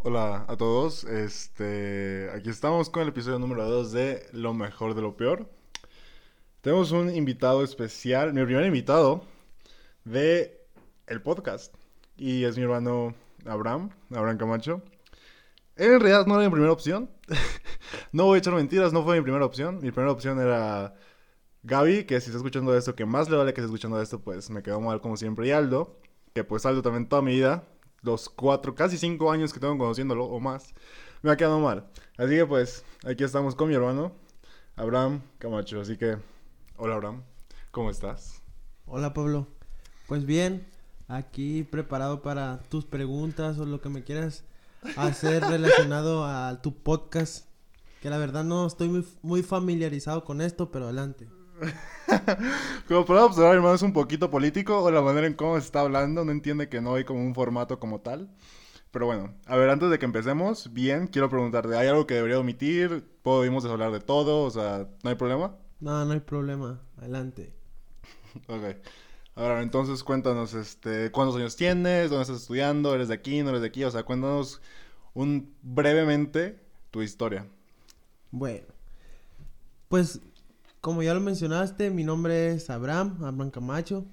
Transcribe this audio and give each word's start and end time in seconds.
Hola 0.00 0.44
a 0.46 0.56
todos, 0.56 1.02
este, 1.02 2.30
aquí 2.32 2.50
estamos 2.50 2.88
con 2.88 3.02
el 3.02 3.08
episodio 3.08 3.40
número 3.40 3.68
2 3.68 3.90
de 3.90 4.28
Lo 4.30 4.54
mejor 4.54 4.94
de 4.94 5.02
lo 5.02 5.16
peor. 5.16 5.50
Tenemos 6.60 6.92
un 6.92 7.12
invitado 7.12 7.64
especial, 7.64 8.32
mi 8.32 8.44
primer 8.44 8.64
invitado 8.64 9.24
de 10.04 10.64
el 11.08 11.20
podcast 11.20 11.74
y 12.16 12.44
es 12.44 12.56
mi 12.56 12.62
hermano 12.62 13.12
Abraham, 13.44 13.90
Abraham 14.14 14.38
Camacho. 14.38 14.82
Él 15.74 15.94
en 15.94 16.00
realidad 16.00 16.26
no 16.26 16.36
era 16.36 16.44
mi 16.44 16.52
primera 16.52 16.72
opción, 16.72 17.10
no 18.12 18.26
voy 18.26 18.36
a 18.36 18.38
echar 18.38 18.54
mentiras, 18.54 18.92
no 18.92 19.02
fue 19.02 19.16
mi 19.16 19.22
primera 19.22 19.44
opción, 19.44 19.80
mi 19.82 19.90
primera 19.90 20.12
opción 20.12 20.40
era 20.40 20.94
Gaby, 21.64 22.04
que 22.04 22.20
si 22.20 22.26
está 22.26 22.36
escuchando 22.36 22.76
esto, 22.76 22.94
que 22.94 23.04
más 23.04 23.28
le 23.28 23.36
vale 23.36 23.52
que 23.52 23.62
esté 23.62 23.66
escuchando 23.66 24.00
esto, 24.00 24.20
pues 24.20 24.48
me 24.48 24.62
quedó 24.62 24.80
mal 24.80 25.00
como 25.00 25.16
siempre, 25.16 25.48
y 25.48 25.50
Aldo, 25.50 25.98
que 26.34 26.44
pues 26.44 26.64
Aldo 26.66 26.82
también 26.82 27.08
toda 27.08 27.20
mi 27.20 27.32
vida 27.32 27.64
los 28.02 28.28
cuatro, 28.28 28.74
casi 28.74 28.98
cinco 28.98 29.30
años 29.30 29.52
que 29.52 29.60
tengo 29.60 29.76
conociéndolo 29.76 30.26
o 30.26 30.40
más, 30.40 30.74
me 31.22 31.30
ha 31.30 31.36
quedado 31.36 31.60
mal. 31.60 31.86
Así 32.16 32.30
que 32.30 32.46
pues, 32.46 32.84
aquí 33.04 33.24
estamos 33.24 33.54
con 33.54 33.68
mi 33.68 33.74
hermano, 33.74 34.12
Abraham 34.76 35.22
Camacho. 35.38 35.80
Así 35.80 35.96
que, 35.96 36.16
hola 36.76 36.94
Abraham, 36.94 37.22
¿cómo 37.70 37.90
estás? 37.90 38.42
Hola 38.86 39.12
Pablo, 39.12 39.46
pues 40.06 40.24
bien, 40.24 40.66
aquí 41.08 41.62
preparado 41.64 42.22
para 42.22 42.62
tus 42.70 42.84
preguntas 42.84 43.58
o 43.58 43.66
lo 43.66 43.80
que 43.80 43.88
me 43.88 44.04
quieras 44.04 44.44
hacer 44.96 45.42
relacionado 45.48 46.24
a 46.24 46.60
tu 46.62 46.74
podcast. 46.74 47.46
Que 48.00 48.10
la 48.10 48.18
verdad 48.18 48.44
no 48.44 48.64
estoy 48.66 48.88
muy, 48.88 49.04
muy 49.22 49.42
familiarizado 49.42 50.24
con 50.24 50.40
esto, 50.40 50.70
pero 50.70 50.84
adelante. 50.84 51.28
como 52.88 53.04
puedo 53.04 53.26
observar, 53.26 53.54
hermano, 53.54 53.74
es 53.74 53.82
un 53.82 53.92
poquito 53.92 54.30
político 54.30 54.82
o 54.82 54.90
la 54.90 55.02
manera 55.02 55.26
en 55.26 55.34
cómo 55.34 55.58
se 55.58 55.66
está 55.66 55.80
hablando. 55.80 56.24
No 56.24 56.32
entiende 56.32 56.68
que 56.68 56.80
no 56.80 56.94
hay 56.94 57.04
como 57.04 57.20
un 57.20 57.34
formato 57.34 57.78
como 57.78 58.00
tal. 58.00 58.30
Pero 58.90 59.06
bueno, 59.06 59.34
a 59.46 59.56
ver, 59.56 59.68
antes 59.68 59.90
de 59.90 59.98
que 59.98 60.06
empecemos, 60.06 60.72
bien, 60.72 61.08
quiero 61.08 61.28
preguntarte, 61.28 61.76
¿hay 61.76 61.88
algo 61.88 62.06
que 62.06 62.14
debería 62.14 62.38
omitir? 62.38 63.04
¿Podemos 63.22 63.64
hablar 63.66 63.92
de 63.92 64.00
todo? 64.00 64.44
O 64.44 64.50
sea, 64.50 64.88
¿no 65.02 65.10
hay 65.10 65.16
problema? 65.16 65.56
No, 65.80 66.04
no 66.04 66.12
hay 66.12 66.20
problema. 66.20 66.80
Adelante. 66.96 67.52
ok. 68.48 68.76
Ahora, 69.34 69.62
entonces 69.62 70.02
cuéntanos, 70.02 70.54
este, 70.54 71.12
¿cuántos 71.12 71.36
años 71.36 71.54
tienes? 71.54 72.10
¿Dónde 72.10 72.22
estás 72.22 72.40
estudiando? 72.40 72.94
¿Eres 72.94 73.08
de 73.08 73.14
aquí? 73.14 73.42
¿No 73.42 73.50
eres 73.50 73.60
de 73.60 73.68
aquí? 73.68 73.84
O 73.84 73.90
sea, 73.90 74.02
cuéntanos 74.02 74.60
un 75.14 75.54
brevemente 75.62 76.58
tu 76.90 77.02
historia. 77.02 77.46
Bueno, 78.30 78.66
pues 79.88 80.20
como 80.80 81.02
ya 81.02 81.14
lo 81.14 81.20
mencionaste, 81.20 81.90
mi 81.90 82.04
nombre 82.04 82.52
es 82.52 82.70
Abraham, 82.70 83.18
Abraham 83.24 83.50
Camacho. 83.50 84.06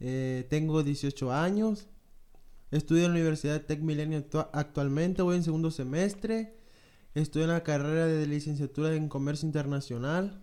Eh, 0.00 0.46
tengo 0.48 0.82
18 0.82 1.32
años. 1.32 1.88
Estudio 2.70 3.04
en 3.04 3.12
la 3.12 3.18
Universidad 3.18 3.62
Tech 3.62 3.80
Milenio 3.80 4.24
actualmente. 4.52 5.22
Voy 5.22 5.36
en 5.36 5.44
segundo 5.44 5.70
semestre. 5.70 6.56
Estoy 7.14 7.42
en 7.42 7.48
la 7.48 7.62
carrera 7.62 8.06
de 8.06 8.26
licenciatura 8.26 8.94
en 8.94 9.08
Comercio 9.08 9.46
Internacional. 9.46 10.40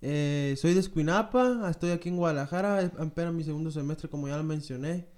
Eh, 0.00 0.54
soy 0.56 0.74
de 0.74 0.80
Escuinapa. 0.80 1.68
Estoy 1.68 1.90
aquí 1.90 2.08
en 2.08 2.16
Guadalajara. 2.16 2.92
Apenas 2.98 3.34
mi 3.34 3.44
segundo 3.44 3.70
semestre, 3.70 4.08
como 4.08 4.28
ya 4.28 4.36
lo 4.36 4.44
mencioné. 4.44 5.08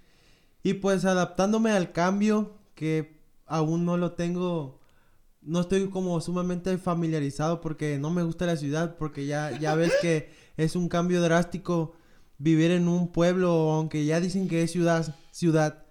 Y 0.62 0.74
pues 0.74 1.04
adaptándome 1.04 1.70
al 1.70 1.92
cambio 1.92 2.58
que 2.74 3.20
aún 3.46 3.84
no 3.84 3.96
lo 3.96 4.12
tengo 4.12 4.77
no 5.42 5.60
estoy 5.60 5.88
como 5.88 6.20
sumamente 6.20 6.76
familiarizado 6.78 7.60
porque 7.60 7.98
no 7.98 8.10
me 8.10 8.22
gusta 8.22 8.46
la 8.46 8.56
ciudad, 8.56 8.96
porque 8.96 9.26
ya, 9.26 9.58
ya 9.58 9.74
ves 9.74 9.92
que 10.00 10.30
es 10.56 10.76
un 10.76 10.88
cambio 10.88 11.22
drástico 11.22 11.94
vivir 12.38 12.70
en 12.70 12.88
un 12.88 13.12
pueblo, 13.12 13.50
aunque 13.72 14.04
ya 14.04 14.20
dicen 14.20 14.48
que 14.48 14.62
es 14.62 14.70
ciudad, 14.70 15.14
ciudad. 15.32 15.84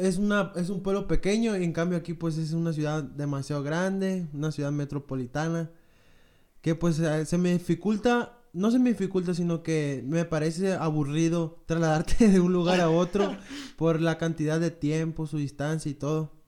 Es, 0.00 0.18
una, 0.18 0.52
es 0.56 0.70
un 0.70 0.82
pueblo 0.82 1.08
pequeño 1.08 1.56
y 1.56 1.64
en 1.64 1.72
cambio 1.72 1.98
aquí 1.98 2.14
pues 2.14 2.36
es 2.38 2.52
una 2.52 2.72
ciudad 2.72 3.02
demasiado 3.02 3.62
grande, 3.62 4.28
una 4.32 4.52
ciudad 4.52 4.70
metropolitana, 4.70 5.70
que 6.60 6.74
pues 6.74 6.98
eh, 7.00 7.24
se 7.24 7.38
me 7.38 7.52
dificulta, 7.52 8.38
no 8.52 8.70
se 8.70 8.78
me 8.78 8.90
dificulta, 8.90 9.34
sino 9.34 9.62
que 9.62 10.04
me 10.06 10.24
parece 10.24 10.74
aburrido 10.74 11.62
trasladarte 11.66 12.28
de 12.28 12.40
un 12.40 12.52
lugar 12.52 12.80
a 12.80 12.90
otro 12.90 13.36
por 13.76 14.00
la 14.00 14.18
cantidad 14.18 14.60
de 14.60 14.70
tiempo, 14.70 15.26
su 15.26 15.38
distancia 15.38 15.90
y 15.90 15.94
todo. 15.94 16.39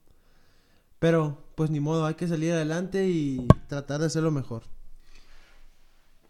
Pero, 1.02 1.36
pues 1.56 1.68
ni 1.68 1.80
modo, 1.80 2.06
hay 2.06 2.14
que 2.14 2.28
salir 2.28 2.52
adelante 2.52 3.08
y 3.08 3.48
tratar 3.66 3.98
de 3.98 4.06
hacerlo 4.06 4.30
mejor. 4.30 4.62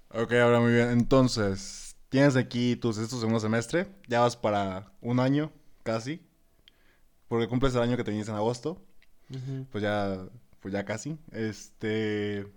Ok, 0.08 0.32
ahora 0.32 0.60
muy 0.60 0.72
bien. 0.72 0.88
Entonces, 0.88 1.94
tienes 2.08 2.36
aquí 2.36 2.76
tus 2.76 2.96
estos 2.96 3.20
segundo 3.20 3.38
semestre. 3.38 3.86
Ya 4.08 4.20
vas 4.20 4.34
para 4.34 4.90
un 5.02 5.20
año, 5.20 5.52
casi. 5.82 6.26
Porque 7.28 7.48
cumples 7.48 7.74
el 7.74 7.82
año 7.82 7.98
que 7.98 8.04
tenías 8.04 8.30
en 8.30 8.34
agosto. 8.34 8.82
Pues 9.70 9.82
ya, 9.82 10.16
pues 10.60 10.72
ya 10.72 10.86
casi. 10.86 11.18
Este. 11.32 12.50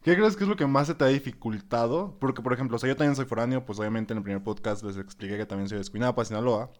¿Qué 0.00 0.16
crees 0.16 0.34
que 0.34 0.44
es 0.44 0.48
lo 0.48 0.56
que 0.56 0.66
más 0.66 0.86
se 0.86 0.94
te 0.94 1.04
ha 1.04 1.08
dificultado? 1.08 2.16
Porque, 2.20 2.40
por 2.40 2.54
ejemplo, 2.54 2.76
o 2.76 2.78
sea, 2.78 2.88
yo 2.88 2.96
también 2.96 3.16
soy 3.16 3.26
foráneo, 3.26 3.66
pues 3.66 3.78
obviamente 3.78 4.14
en 4.14 4.16
el 4.16 4.22
primer 4.24 4.42
podcast 4.42 4.82
les 4.82 4.96
expliqué 4.96 5.36
que 5.36 5.44
también 5.44 5.68
soy 5.68 5.76
de 5.76 5.82
Escuinapa, 5.82 6.24
Sinaloa. 6.24 6.70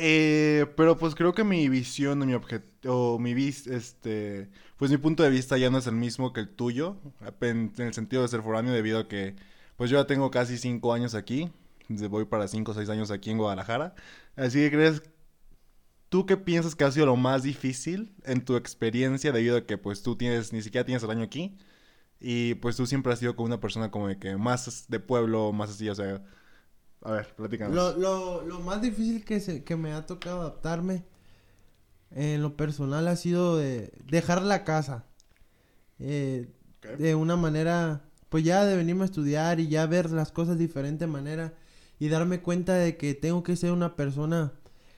Eh, 0.00 0.66
pero 0.76 0.96
pues 0.96 1.16
creo 1.16 1.34
que 1.34 1.42
mi 1.42 1.68
visión, 1.68 2.24
mi 2.24 2.32
objeto, 2.34 3.18
mi 3.18 3.32
este, 3.32 4.48
pues 4.76 4.92
mi 4.92 4.96
punto 4.96 5.24
de 5.24 5.30
vista 5.30 5.58
ya 5.58 5.70
no 5.70 5.78
es 5.78 5.88
el 5.88 5.96
mismo 5.96 6.32
que 6.32 6.40
el 6.40 6.48
tuyo, 6.48 6.96
en, 7.40 7.72
el 7.78 7.92
sentido 7.94 8.22
de 8.22 8.28
ser 8.28 8.42
foráneo 8.42 8.72
debido 8.72 9.00
a 9.00 9.08
que, 9.08 9.34
pues 9.76 9.90
yo 9.90 9.98
ya 9.98 10.06
tengo 10.06 10.30
casi 10.30 10.56
cinco 10.56 10.92
años 10.92 11.16
aquí, 11.16 11.50
voy 11.88 12.26
para 12.26 12.46
cinco 12.46 12.70
o 12.72 12.74
seis 12.74 12.88
años 12.90 13.10
aquí 13.10 13.30
en 13.30 13.38
Guadalajara, 13.38 13.96
así 14.36 14.60
que 14.60 14.70
crees, 14.70 15.02
¿tú 16.08 16.26
qué 16.26 16.36
piensas 16.36 16.76
que 16.76 16.84
ha 16.84 16.92
sido 16.92 17.06
lo 17.06 17.16
más 17.16 17.42
difícil 17.42 18.14
en 18.24 18.44
tu 18.44 18.56
experiencia 18.56 19.32
debido 19.32 19.56
a 19.56 19.66
que 19.66 19.78
pues 19.78 20.02
tú 20.04 20.16
tienes, 20.16 20.52
ni 20.52 20.62
siquiera 20.62 20.84
tienes 20.84 21.02
el 21.02 21.10
año 21.10 21.24
aquí, 21.24 21.58
y 22.20 22.54
pues 22.56 22.76
tú 22.76 22.86
siempre 22.86 23.12
has 23.12 23.18
sido 23.18 23.36
como 23.36 23.46
una 23.46 23.60
persona 23.60 23.90
como 23.90 24.08
de 24.08 24.18
que 24.18 24.36
más 24.36 24.86
de 24.88 25.00
pueblo, 25.00 25.52
más 25.52 25.70
así, 25.70 25.88
o 25.88 25.94
sea, 25.96 26.22
a 27.02 27.12
ver, 27.12 27.34
platícanos. 27.34 27.74
Lo, 27.74 27.96
lo, 27.96 28.42
lo 28.42 28.60
más 28.60 28.82
difícil 28.82 29.24
que, 29.24 29.40
se, 29.40 29.64
que 29.64 29.76
me 29.76 29.92
ha 29.92 30.06
tocado 30.06 30.40
adaptarme 30.40 31.04
en 32.10 32.42
lo 32.42 32.56
personal 32.56 33.06
ha 33.08 33.16
sido 33.16 33.56
de 33.56 33.92
dejar 34.06 34.42
la 34.42 34.64
casa. 34.64 35.04
Eh, 35.98 36.48
de 36.98 37.14
una 37.14 37.36
manera, 37.36 38.04
pues 38.28 38.44
ya 38.44 38.64
de 38.64 38.76
venirme 38.76 39.02
a 39.02 39.06
estudiar 39.06 39.60
y 39.60 39.68
ya 39.68 39.86
ver 39.86 40.10
las 40.10 40.32
cosas 40.32 40.56
de 40.58 40.66
diferente 40.66 41.06
manera 41.06 41.54
y 41.98 42.08
darme 42.08 42.40
cuenta 42.40 42.74
de 42.74 42.96
que 42.96 43.14
tengo 43.14 43.42
que 43.42 43.56
ser 43.56 43.72
una 43.72 43.96
persona 43.96 44.52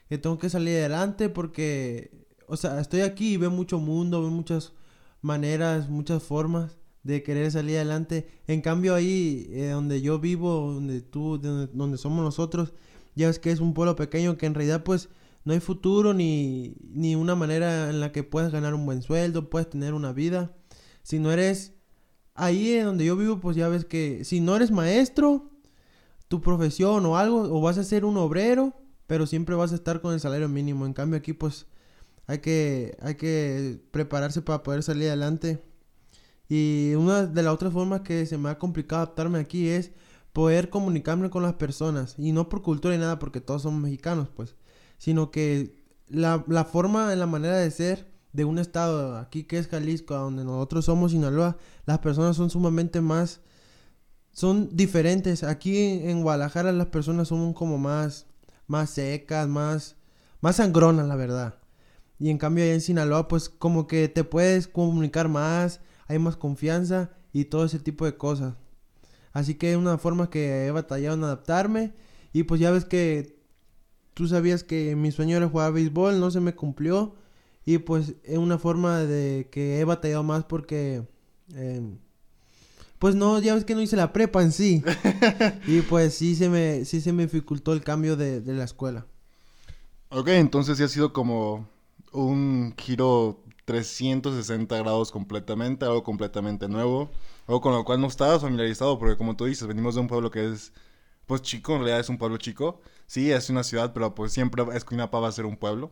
que 0.07 0.17
tengo 0.17 0.37
que 0.37 0.49
salir 0.49 0.77
adelante 0.77 1.29
porque, 1.29 2.25
o 2.47 2.57
sea, 2.57 2.79
estoy 2.79 3.01
aquí 3.01 3.33
y 3.33 3.37
veo 3.37 3.49
mucho 3.49 3.79
mundo, 3.79 4.21
veo 4.21 4.29
muchas 4.29 4.73
maneras, 5.21 5.89
muchas 5.89 6.21
formas 6.21 6.77
de 7.03 7.23
querer 7.23 7.51
salir 7.51 7.77
adelante. 7.77 8.27
En 8.47 8.61
cambio 8.61 8.93
ahí 8.95 9.47
eh, 9.51 9.69
donde 9.69 10.01
yo 10.01 10.19
vivo, 10.19 10.73
donde 10.73 11.01
tú, 11.01 11.37
donde, 11.37 11.97
somos 11.97 12.23
nosotros, 12.23 12.73
ya 13.15 13.27
ves 13.27 13.39
que 13.39 13.51
es 13.51 13.59
un 13.59 13.73
pueblo 13.73 13.95
pequeño 13.95 14.37
que 14.37 14.45
en 14.45 14.53
realidad 14.53 14.83
pues 14.83 15.09
no 15.43 15.53
hay 15.53 15.59
futuro 15.59 16.13
ni, 16.13 16.75
ni 16.81 17.15
una 17.15 17.35
manera 17.35 17.89
en 17.89 17.99
la 17.99 18.11
que 18.11 18.23
puedas 18.23 18.51
ganar 18.51 18.73
un 18.73 18.85
buen 18.85 19.01
sueldo, 19.01 19.49
puedes 19.49 19.69
tener 19.69 19.93
una 19.93 20.13
vida. 20.13 20.55
Si 21.03 21.19
no 21.19 21.31
eres 21.31 21.73
ahí 22.35 22.77
donde 22.79 23.05
yo 23.05 23.15
vivo, 23.15 23.39
pues 23.39 23.55
ya 23.55 23.67
ves 23.67 23.85
que 23.85 24.23
si 24.23 24.39
no 24.39 24.55
eres 24.55 24.71
maestro, 24.71 25.49
tu 26.27 26.41
profesión 26.41 27.05
o 27.05 27.17
algo, 27.17 27.41
o 27.41 27.61
vas 27.61 27.77
a 27.77 27.83
ser 27.83 28.05
un 28.05 28.17
obrero, 28.17 28.73
pero 29.07 29.25
siempre 29.25 29.55
vas 29.55 29.71
a 29.71 29.75
estar 29.75 30.01
con 30.01 30.13
el 30.13 30.19
salario 30.19 30.47
mínimo. 30.47 30.85
En 30.85 30.93
cambio 30.93 31.17
aquí 31.17 31.33
pues 31.33 31.65
hay 32.27 32.39
que, 32.39 32.95
hay 33.01 33.15
que 33.15 33.81
prepararse 33.91 34.41
para 34.41 34.63
poder 34.63 34.83
salir 34.83 35.07
adelante. 35.07 35.61
Y 36.53 36.95
una 36.95 37.25
de 37.27 37.43
las 37.43 37.53
otras 37.53 37.71
formas 37.71 38.01
que 38.01 38.25
se 38.25 38.37
me 38.37 38.49
ha 38.49 38.57
complicado 38.57 39.03
adaptarme 39.03 39.39
aquí 39.39 39.69
es 39.69 39.93
poder 40.33 40.69
comunicarme 40.69 41.29
con 41.29 41.43
las 41.43 41.53
personas. 41.53 42.15
Y 42.17 42.33
no 42.33 42.49
por 42.49 42.61
cultura 42.61 42.93
y 42.93 42.97
nada, 42.97 43.19
porque 43.19 43.39
todos 43.39 43.61
somos 43.61 43.81
mexicanos, 43.81 44.27
pues. 44.35 44.57
Sino 44.97 45.31
que 45.31 45.81
la, 46.09 46.43
la 46.49 46.65
forma, 46.65 47.15
la 47.15 47.25
manera 47.25 47.55
de 47.55 47.71
ser 47.71 48.11
de 48.33 48.43
un 48.43 48.59
estado 48.59 49.15
aquí 49.15 49.45
que 49.45 49.59
es 49.59 49.69
Jalisco, 49.69 50.13
donde 50.13 50.43
nosotros 50.43 50.83
somos 50.83 51.11
Sinaloa, 51.13 51.55
las 51.85 51.99
personas 51.99 52.35
son 52.35 52.49
sumamente 52.49 52.99
más, 52.99 53.39
son 54.33 54.75
diferentes. 54.75 55.45
Aquí 55.45 55.77
en 55.77 56.21
Guadalajara 56.21 56.73
las 56.73 56.87
personas 56.87 57.29
son 57.29 57.53
como 57.53 57.77
más, 57.77 58.27
más 58.67 58.89
secas, 58.89 59.47
más, 59.47 59.95
más 60.41 60.57
sangronas, 60.57 61.07
la 61.07 61.15
verdad. 61.15 61.59
Y 62.19 62.29
en 62.29 62.37
cambio 62.37 62.65
allá 62.65 62.73
en 62.73 62.81
Sinaloa, 62.81 63.29
pues 63.29 63.47
como 63.47 63.87
que 63.87 64.09
te 64.09 64.25
puedes 64.25 64.67
comunicar 64.67 65.29
más, 65.29 65.79
hay 66.11 66.19
más 66.19 66.35
confianza 66.35 67.11
y 67.33 67.45
todo 67.45 67.65
ese 67.65 67.79
tipo 67.79 68.05
de 68.05 68.17
cosas. 68.17 68.55
Así 69.31 69.55
que 69.55 69.71
es 69.71 69.77
una 69.77 69.97
forma 69.97 70.29
que 70.29 70.65
he 70.65 70.71
batallado 70.71 71.15
en 71.15 71.23
adaptarme. 71.23 71.93
Y 72.33 72.43
pues 72.43 72.59
ya 72.59 72.71
ves 72.71 72.85
que 72.85 73.39
tú 74.13 74.27
sabías 74.27 74.63
que 74.63 74.95
mi 74.95 75.11
sueño 75.11 75.37
era 75.37 75.47
jugar 75.47 75.73
béisbol, 75.73 76.19
no 76.19 76.29
se 76.31 76.41
me 76.41 76.53
cumplió. 76.53 77.15
Y 77.65 77.77
pues 77.77 78.15
es 78.23 78.37
una 78.37 78.57
forma 78.57 78.99
de 78.99 79.47
que 79.51 79.79
he 79.79 79.85
batallado 79.85 80.23
más 80.23 80.43
porque... 80.43 81.07
Em, 81.53 81.97
pues 82.99 83.15
no, 83.15 83.39
ya 83.39 83.55
ves 83.55 83.65
que 83.65 83.73
no 83.73 83.81
hice 83.81 83.95
la 83.95 84.13
prepa 84.13 84.43
en 84.43 84.51
sí. 84.51 84.83
y 85.67 85.81
pues 85.81 86.13
sí 86.13 86.35
se 86.35 86.49
me, 86.49 86.85
sí 86.85 87.01
se 87.01 87.13
me 87.13 87.23
dificultó 87.23 87.73
el 87.73 87.83
cambio 87.83 88.15
de, 88.15 88.41
de 88.41 88.53
la 88.53 88.65
escuela. 88.65 89.07
Ok, 90.09 90.27
entonces 90.27 90.77
sí 90.77 90.83
ha 90.83 90.87
sido 90.87 91.13
como 91.13 91.67
un 92.11 92.75
giro 92.77 93.43
360 93.71 94.77
grados 94.79 95.11
completamente, 95.11 95.85
algo 95.85 96.03
completamente 96.03 96.67
nuevo, 96.67 97.09
algo 97.47 97.61
con 97.61 97.73
lo 97.73 97.83
cual 97.85 98.01
no 98.01 98.07
estabas 98.07 98.41
familiarizado, 98.41 98.99
porque 98.99 99.17
como 99.17 99.35
tú 99.37 99.45
dices, 99.45 99.67
venimos 99.67 99.95
de 99.95 100.01
un 100.01 100.07
pueblo 100.07 100.31
que 100.31 100.51
es, 100.51 100.73
pues 101.25 101.41
chico, 101.41 101.73
en 101.73 101.79
realidad 101.79 102.01
es 102.01 102.09
un 102.09 102.17
pueblo 102.17 102.37
chico, 102.37 102.81
sí, 103.07 103.31
es 103.31 103.49
una 103.49 103.63
ciudad, 103.63 103.93
pero 103.93 104.15
pues 104.15 104.33
siempre 104.33 104.63
Escuinapa 104.75 105.19
va 105.19 105.29
a 105.29 105.31
ser 105.31 105.45
un 105.45 105.57
pueblo. 105.57 105.91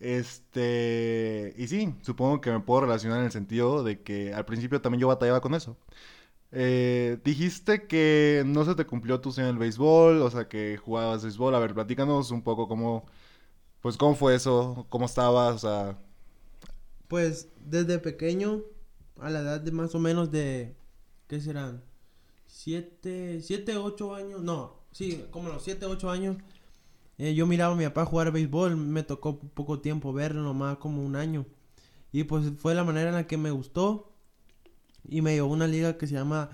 Este, 0.00 1.54
y 1.56 1.68
sí, 1.68 1.94
supongo 2.02 2.40
que 2.40 2.50
me 2.50 2.60
puedo 2.60 2.82
relacionar 2.82 3.20
en 3.20 3.26
el 3.26 3.32
sentido 3.32 3.82
de 3.84 4.02
que 4.02 4.34
al 4.34 4.44
principio 4.44 4.80
también 4.80 5.00
yo 5.00 5.08
batallaba 5.08 5.40
con 5.40 5.54
eso. 5.54 5.76
Eh, 6.52 7.18
dijiste 7.24 7.86
que 7.88 8.44
no 8.46 8.64
se 8.64 8.74
te 8.76 8.86
cumplió 8.86 9.20
tu 9.20 9.32
sueño 9.32 9.48
en 9.50 9.56
el 9.56 9.60
béisbol, 9.60 10.22
o 10.22 10.30
sea, 10.30 10.48
que 10.48 10.76
jugabas 10.78 11.22
béisbol. 11.24 11.54
A 11.54 11.58
ver, 11.58 11.74
platícanos 11.74 12.30
un 12.30 12.42
poco 12.42 12.68
cómo, 12.68 13.06
pues, 13.80 13.96
cómo 13.96 14.14
fue 14.16 14.34
eso, 14.36 14.86
cómo 14.90 15.06
estabas, 15.06 15.56
o 15.56 15.58
sea... 15.58 15.98
Pues, 17.08 17.48
desde 17.64 17.98
pequeño, 17.98 18.62
a 19.20 19.30
la 19.30 19.40
edad 19.40 19.60
de 19.60 19.70
más 19.72 19.94
o 19.94 19.98
menos 19.98 20.30
de, 20.30 20.76
¿qué 21.28 21.40
serán? 21.40 21.82
Siete, 22.46 23.40
siete, 23.42 23.76
ocho 23.76 24.14
años, 24.14 24.42
no, 24.42 24.80
sí, 24.92 25.24
como 25.30 25.48
los 25.48 25.62
siete, 25.62 25.86
ocho 25.86 26.10
años, 26.10 26.36
eh, 27.18 27.34
yo 27.34 27.46
miraba 27.46 27.74
a 27.74 27.76
mi 27.76 27.84
papá 27.84 28.04
jugar 28.04 28.32
béisbol, 28.32 28.76
me 28.76 29.02
tocó 29.02 29.38
poco 29.38 29.80
tiempo 29.80 30.12
verlo, 30.12 30.42
nomás 30.42 30.78
como 30.78 31.04
un 31.04 31.16
año. 31.16 31.46
Y 32.12 32.24
pues 32.24 32.52
fue 32.58 32.74
la 32.74 32.84
manera 32.84 33.10
en 33.10 33.14
la 33.16 33.26
que 33.26 33.36
me 33.36 33.50
gustó. 33.50 34.12
Y 35.08 35.20
me 35.20 35.34
llevó 35.34 35.52
una 35.52 35.66
liga 35.66 35.98
que 35.98 36.06
se 36.06 36.14
llama 36.14 36.50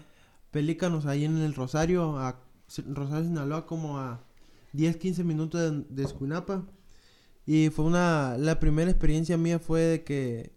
Pelícanos 0.51 1.07
ahí 1.07 1.25
en 1.25 1.39
el 1.39 1.55
Rosario, 1.55 2.19
a 2.19 2.41
Rosario 2.89 3.25
Sinaloa, 3.25 3.67
como 3.67 3.99
a 3.99 4.25
10, 4.73 4.97
15 4.97 5.25
minutos 5.25 5.85
de 5.89 6.03
Escuinapa. 6.03 6.67
Y 7.47 7.71
fue 7.71 7.85
una, 7.85 8.37
la 8.39 8.61
primera 8.61 8.91
experiencia 8.91 9.37
mía 9.37 9.59
fue 9.59 9.81
de 9.81 10.05
que 10.05 10.53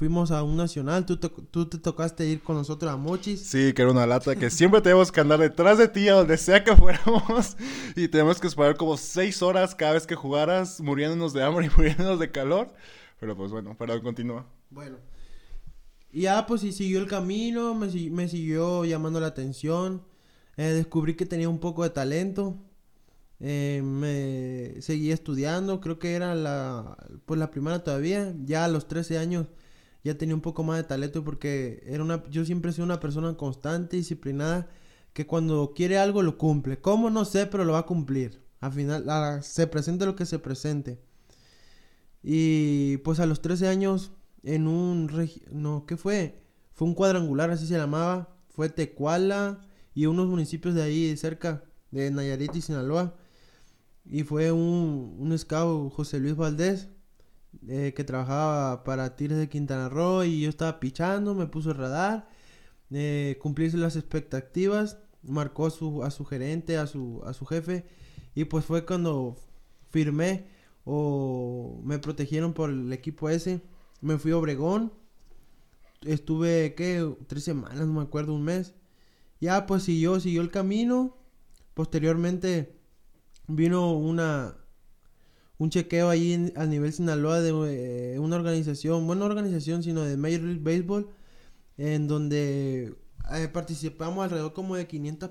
fuimos 0.00 0.30
a 0.30 0.42
un 0.42 0.56
nacional, 0.56 1.04
tú 1.04 1.18
tú 1.18 1.68
te 1.68 1.76
tocaste 1.76 2.26
ir 2.26 2.40
con 2.40 2.56
nosotros 2.56 2.90
a 2.90 2.96
Mochis. 2.96 3.42
Sí, 3.42 3.74
que 3.74 3.82
era 3.82 3.90
una 3.90 4.06
lata 4.06 4.34
que 4.34 4.48
siempre 4.48 4.80
tenemos 4.80 5.12
que 5.12 5.20
andar 5.20 5.38
detrás 5.38 5.76
de 5.76 5.88
ti 5.88 6.08
a 6.08 6.14
donde 6.14 6.38
sea 6.38 6.64
que 6.64 6.74
fuéramos 6.74 7.54
y 7.96 8.08
tenemos 8.08 8.40
que 8.40 8.46
esperar 8.46 8.78
como 8.78 8.96
seis 8.96 9.42
horas 9.42 9.74
cada 9.74 9.92
vez 9.92 10.06
que 10.06 10.14
jugaras, 10.14 10.80
muriéndonos 10.80 11.34
de 11.34 11.42
hambre 11.42 11.66
y 11.66 11.70
muriéndonos 11.76 12.18
de 12.18 12.30
calor. 12.30 12.72
Pero 13.18 13.36
pues 13.36 13.50
bueno, 13.50 13.76
perdón, 13.76 14.00
continúa. 14.00 14.46
Bueno. 14.70 14.96
Y 16.10 16.22
ya 16.22 16.46
pues 16.46 16.64
y 16.64 16.72
siguió 16.72 16.98
el 16.98 17.06
camino, 17.06 17.74
me, 17.74 17.88
me 18.10 18.26
siguió 18.26 18.86
llamando 18.86 19.20
la 19.20 19.26
atención, 19.26 20.02
eh, 20.56 20.62
descubrí 20.62 21.14
que 21.14 21.26
tenía 21.26 21.50
un 21.50 21.60
poco 21.60 21.82
de 21.82 21.90
talento, 21.90 22.56
eh, 23.40 23.82
me 23.82 24.80
seguí 24.82 25.10
estudiando, 25.10 25.80
creo 25.80 25.98
que 25.98 26.14
era 26.14 26.34
la, 26.34 26.96
pues 27.24 27.40
la 27.40 27.50
primera 27.50 27.82
todavía, 27.82 28.34
ya 28.44 28.66
a 28.66 28.68
los 28.68 28.86
13 28.86 29.18
años 29.18 29.46
ya 30.04 30.16
tenía 30.16 30.34
un 30.34 30.40
poco 30.40 30.62
más 30.62 30.76
de 30.78 30.84
talento 30.84 31.24
porque 31.24 31.82
era 31.86 32.02
una, 32.02 32.24
yo 32.30 32.44
siempre 32.44 32.70
he 32.70 32.74
sido 32.74 32.84
una 32.84 33.00
persona 33.00 33.36
constante, 33.36 33.96
disciplinada, 33.96 34.68
que 35.12 35.26
cuando 35.26 35.72
quiere 35.74 35.98
algo 35.98 36.22
lo 36.22 36.38
cumple. 36.38 36.80
¿Cómo? 36.80 37.10
No 37.10 37.24
sé, 37.24 37.46
pero 37.46 37.64
lo 37.64 37.72
va 37.74 37.80
a 37.80 37.86
cumplir. 37.86 38.42
Al 38.60 38.72
final, 38.72 39.42
se 39.42 39.66
presente 39.66 40.06
lo 40.06 40.16
que 40.16 40.26
se 40.26 40.38
presente. 40.38 41.00
Y 42.22 42.98
pues 42.98 43.20
a 43.20 43.26
los 43.26 43.40
13 43.42 43.68
años, 43.68 44.12
en 44.42 44.66
un... 44.68 45.10
No, 45.50 45.86
¿qué 45.86 45.96
fue? 45.96 46.42
Fue 46.72 46.86
un 46.86 46.94
cuadrangular, 46.94 47.50
así 47.50 47.66
se 47.66 47.76
llamaba. 47.76 48.36
Fue 48.48 48.68
Tecuala 48.68 49.60
y 49.94 50.06
unos 50.06 50.28
municipios 50.28 50.74
de 50.74 50.82
ahí 50.82 51.16
cerca, 51.16 51.64
de 51.90 52.10
Nayarit 52.10 52.54
y 52.54 52.60
Sinaloa. 52.60 53.16
Y 54.04 54.24
fue 54.24 54.52
un, 54.52 55.16
un 55.18 55.90
José 55.90 56.18
Luis 56.20 56.36
Valdés, 56.36 56.88
eh, 57.68 57.92
que 57.96 58.04
trabajaba 58.04 58.84
para 58.84 59.16
Tigres 59.16 59.38
de 59.38 59.48
Quintana 59.48 59.88
Roo 59.88 60.24
y 60.24 60.42
yo 60.42 60.48
estaba 60.48 60.78
pichando, 60.80 61.34
me 61.34 61.46
puso 61.46 61.70
el 61.70 61.78
radar, 61.78 62.28
eh, 62.90 63.38
cumplirse 63.42 63.76
las 63.76 63.96
expectativas, 63.96 64.98
marcó 65.22 65.66
a 65.66 65.70
su, 65.70 66.04
a 66.04 66.10
su 66.10 66.24
gerente, 66.24 66.78
a 66.78 66.86
su, 66.86 67.22
a 67.26 67.32
su 67.32 67.46
jefe 67.46 67.86
y 68.34 68.44
pues 68.44 68.64
fue 68.64 68.86
cuando 68.86 69.36
firmé 69.90 70.46
o 70.84 71.80
me 71.84 71.98
protegieron 71.98 72.52
por 72.54 72.70
el 72.70 72.92
equipo 72.92 73.28
ese, 73.28 73.62
me 74.00 74.18
fui 74.18 74.32
a 74.32 74.38
Obregón, 74.38 74.92
estuve, 76.02 76.74
¿qué? 76.74 77.14
Tres 77.26 77.44
semanas, 77.44 77.86
no 77.86 77.92
me 77.94 78.02
acuerdo, 78.02 78.34
un 78.34 78.44
mes. 78.44 78.74
Ya 79.40 79.66
pues 79.66 79.84
siguió, 79.84 80.20
siguió 80.20 80.42
el 80.42 80.50
camino, 80.50 81.16
posteriormente 81.74 82.79
vino 83.54 83.92
una 83.92 84.56
un 85.58 85.68
chequeo 85.68 86.08
ahí 86.08 86.52
a 86.56 86.64
nivel 86.64 86.90
Sinaloa 86.92 87.42
de 87.42 87.50
eh, 87.50 88.18
una 88.18 88.36
organización, 88.36 89.06
bueno, 89.06 89.20
no 89.20 89.26
organización, 89.26 89.82
sino 89.82 90.02
de 90.02 90.16
Major 90.16 90.40
League 90.40 90.62
Baseball, 90.62 91.10
en 91.76 92.08
donde 92.08 92.96
eh, 93.32 93.48
participamos 93.48 94.24
alrededor 94.24 94.54
como 94.54 94.76
de 94.76 94.86
500, 94.86 95.30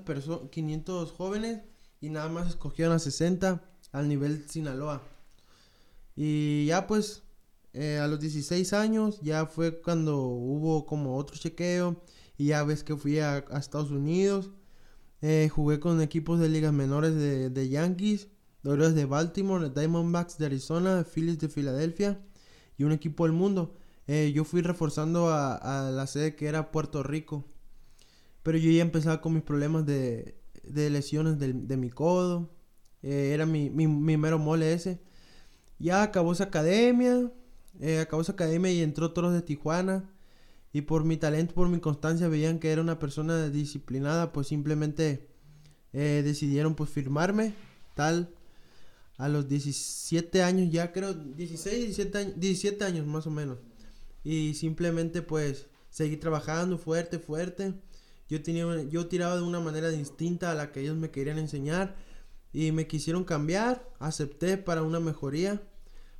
500 0.50 1.10
jóvenes 1.12 1.62
y 2.00 2.10
nada 2.10 2.28
más 2.28 2.48
escogieron 2.48 2.94
a 2.94 3.00
60 3.00 3.60
al 3.90 4.08
nivel 4.08 4.48
Sinaloa. 4.48 5.02
Y 6.14 6.66
ya 6.66 6.86
pues 6.86 7.24
eh, 7.72 7.98
a 7.98 8.06
los 8.08 8.20
16 8.20 8.72
años 8.72 9.20
ya 9.22 9.46
fue 9.46 9.80
cuando 9.80 10.18
hubo 10.18 10.86
como 10.86 11.16
otro 11.16 11.36
chequeo 11.36 12.02
y 12.36 12.46
ya 12.46 12.62
ves 12.64 12.84
que 12.84 12.96
fui 12.96 13.18
a, 13.18 13.38
Estados 13.38 13.90
Unidos. 13.90 14.50
Jugué 15.50 15.80
con 15.80 16.00
equipos 16.00 16.40
de 16.40 16.48
ligas 16.48 16.72
menores 16.72 17.14
de, 17.14 17.50
de 17.50 17.68
Yankees 17.68 18.28
Dodgers 18.62 18.94
de 18.94 19.06
Baltimore, 19.06 19.70
Diamondbacks 19.70 20.36
de 20.38 20.46
Arizona, 20.46 21.04
Phillies 21.04 21.38
de 21.38 21.48
Filadelfia 21.48 22.20
y 22.76 22.84
un 22.84 22.92
equipo 22.92 23.24
del 23.24 23.32
mundo. 23.32 23.74
Eh, 24.06 24.32
yo 24.34 24.44
fui 24.44 24.60
reforzando 24.60 25.30
a, 25.30 25.90
la 25.92 26.06
sede 26.06 26.34
que 26.36 26.46
era 26.46 26.70
Puerto 26.70 27.02
Rico. 27.02 27.46
Pero 28.42 28.58
yo 28.58 28.70
ya 28.70 28.82
empezaba 28.82 29.20
con 29.20 29.34
mis 29.34 29.42
problemas 29.42 29.86
de, 29.86 30.36
lesiones 30.64 31.38
de, 31.38 31.76
mi 31.76 31.90
codo. 31.90 32.50
Eh, 33.02 33.32
era 33.32 33.46
mi, 33.46 33.70
mi, 33.70 34.16
mero 34.16 34.38
mole 34.38 34.72
ese. 34.72 35.00
Ya 35.78 36.02
acabó 36.02 36.32
esa 36.32 36.44
academia. 36.44 37.30
Eh, 37.80 38.00
acabó 38.00 38.22
esa 38.22 38.32
academia 38.32 38.72
y 38.72 38.82
entró 38.82 39.12
Toros 39.12 39.32
de 39.32 39.42
Tijuana. 39.42 40.10
Y 40.72 40.82
por 40.82 41.04
mi 41.04 41.16
talento, 41.16 41.54
por 41.54 41.68
mi 41.68 41.80
constancia, 41.80 42.28
veían 42.28 42.58
que 42.58 42.70
era 42.70 42.80
una 42.80 42.98
persona 42.98 43.48
disciplinada. 43.48 44.32
Pues 44.32 44.48
simplemente 44.48 45.28
decidieron 45.92 46.74
pues 46.74 46.90
firmarme. 46.90 47.54
Tal 47.94 48.34
a 49.20 49.28
los 49.28 49.46
17 49.48 50.42
años, 50.42 50.72
ya 50.72 50.92
creo, 50.92 51.12
16, 51.12 51.94
17 51.94 52.18
años, 52.18 52.34
17 52.38 52.84
años 52.84 53.06
más 53.06 53.26
o 53.26 53.30
menos. 53.30 53.58
Y 54.24 54.54
simplemente 54.54 55.20
pues 55.20 55.66
seguí 55.90 56.16
trabajando 56.16 56.78
fuerte, 56.78 57.18
fuerte. 57.18 57.74
Yo, 58.30 58.42
tenía, 58.42 58.82
yo 58.84 59.08
tiraba 59.08 59.36
de 59.36 59.42
una 59.42 59.60
manera 59.60 59.90
distinta 59.90 60.50
a 60.50 60.54
la 60.54 60.72
que 60.72 60.80
ellos 60.80 60.96
me 60.96 61.10
querían 61.10 61.38
enseñar. 61.38 61.96
Y 62.50 62.72
me 62.72 62.86
quisieron 62.86 63.24
cambiar, 63.24 63.86
acepté 63.98 64.56
para 64.56 64.82
una 64.82 65.00
mejoría, 65.00 65.62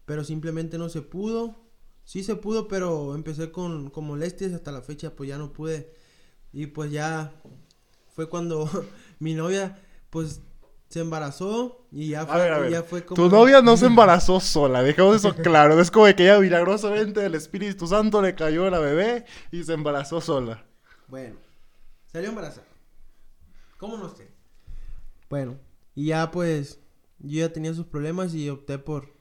pero 0.05 0.23
simplemente 0.23 0.77
no 0.77 0.91
se 0.91 1.01
pudo. 1.01 1.57
Sí 2.05 2.23
se 2.23 2.37
pudo, 2.37 2.69
pero 2.69 3.15
empecé 3.15 3.53
con, 3.53 3.91
con 3.91 4.05
molestias 4.05 4.53
hasta 4.53 4.73
la 4.73 4.83
fecha, 4.83 5.15
pues 5.15 5.29
ya 5.29 5.39
no 5.39 5.53
pude. 5.53 5.95
Y 6.53 6.67
pues 6.67 6.91
ya 6.91 7.33
fue 8.09 8.29
cuando 8.29 8.69
mi 9.19 9.35
novia, 9.35 9.79
pues 10.11 10.41
se 10.91 11.01
embarazó 11.01 11.87
y 11.93 12.09
ya 12.09 12.27
fue, 12.83 13.05
como... 13.05 13.15
Tu 13.15 13.29
novia 13.31 13.63
no 13.63 13.77
se 13.77 13.87
embarazó 13.87 14.41
sola, 14.41 14.83
dejemos 14.83 15.17
eso 15.17 15.35
claro. 15.37 15.81
Es 15.81 15.91
como 15.91 16.07
que 16.07 16.25
ella 16.25 16.41
milagrosamente 16.41 17.25
el 17.25 17.37
Espíritu 17.37 17.87
Santo 17.87 18.21
le 18.21 18.35
cayó 18.35 18.67
a 18.67 18.71
la 18.71 18.81
bebé 18.81 19.25
y 19.53 19.63
se 19.63 19.73
embarazó 19.73 20.21
sola. 20.21 20.67
Bueno, 21.07 21.37
salió 22.13 22.31
embarazada. 22.31 22.67
¿Cómo 23.79 23.97
no 23.97 24.09
sé? 24.09 24.29
Bueno, 25.29 25.59
y 25.95 26.07
ya 26.07 26.33
pues 26.33 26.81
yo 27.21 27.39
ya 27.39 27.53
tenía 27.53 27.73
sus 27.73 27.87
problemas 27.87 28.35
y 28.35 28.51
opté 28.51 28.79
por 28.79 29.15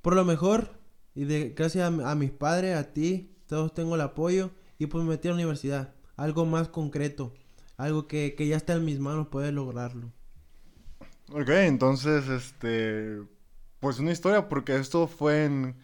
por 0.00 0.14
lo 0.14 0.24
mejor 0.24 0.79
y 1.20 1.26
de 1.26 1.50
gracias 1.50 1.92
a, 2.02 2.14
mis 2.14 2.30
padres, 2.30 2.78
a 2.78 2.94
ti, 2.94 3.36
todos 3.46 3.74
tengo 3.74 3.94
el 3.94 4.00
apoyo 4.00 4.52
y 4.78 4.86
pues 4.86 5.04
me 5.04 5.10
metí 5.10 5.28
a 5.28 5.32
la 5.32 5.34
universidad, 5.34 5.92
algo 6.16 6.46
más 6.46 6.68
concreto, 6.68 7.34
algo 7.76 8.06
que, 8.06 8.34
que 8.34 8.48
ya 8.48 8.56
está 8.56 8.72
en 8.72 8.86
mis 8.86 9.00
manos 9.00 9.26
poder 9.26 9.52
lograrlo. 9.52 10.10
Ok, 11.30 11.50
entonces, 11.50 12.26
este, 12.26 13.20
pues 13.80 13.98
una 13.98 14.12
historia, 14.12 14.48
porque 14.48 14.76
esto 14.76 15.06
fue 15.06 15.44
en... 15.44 15.76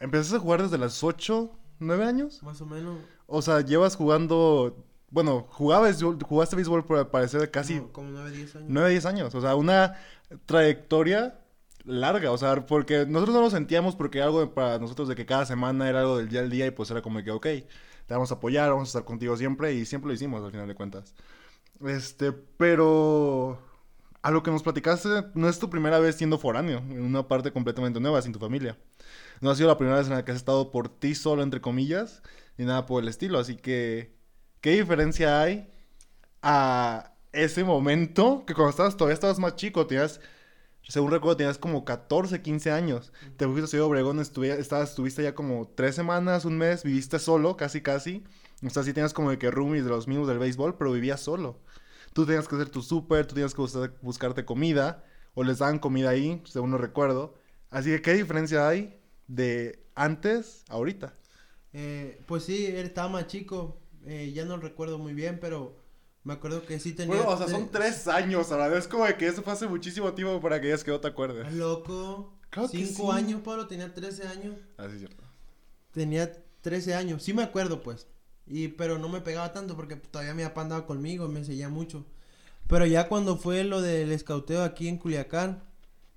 ¿Empezaste 0.00 0.36
a 0.36 0.40
jugar 0.40 0.62
desde 0.62 0.78
las 0.78 1.04
8, 1.04 1.52
9 1.80 2.04
años? 2.06 2.42
Más 2.42 2.58
o 2.62 2.64
menos. 2.64 2.96
O 3.26 3.42
sea, 3.42 3.60
llevas 3.60 3.96
jugando, 3.96 4.82
bueno, 5.10 5.46
jugabas, 5.50 6.02
jugaste 6.02 6.56
béisbol 6.56 6.86
por 6.86 7.10
parecer 7.10 7.50
casi... 7.50 7.82
como 7.92 8.12
9, 8.12 8.30
10 8.30 8.56
años. 8.56 8.68
9, 8.70 8.90
10 8.92 9.04
años, 9.04 9.34
o 9.34 9.42
sea, 9.42 9.56
una 9.56 9.98
trayectoria 10.46 11.43
larga, 11.84 12.30
o 12.30 12.38
sea, 12.38 12.66
porque 12.66 13.06
nosotros 13.06 13.34
no 13.34 13.42
lo 13.42 13.50
sentíamos 13.50 13.96
porque 13.96 14.22
algo 14.22 14.54
para 14.54 14.78
nosotros 14.78 15.08
de 15.08 15.14
que 15.14 15.26
cada 15.26 15.46
semana 15.46 15.88
era 15.88 16.00
algo 16.00 16.18
del 16.18 16.28
día 16.28 16.40
al 16.40 16.50
día 16.50 16.66
y 16.66 16.70
pues 16.70 16.90
era 16.90 17.02
como 17.02 17.22
que, 17.22 17.30
ok, 17.30 17.46
te 18.06 18.14
vamos 18.14 18.30
a 18.30 18.36
apoyar, 18.36 18.70
vamos 18.70 18.88
a 18.88 18.90
estar 18.90 19.04
contigo 19.04 19.36
siempre 19.36 19.74
y 19.74 19.86
siempre 19.86 20.08
lo 20.08 20.14
hicimos 20.14 20.42
al 20.42 20.50
final 20.50 20.68
de 20.68 20.74
cuentas. 20.74 21.14
Este, 21.84 22.32
pero 22.32 23.58
a 24.22 24.30
lo 24.30 24.42
que 24.42 24.50
nos 24.50 24.62
platicaste, 24.62 25.08
no 25.34 25.48
es 25.48 25.58
tu 25.58 25.68
primera 25.68 25.98
vez 25.98 26.16
siendo 26.16 26.38
foráneo, 26.38 26.78
en 26.78 27.02
una 27.02 27.28
parte 27.28 27.52
completamente 27.52 28.00
nueva, 28.00 28.22
sin 28.22 28.32
tu 28.32 28.38
familia. 28.38 28.78
No 29.40 29.50
ha 29.50 29.54
sido 29.54 29.68
la 29.68 29.76
primera 29.76 29.98
vez 29.98 30.06
en 30.06 30.14
la 30.14 30.24
que 30.24 30.32
has 30.32 30.38
estado 30.38 30.70
por 30.70 30.88
ti 30.88 31.14
solo, 31.14 31.42
entre 31.42 31.60
comillas, 31.60 32.22
ni 32.56 32.64
nada 32.64 32.86
por 32.86 33.02
el 33.02 33.08
estilo. 33.08 33.38
Así 33.38 33.56
que, 33.56 34.16
¿qué 34.62 34.70
diferencia 34.70 35.42
hay 35.42 35.70
a 36.42 37.12
ese 37.32 37.64
momento 37.64 38.44
que 38.46 38.54
cuando 38.54 38.70
estabas, 38.70 38.96
todavía 38.96 39.14
estabas 39.14 39.38
más 39.38 39.56
chico, 39.56 39.86
tenías, 39.86 40.20
según 40.88 41.10
recuerdo, 41.10 41.36
tenías 41.36 41.58
como 41.58 41.84
14, 41.84 42.42
15 42.42 42.70
años. 42.70 43.12
Te 43.36 43.46
fuiste 43.46 43.64
a 43.64 43.66
Ciudad 43.68 43.86
Obregón, 43.86 44.20
estabas, 44.20 44.90
estuviste 44.90 45.22
ya 45.22 45.34
como 45.34 45.68
tres 45.74 45.94
semanas, 45.94 46.44
un 46.44 46.58
mes, 46.58 46.82
viviste 46.84 47.18
solo, 47.18 47.56
casi, 47.56 47.80
casi. 47.80 48.24
O 48.64 48.70
sea, 48.70 48.82
sí 48.82 48.92
tenías 48.92 49.14
como 49.14 49.30
de 49.30 49.38
que 49.38 49.50
roomies 49.50 49.84
de 49.84 49.90
los 49.90 50.08
mismos 50.08 50.28
del 50.28 50.38
béisbol, 50.38 50.76
pero 50.76 50.92
vivías 50.92 51.20
solo. 51.20 51.58
Tú 52.12 52.26
tenías 52.26 52.46
que 52.46 52.54
hacer 52.54 52.68
tu 52.68 52.82
súper, 52.82 53.26
tú 53.26 53.34
tenías 53.34 53.54
que 53.54 53.62
buscarte 54.02 54.44
comida, 54.44 55.04
o 55.34 55.42
les 55.42 55.58
daban 55.58 55.78
comida 55.78 56.10
ahí, 56.10 56.42
según 56.44 56.70
no 56.70 56.78
recuerdo. 56.78 57.34
Así 57.70 57.90
que, 57.90 58.02
¿qué 58.02 58.14
diferencia 58.14 58.68
hay 58.68 59.00
de 59.26 59.84
antes 59.94 60.64
a 60.68 60.74
ahorita? 60.74 61.14
Eh, 61.72 62.20
pues 62.26 62.44
sí, 62.44 62.66
él 62.66 62.86
estaba 62.86 63.08
más 63.08 63.26
chico, 63.26 63.80
eh, 64.06 64.32
ya 64.32 64.44
no 64.44 64.58
recuerdo 64.58 64.98
muy 64.98 65.12
bien, 65.12 65.38
pero 65.40 65.76
me 66.24 66.32
acuerdo 66.32 66.64
que 66.64 66.80
sí 66.80 66.92
tenía... 66.92 67.14
Bueno, 67.14 67.30
o 67.30 67.36
sea, 67.36 67.48
son 67.48 67.70
tres 67.70 68.08
años, 68.08 68.50
ahora 68.50 68.76
es 68.76 68.88
como 68.88 69.04
de 69.04 69.16
que 69.16 69.26
eso 69.26 69.42
fue 69.42 69.52
hace 69.52 69.68
muchísimo 69.68 70.12
tiempo 70.14 70.40
para 70.40 70.60
que 70.60 70.68
ellas 70.68 70.82
que 70.82 70.90
no 70.90 71.00
te 71.00 71.08
acuerdes. 71.08 71.52
Loco. 71.52 72.34
Cinco 72.70 73.12
años, 73.12 73.40
Pablo, 73.42 73.66
tenía 73.66 73.92
13 73.92 74.28
años. 74.28 74.54
Ah, 74.78 74.86
sí, 74.90 74.98
cierto. 74.98 75.24
Tenía 75.92 76.32
13 76.60 76.94
años, 76.94 77.22
sí 77.22 77.32
me 77.32 77.42
acuerdo, 77.42 77.82
pues. 77.82 78.06
Y, 78.46 78.68
pero 78.68 78.98
no 78.98 79.08
me 79.08 79.20
pegaba 79.20 79.52
tanto 79.52 79.76
porque 79.76 79.96
todavía 79.96 80.34
mi 80.34 80.42
papá 80.44 80.62
andaba 80.62 80.86
conmigo, 80.86 81.28
me 81.28 81.40
enseñaba 81.40 81.72
mucho. 81.72 82.06
Pero 82.66 82.86
ya 82.86 83.08
cuando 83.08 83.36
fue 83.36 83.64
lo 83.64 83.82
del 83.82 84.12
escauteo 84.12 84.62
aquí 84.62 84.88
en 84.88 84.98
Culiacán, 84.98 85.62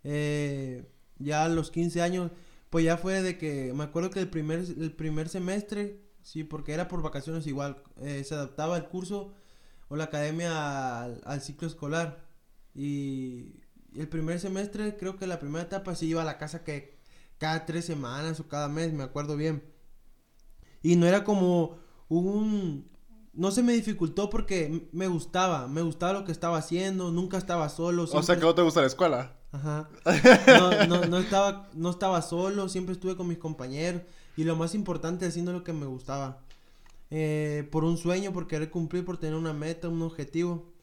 eh, 0.04 0.86
ya 1.20 1.44
a 1.44 1.50
los 1.50 1.72
15 1.72 2.02
años, 2.02 2.32
pues 2.70 2.86
ya 2.86 2.98
fue 2.98 3.22
de 3.22 3.38
que, 3.38 3.74
me 3.74 3.84
acuerdo 3.84 4.10
que 4.12 4.20
el 4.20 4.30
primer, 4.30 4.60
el 4.60 4.92
primer 4.92 5.30
semestre, 5.30 6.00
sí, 6.22 6.44
porque 6.44 6.74
era 6.74 6.88
por 6.88 7.02
vacaciones 7.02 7.48
igual, 7.48 7.82
eh, 8.02 8.24
se 8.24 8.36
adaptaba 8.36 8.78
el 8.78 8.86
curso 8.86 9.34
o 9.90 9.96
la 9.96 10.06
academia 10.06 11.04
al, 11.04 11.42
ciclo 11.42 11.68
escolar. 11.68 12.26
Y 12.74 13.56
el 13.96 14.08
primer 14.08 14.40
semestre, 14.40 14.98
creo 14.98 15.18
que 15.18 15.28
la 15.28 15.40
primera 15.40 15.64
etapa 15.64 15.96
sí 15.96 16.08
iba 16.08 16.22
a 16.22 16.26
la 16.26 16.38
casa 16.38 16.64
que 16.64 16.98
cada 17.38 17.66
tres 17.66 17.86
semanas 17.86 18.40
o 18.40 18.48
cada 18.48 18.68
mes, 18.68 18.94
me 18.94 19.04
acuerdo 19.04 19.36
bien. 19.36 19.64
Y 20.82 20.96
no 20.96 21.06
era 21.06 21.24
como 21.24 21.78
un... 22.10 22.90
No 23.34 23.52
se 23.52 23.62
me 23.62 23.74
dificultó 23.74 24.32
porque 24.32 24.90
me 24.92 25.08
gustaba, 25.08 25.68
me 25.68 25.84
gustaba 25.84 26.14
lo 26.14 26.26
que 26.26 26.32
estaba 26.32 26.58
haciendo, 26.58 27.12
nunca 27.12 27.38
estaba 27.38 27.70
solo. 27.70 28.04
O 28.12 28.24
sea 28.24 28.36
que 28.36 28.42
no 28.42 28.56
te 28.56 28.64
gusta 28.64 28.82
la 28.82 28.88
escuela. 28.88 29.38
Ajá. 29.52 29.90
No, 30.88 31.06
no, 31.06 31.18
estaba, 31.20 31.70
no 31.74 31.92
estaba 31.92 32.22
solo, 32.24 32.68
siempre 32.68 32.94
estuve 32.94 33.16
con 33.16 33.28
mis 33.28 33.38
compañeros 33.38 34.02
y 34.36 34.44
lo 34.44 34.56
más 34.56 34.76
importante 34.76 35.26
haciendo 35.26 35.52
lo 35.52 35.64
que 35.64 35.74
me 35.74 35.86
gustaba. 35.86 36.42
Eh, 37.10 37.68
por 37.72 37.84
un 37.86 37.98
sueño, 37.98 38.34
por 38.34 38.48
querer 38.48 38.70
cumplir, 38.70 39.06
por 39.06 39.18
tener 39.18 39.36
una 39.36 39.54
meta, 39.54 39.90
un 39.90 40.02
objetivo. 40.02 40.74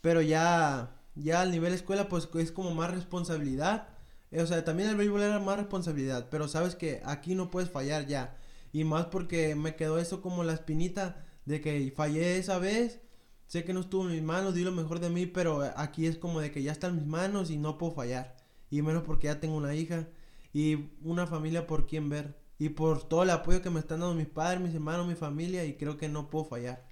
Pero 0.00 0.22
ya, 0.22 0.96
ya 1.14 1.40
al 1.42 1.50
nivel 1.50 1.72
escuela 1.74 2.08
pues 2.08 2.28
es 2.34 2.52
como 2.52 2.74
más 2.74 2.90
responsabilidad. 2.92 3.88
o 4.32 4.46
sea, 4.46 4.64
también 4.64 4.88
el 4.90 4.96
béisbol 4.96 5.22
era 5.22 5.38
más 5.40 5.58
responsabilidad, 5.58 6.28
pero 6.30 6.48
sabes 6.48 6.74
que 6.76 7.00
aquí 7.04 7.34
no 7.34 7.50
puedes 7.50 7.70
fallar 7.70 8.06
ya. 8.06 8.36
Y 8.72 8.84
más 8.84 9.06
porque 9.06 9.54
me 9.54 9.76
quedó 9.76 9.98
eso 9.98 10.20
como 10.22 10.44
la 10.44 10.52
espinita 10.54 11.24
de 11.46 11.60
que 11.60 11.92
fallé 11.96 12.38
esa 12.38 12.58
vez. 12.58 13.00
Sé 13.46 13.64
que 13.64 13.72
no 13.72 13.80
estuvo 13.80 14.04
en 14.04 14.12
mis 14.12 14.22
manos, 14.22 14.54
di 14.54 14.62
lo 14.62 14.72
mejor 14.72 15.00
de 15.00 15.08
mí, 15.08 15.26
pero 15.26 15.62
aquí 15.76 16.06
es 16.06 16.18
como 16.18 16.40
de 16.40 16.52
que 16.52 16.62
ya 16.62 16.72
está 16.72 16.88
en 16.88 16.96
mis 16.96 17.06
manos 17.06 17.50
y 17.50 17.56
no 17.58 17.78
puedo 17.78 17.92
fallar. 17.94 18.36
Y 18.70 18.82
menos 18.82 19.04
porque 19.04 19.28
ya 19.28 19.40
tengo 19.40 19.56
una 19.56 19.74
hija 19.74 20.08
y 20.52 20.90
una 21.02 21.26
familia 21.26 21.66
por 21.66 21.86
quien 21.86 22.08
ver. 22.10 22.36
Y 22.58 22.70
por 22.70 23.08
todo 23.08 23.22
el 23.22 23.30
apoyo 23.30 23.62
que 23.62 23.70
me 23.70 23.80
están 23.80 24.00
dando 24.00 24.14
mis 24.14 24.26
padres, 24.26 24.60
mis 24.60 24.74
hermanos, 24.74 25.06
mi 25.06 25.14
familia. 25.14 25.64
Y 25.64 25.74
creo 25.74 25.96
que 25.96 26.08
no 26.08 26.28
puedo 26.28 26.44
fallar. 26.44 26.84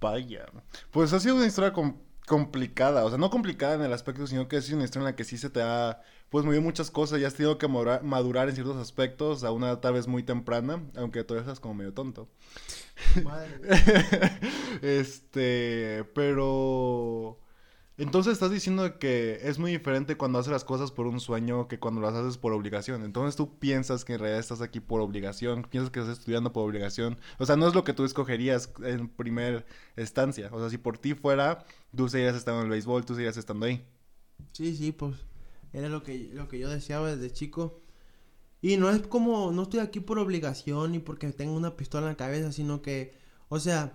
Vaya. 0.00 0.46
Pues 0.90 1.12
ha 1.12 1.20
sido 1.20 1.36
una 1.36 1.46
historia 1.46 1.72
complicada. 2.26 3.04
O 3.04 3.08
sea, 3.10 3.18
no 3.18 3.30
complicada 3.30 3.74
en 3.74 3.82
el 3.82 3.92
aspecto, 3.92 4.26
sino 4.26 4.48
que 4.48 4.56
es 4.56 4.70
una 4.70 4.84
historia 4.84 5.08
en 5.08 5.12
la 5.12 5.16
que 5.16 5.24
sí 5.24 5.36
se 5.36 5.50
te 5.50 5.60
ha 5.62 6.00
pues 6.32 6.46
movido 6.46 6.62
muchas 6.62 6.90
cosas 6.90 7.20
y 7.20 7.26
has 7.26 7.34
tenido 7.34 7.58
que 7.58 7.68
madurar 7.68 8.48
en 8.48 8.54
ciertos 8.54 8.78
aspectos 8.78 9.44
a 9.44 9.50
una 9.50 9.82
tal 9.82 9.92
vez 9.92 10.08
muy 10.08 10.22
temprana, 10.22 10.82
aunque 10.96 11.24
todavía 11.24 11.42
estás 11.42 11.60
como 11.60 11.74
medio 11.74 11.92
tonto. 11.92 12.26
Madre. 13.22 13.60
este, 14.82 16.04
pero... 16.14 17.41
Entonces 18.02 18.32
estás 18.32 18.50
diciendo 18.50 18.98
que 18.98 19.38
es 19.44 19.60
muy 19.60 19.70
diferente 19.70 20.16
cuando 20.16 20.40
haces 20.40 20.50
las 20.50 20.64
cosas 20.64 20.90
por 20.90 21.06
un 21.06 21.20
sueño 21.20 21.68
que 21.68 21.78
cuando 21.78 22.00
las 22.00 22.14
haces 22.14 22.36
por 22.36 22.52
obligación. 22.52 23.04
Entonces 23.04 23.36
tú 23.36 23.60
piensas 23.60 24.04
que 24.04 24.14
en 24.14 24.18
realidad 24.18 24.40
estás 24.40 24.60
aquí 24.60 24.80
por 24.80 25.00
obligación, 25.00 25.62
piensas 25.70 25.92
que 25.92 26.00
estás 26.00 26.18
estudiando 26.18 26.52
por 26.52 26.68
obligación. 26.68 27.16
O 27.38 27.46
sea, 27.46 27.54
no 27.54 27.68
es 27.68 27.76
lo 27.76 27.84
que 27.84 27.92
tú 27.92 28.04
escogerías 28.04 28.72
en 28.82 29.08
primer 29.08 29.66
instancia. 29.96 30.48
O 30.50 30.58
sea, 30.58 30.68
si 30.68 30.78
por 30.78 30.98
ti 30.98 31.14
fuera, 31.14 31.64
tú 31.94 32.08
seguirías 32.08 32.34
estando 32.34 32.62
en 32.62 32.66
el 32.66 32.70
béisbol, 32.72 33.04
tú 33.04 33.14
seguirías 33.14 33.36
estando 33.36 33.66
ahí. 33.66 33.86
Sí, 34.50 34.74
sí, 34.74 34.90
pues 34.90 35.14
era 35.72 35.88
lo 35.88 36.02
que, 36.02 36.28
lo 36.32 36.48
que 36.48 36.58
yo 36.58 36.68
deseaba 36.70 37.14
desde 37.14 37.32
chico. 37.32 37.82
Y 38.60 38.78
no 38.78 38.90
es 38.90 39.06
como, 39.06 39.52
no 39.52 39.62
estoy 39.62 39.78
aquí 39.78 40.00
por 40.00 40.18
obligación 40.18 40.90
ni 40.90 40.98
porque 40.98 41.30
tengo 41.30 41.54
una 41.54 41.76
pistola 41.76 42.08
en 42.08 42.14
la 42.14 42.16
cabeza, 42.16 42.50
sino 42.50 42.82
que, 42.82 43.14
o 43.48 43.60
sea, 43.60 43.92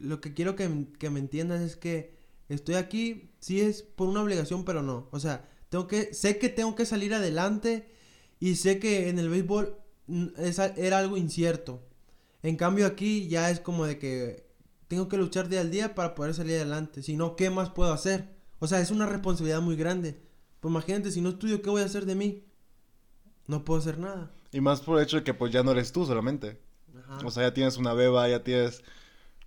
lo 0.00 0.22
que 0.22 0.32
quiero 0.32 0.56
que, 0.56 0.86
que 0.98 1.10
me 1.10 1.20
entiendas 1.20 1.60
es 1.60 1.76
que 1.76 2.13
estoy 2.48 2.76
aquí, 2.76 3.30
sí 3.38 3.60
es 3.60 3.82
por 3.82 4.08
una 4.08 4.22
obligación, 4.22 4.64
pero 4.64 4.82
no. 4.82 5.08
O 5.10 5.20
sea, 5.20 5.48
tengo 5.68 5.86
que, 5.86 6.14
sé 6.14 6.38
que 6.38 6.48
tengo 6.48 6.74
que 6.74 6.86
salir 6.86 7.14
adelante 7.14 7.90
y 8.40 8.56
sé 8.56 8.78
que 8.78 9.08
en 9.08 9.18
el 9.18 9.28
béisbol 9.28 9.76
era 10.76 10.98
algo 10.98 11.16
incierto. 11.16 11.82
En 12.42 12.56
cambio 12.56 12.86
aquí 12.86 13.28
ya 13.28 13.50
es 13.50 13.60
como 13.60 13.86
de 13.86 13.98
que 13.98 14.46
tengo 14.88 15.08
que 15.08 15.16
luchar 15.16 15.48
día 15.48 15.60
al 15.60 15.70
día 15.70 15.94
para 15.94 16.14
poder 16.14 16.34
salir 16.34 16.56
adelante. 16.56 17.02
Si 17.02 17.16
no, 17.16 17.36
¿qué 17.36 17.50
más 17.50 17.70
puedo 17.70 17.92
hacer? 17.92 18.34
O 18.58 18.66
sea, 18.66 18.80
es 18.80 18.90
una 18.90 19.06
responsabilidad 19.06 19.60
muy 19.60 19.76
grande. 19.76 20.20
Pues 20.60 20.70
imagínate, 20.70 21.10
si 21.10 21.20
no 21.20 21.30
estudio, 21.30 21.62
¿qué 21.62 21.70
voy 21.70 21.82
a 21.82 21.86
hacer 21.86 22.06
de 22.06 22.14
mí? 22.14 22.44
No 23.46 23.64
puedo 23.64 23.80
hacer 23.80 23.98
nada. 23.98 24.32
Y 24.52 24.60
más 24.60 24.80
por 24.80 24.98
el 24.98 25.04
hecho 25.04 25.16
de 25.16 25.24
que 25.24 25.34
pues 25.34 25.52
ya 25.52 25.62
no 25.62 25.72
eres 25.72 25.92
tú 25.92 26.06
solamente. 26.06 26.60
O 27.24 27.30
sea, 27.30 27.44
ya 27.44 27.54
tienes 27.54 27.76
una 27.76 27.92
beba, 27.92 28.28
ya 28.28 28.42
tienes 28.42 28.82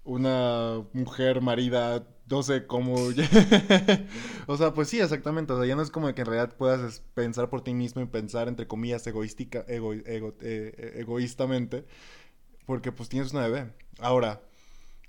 una 0.07 0.85
mujer, 0.93 1.41
marida, 1.41 2.07
no 2.29 2.41
sé 2.41 2.65
cómo. 2.65 2.95
o 4.47 4.57
sea, 4.57 4.73
pues 4.73 4.87
sí, 4.87 4.99
exactamente. 4.99 5.53
O 5.53 5.57
sea, 5.57 5.67
ya 5.67 5.75
no 5.75 5.81
es 5.81 5.91
como 5.91 6.13
que 6.13 6.21
en 6.21 6.27
realidad 6.27 6.55
puedas 6.55 7.01
pensar 7.13 7.49
por 7.49 7.61
ti 7.61 7.73
mismo 7.73 8.01
y 8.01 8.05
pensar, 8.05 8.47
entre 8.47 8.67
comillas, 8.67 9.05
egoística, 9.05 9.65
ego, 9.67 9.93
ego, 9.93 10.29
eh, 10.41 10.73
eh, 10.77 10.93
egoístamente. 10.95 11.85
Porque 12.65 12.91
pues 12.91 13.09
tienes 13.09 13.33
una 13.33 13.47
bebé. 13.47 13.73
Ahora, 13.99 14.41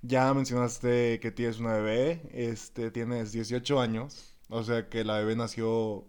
ya 0.03 0.35
mencionaste 0.35 1.21
que 1.21 1.31
tienes 1.31 1.61
una 1.61 1.75
bebé. 1.75 2.21
Este, 2.33 2.91
tienes 2.91 3.33
18 3.33 3.81
años. 3.81 4.35
O 4.49 4.65
sea 4.65 4.89
que 4.89 5.05
la 5.05 5.19
bebé 5.19 5.37
nació... 5.37 6.07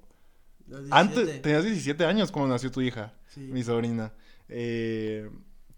Antes, 0.91 1.41
tenías 1.41 1.63
17 1.63 2.05
años 2.05 2.31
cuando 2.31 2.53
nació 2.53 2.71
tu 2.71 2.81
hija, 2.81 3.13
mi 3.35 3.63
sobrina. 3.63 4.13
Eh, 4.47 5.27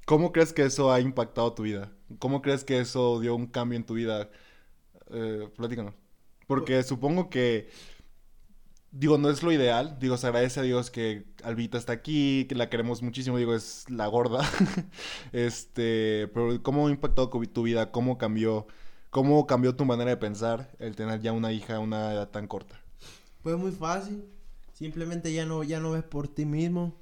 ¿Cómo 0.05 0.31
crees 0.31 0.53
que 0.53 0.63
eso 0.63 0.91
ha 0.91 0.99
impactado 0.99 1.53
tu 1.53 1.63
vida? 1.63 1.91
¿Cómo 2.19 2.41
crees 2.41 2.63
que 2.63 2.79
eso 2.79 3.19
dio 3.19 3.35
un 3.35 3.47
cambio 3.47 3.77
en 3.77 3.85
tu 3.85 3.93
vida? 3.93 4.29
Eh, 5.11 5.49
platícanos. 5.55 5.93
Porque 6.47 6.73
pues 6.73 6.87
supongo 6.87 7.29
que, 7.29 7.69
digo, 8.91 9.17
no 9.17 9.29
es 9.29 9.43
lo 9.43 9.51
ideal. 9.51 9.97
Digo, 9.99 10.17
se 10.17 10.27
agradece 10.27 10.59
a 10.59 10.63
Dios 10.63 10.91
que 10.91 11.25
Albita 11.43 11.77
está 11.77 11.93
aquí, 11.93 12.45
que 12.49 12.55
la 12.55 12.69
queremos 12.69 13.01
muchísimo. 13.01 13.37
Digo, 13.37 13.55
es 13.55 13.89
la 13.89 14.07
gorda. 14.07 14.41
este, 15.31 16.29
pero 16.33 16.61
¿cómo 16.63 16.87
ha 16.87 16.91
impactado 16.91 17.29
tu 17.29 17.63
vida? 17.63 17.91
¿Cómo 17.91 18.17
cambió? 18.17 18.67
¿Cómo 19.09 19.45
cambió 19.47 19.75
tu 19.75 19.85
manera 19.85 20.09
de 20.09 20.17
pensar 20.17 20.71
el 20.79 20.95
tener 20.95 21.21
ya 21.21 21.31
una 21.31 21.51
hija 21.51 21.75
a 21.75 21.79
una 21.79 22.13
edad 22.13 22.29
tan 22.29 22.47
corta? 22.47 22.81
Pues 23.43 23.57
muy 23.57 23.71
fácil. 23.71 24.25
Simplemente 24.73 25.31
ya 25.33 25.45
no, 25.45 25.63
ya 25.63 25.79
no 25.79 25.91
ves 25.91 26.03
por 26.03 26.27
ti 26.27 26.45
mismo. 26.45 26.95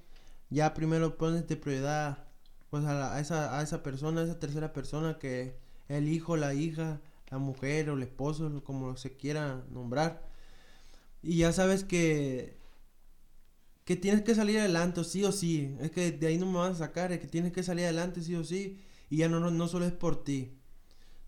Ya 0.49 0.73
primero 0.73 1.17
pones 1.17 1.47
de 1.47 1.55
prioridad 1.55 2.28
pues 2.69 2.85
a, 2.85 3.19
esa, 3.19 3.57
a 3.57 3.63
esa 3.63 3.83
persona, 3.83 4.21
a 4.21 4.23
esa 4.25 4.39
tercera 4.39 4.73
persona 4.73 5.17
que 5.19 5.57
el 5.87 6.07
hijo, 6.09 6.37
la 6.37 6.53
hija, 6.53 7.01
la 7.29 7.37
mujer 7.39 7.89
o 7.89 7.93
el 7.95 8.03
esposo, 8.03 8.63
como 8.63 8.97
se 8.97 9.15
quiera 9.17 9.63
nombrar. 9.71 10.29
Y 11.21 11.37
ya 11.39 11.51
sabes 11.53 11.83
que 11.83 12.57
que 13.85 13.95
tienes 13.95 14.21
que 14.21 14.35
salir 14.35 14.59
adelante, 14.59 15.03
sí 15.03 15.23
o 15.23 15.31
sí. 15.31 15.75
Es 15.81 15.91
que 15.91 16.11
de 16.11 16.27
ahí 16.27 16.37
no 16.37 16.45
me 16.45 16.59
vas 16.59 16.75
a 16.75 16.85
sacar, 16.85 17.11
es 17.11 17.19
que 17.19 17.27
tienes 17.27 17.51
que 17.53 17.63
salir 17.63 17.85
adelante, 17.85 18.21
sí 18.21 18.35
o 18.35 18.43
sí. 18.43 18.79
Y 19.09 19.17
ya 19.17 19.29
no, 19.29 19.39
no, 19.39 19.49
no 19.51 19.67
solo 19.67 19.85
es 19.85 19.93
por 19.93 20.23
ti 20.23 20.59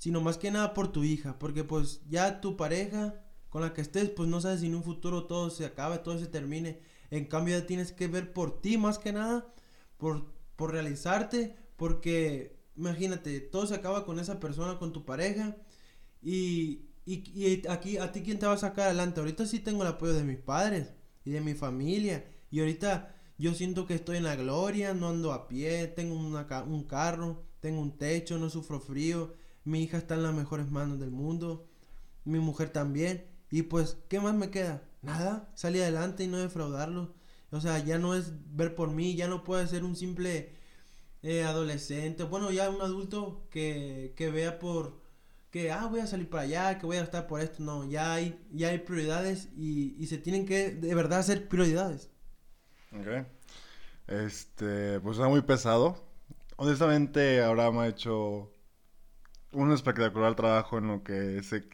sino 0.02 0.20
más 0.20 0.40
que 0.40 0.50
nada 0.50 0.74
por 0.74 0.92
tu 0.92 1.04
hija, 1.04 1.38
porque 1.38 1.64
pues 1.64 2.02
ya 2.10 2.42
tu 2.42 2.58
pareja 2.58 3.24
con 3.50 3.62
la 3.62 3.76
que 3.76 3.82
estés, 3.82 4.10
pues 4.10 4.28
no 4.28 4.42
sabes 4.42 4.62
si 4.62 4.66
en 4.66 4.74
un 4.74 4.84
futuro 4.84 5.26
todo 5.26 5.52
se 5.52 5.64
acabe, 5.64 6.00
todo 6.00 6.18
se 6.18 6.26
termine. 6.26 6.80
En 7.12 7.26
cambio 7.26 7.56
ya 7.60 7.68
tienes 7.68 7.92
que 7.92 8.08
ver 8.08 8.34
por 8.34 8.62
ti 8.62 8.80
más 8.80 8.98
que 8.98 9.14
nada, 9.14 9.54
por, 10.00 10.26
por 10.62 10.74
realizarte, 10.74 11.56
porque 11.76 12.56
imagínate, 12.76 13.40
todo 13.40 13.66
se 13.66 13.74
acaba 13.74 14.06
con 14.06 14.20
esa 14.20 14.40
persona, 14.40 14.78
con 14.78 14.94
tu 14.94 15.06
pareja, 15.06 15.58
y, 16.22 16.86
y, 17.04 17.68
aquí, 17.68 17.98
¿a 17.98 18.12
ti 18.12 18.22
quién 18.22 18.38
te 18.38 18.46
va 18.46 18.54
a 18.54 18.58
sacar 18.58 18.86
adelante? 18.86 19.20
Ahorita 19.20 19.48
sí 19.48 19.58
tengo 19.58 19.82
el 19.82 19.88
apoyo 19.88 20.14
de 20.14 20.24
mis 20.24 20.38
padres 20.38 20.94
y 21.26 21.32
de 21.32 21.42
mi 21.42 21.56
familia. 21.56 22.32
Y 22.52 22.60
ahorita 22.60 23.16
yo 23.40 23.56
siento 23.56 23.88
que 23.88 23.96
estoy 23.96 24.18
en 24.18 24.26
la 24.26 24.36
gloria, 24.36 24.94
no 24.94 25.10
ando 25.10 25.34
a 25.34 25.48
pie, 25.48 25.88
tengo 25.88 26.14
una, 26.14 26.46
un 26.62 26.84
carro, 26.84 27.44
tengo 27.60 27.82
un 27.82 27.98
techo, 27.98 28.38
no 28.38 28.52
sufro 28.52 28.80
frío. 28.80 29.34
Mi 29.64 29.82
hija 29.82 29.98
está 29.98 30.14
en 30.14 30.22
las 30.22 30.36
mejores 30.36 30.70
manos 30.70 31.00
del 31.00 31.10
mundo. 31.10 31.68
Mi 32.24 32.38
mujer 32.38 32.70
también. 32.70 33.26
Y 33.50 33.64
pues, 33.64 33.98
¿qué 34.10 34.20
más 34.20 34.36
me 34.36 34.52
queda? 34.52 34.88
Nada, 35.02 35.50
salir 35.56 35.82
adelante 35.82 36.24
y 36.24 36.28
no 36.28 36.38
defraudarlo. 36.38 37.16
O 37.52 37.62
sea, 37.62 37.80
ya 37.80 38.00
no 38.00 38.16
es 38.16 38.34
ver 38.56 38.76
por 38.76 38.92
mí, 38.92 39.16
ya 39.16 39.28
no 39.28 39.44
puede 39.44 39.68
ser 39.68 39.84
un 39.84 39.96
simple 39.96 40.56
eh, 41.24 41.44
adolescente, 41.44 42.24
bueno, 42.24 42.52
ya 42.52 42.70
un 42.70 42.82
adulto 42.82 43.48
que, 43.52 44.14
que 44.18 44.32
vea 44.32 44.60
por 44.60 45.02
que, 45.52 45.72
ah, 45.72 45.88
voy 45.88 46.00
a 46.00 46.08
salir 46.08 46.30
para 46.30 46.44
allá, 46.44 46.80
que 46.80 46.86
voy 46.86 46.98
a 46.98 47.04
estar 47.04 47.28
por 47.28 47.42
esto. 47.42 47.62
No, 47.64 47.86
ya 47.90 48.14
hay, 48.14 48.40
ya 48.52 48.70
hay 48.70 48.80
prioridades 48.80 49.50
y, 49.58 49.96
y 50.02 50.08
se 50.08 50.18
tienen 50.18 50.46
que 50.46 50.72
de 50.72 50.96
verdad 50.96 51.20
hacer 51.20 51.48
prioridades. 51.50 52.10
Ok. 52.94 53.26
Este, 54.08 55.00
pues 55.02 55.18
está 55.18 55.28
muy 55.30 55.42
pesado. 55.42 55.98
Honestamente, 56.58 57.42
Abraham 57.42 57.80
ha 57.80 57.88
hecho 57.88 58.52
un 59.54 59.72
espectacular 59.74 60.36
trabajo 60.36 60.78
en 60.78 60.88
lo 60.88 61.04
que 61.04 61.44
se 61.44 61.68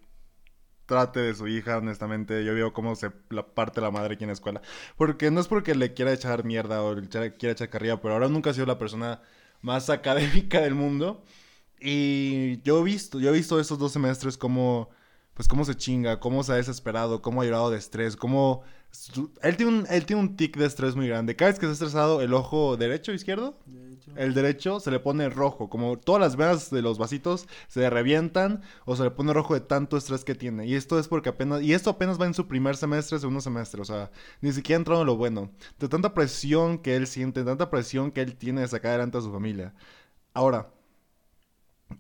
trate 0.88 1.20
de 1.20 1.36
su 1.36 1.48
hija, 1.48 1.78
honestamente. 1.78 2.44
Yo 2.44 2.56
veo 2.56 2.74
cómo 2.74 2.96
se 2.96 3.12
la 3.30 3.46
parte 3.46 3.82
la 3.82 3.92
madre 3.92 4.16
aquí 4.16 4.24
en 4.24 4.30
la 4.30 4.34
escuela. 4.34 4.62
Porque 4.98 5.30
no 5.32 5.42
es 5.42 5.48
porque 5.48 5.76
le 5.76 5.94
quiera 5.94 6.14
echar 6.14 6.44
mierda 6.46 6.82
o 6.84 6.96
le 6.96 7.08
quiera 7.08 7.54
echar 7.54 7.70
carrilla, 7.70 8.02
pero 8.02 8.16
ahora 8.16 8.30
nunca 8.30 8.50
ha 8.50 8.54
sido 8.54 8.66
la 8.66 8.80
persona 8.80 9.22
más 9.62 9.90
académica 9.90 10.62
del 10.62 10.76
mundo. 10.76 11.24
Y 11.80 12.62
yo 12.64 12.80
he 12.82 12.84
visto, 12.84 13.20
yo 13.20 13.30
he 13.30 13.34
visto 13.34 13.60
estos 13.60 13.80
dos 13.80 13.92
semestres 13.92 14.38
como, 14.38 14.90
pues 15.38 15.48
cómo 15.48 15.64
se 15.66 15.76
chinga, 15.76 16.20
cómo 16.20 16.42
se 16.42 16.52
ha 16.52 16.56
desesperado, 16.56 17.22
cómo 17.22 17.42
ha 17.42 17.46
llorado 17.46 17.70
de 17.70 17.78
estrés, 17.78 18.16
cómo 18.16 18.64
él 19.44 19.56
tiene, 19.56 19.72
un, 19.72 19.88
él 19.88 20.04
tiene 20.08 20.24
un 20.24 20.36
tic 20.36 20.58
de 20.58 20.66
estrés 20.66 20.96
muy 20.96 21.08
grande. 21.08 21.36
Cada 21.36 21.52
vez 21.52 21.60
que 21.60 21.68
está 21.68 21.74
estresado, 21.74 22.22
el 22.22 22.34
ojo 22.34 22.76
derecho 22.76 23.12
o 23.12 23.16
izquierdo, 23.16 23.56
el 24.16 24.34
derecho 24.34 24.80
se 24.80 24.90
le 24.90 25.00
pone 25.00 25.30
rojo. 25.30 25.70
Como 25.70 26.00
todas 26.00 26.20
las 26.20 26.38
venas 26.38 26.72
de 26.72 26.82
los 26.82 26.98
vasitos 26.98 27.48
se 27.68 27.88
revientan 27.88 28.64
o 28.86 28.96
se 28.96 29.04
le 29.04 29.12
pone 29.12 29.32
rojo 29.32 29.54
de 29.54 29.60
tanto 29.60 29.96
estrés 29.96 30.24
que 30.24 30.34
tiene. 30.34 30.66
Y 30.66 30.74
esto 30.74 30.98
es 30.98 31.08
porque 31.08 31.30
apenas. 31.30 31.62
Y 31.62 31.74
esto 31.74 31.92
apenas 31.92 32.20
va 32.20 32.26
en 32.26 32.34
su 32.34 32.48
primer 32.48 32.76
semestre, 32.76 33.20
segundo 33.20 33.42
semestre. 33.42 33.80
O 33.80 33.86
sea, 33.86 34.10
ni 34.42 34.52
siquiera 34.52 34.78
ha 34.78 34.82
entrado 34.82 35.02
en 35.02 35.08
lo 35.08 35.18
bueno. 35.18 35.52
De 35.78 35.88
tanta 35.88 36.16
presión 36.16 36.80
que 36.80 36.96
él 36.96 37.06
siente, 37.06 37.44
tanta 37.44 37.70
presión 37.70 38.12
que 38.12 38.22
él 38.22 38.36
tiene 38.36 38.62
de 38.62 38.68
sacar 38.70 38.90
adelante 38.90 39.20
a 39.20 39.22
su 39.22 39.32
familia. 39.32 39.76
Ahora, 40.34 40.72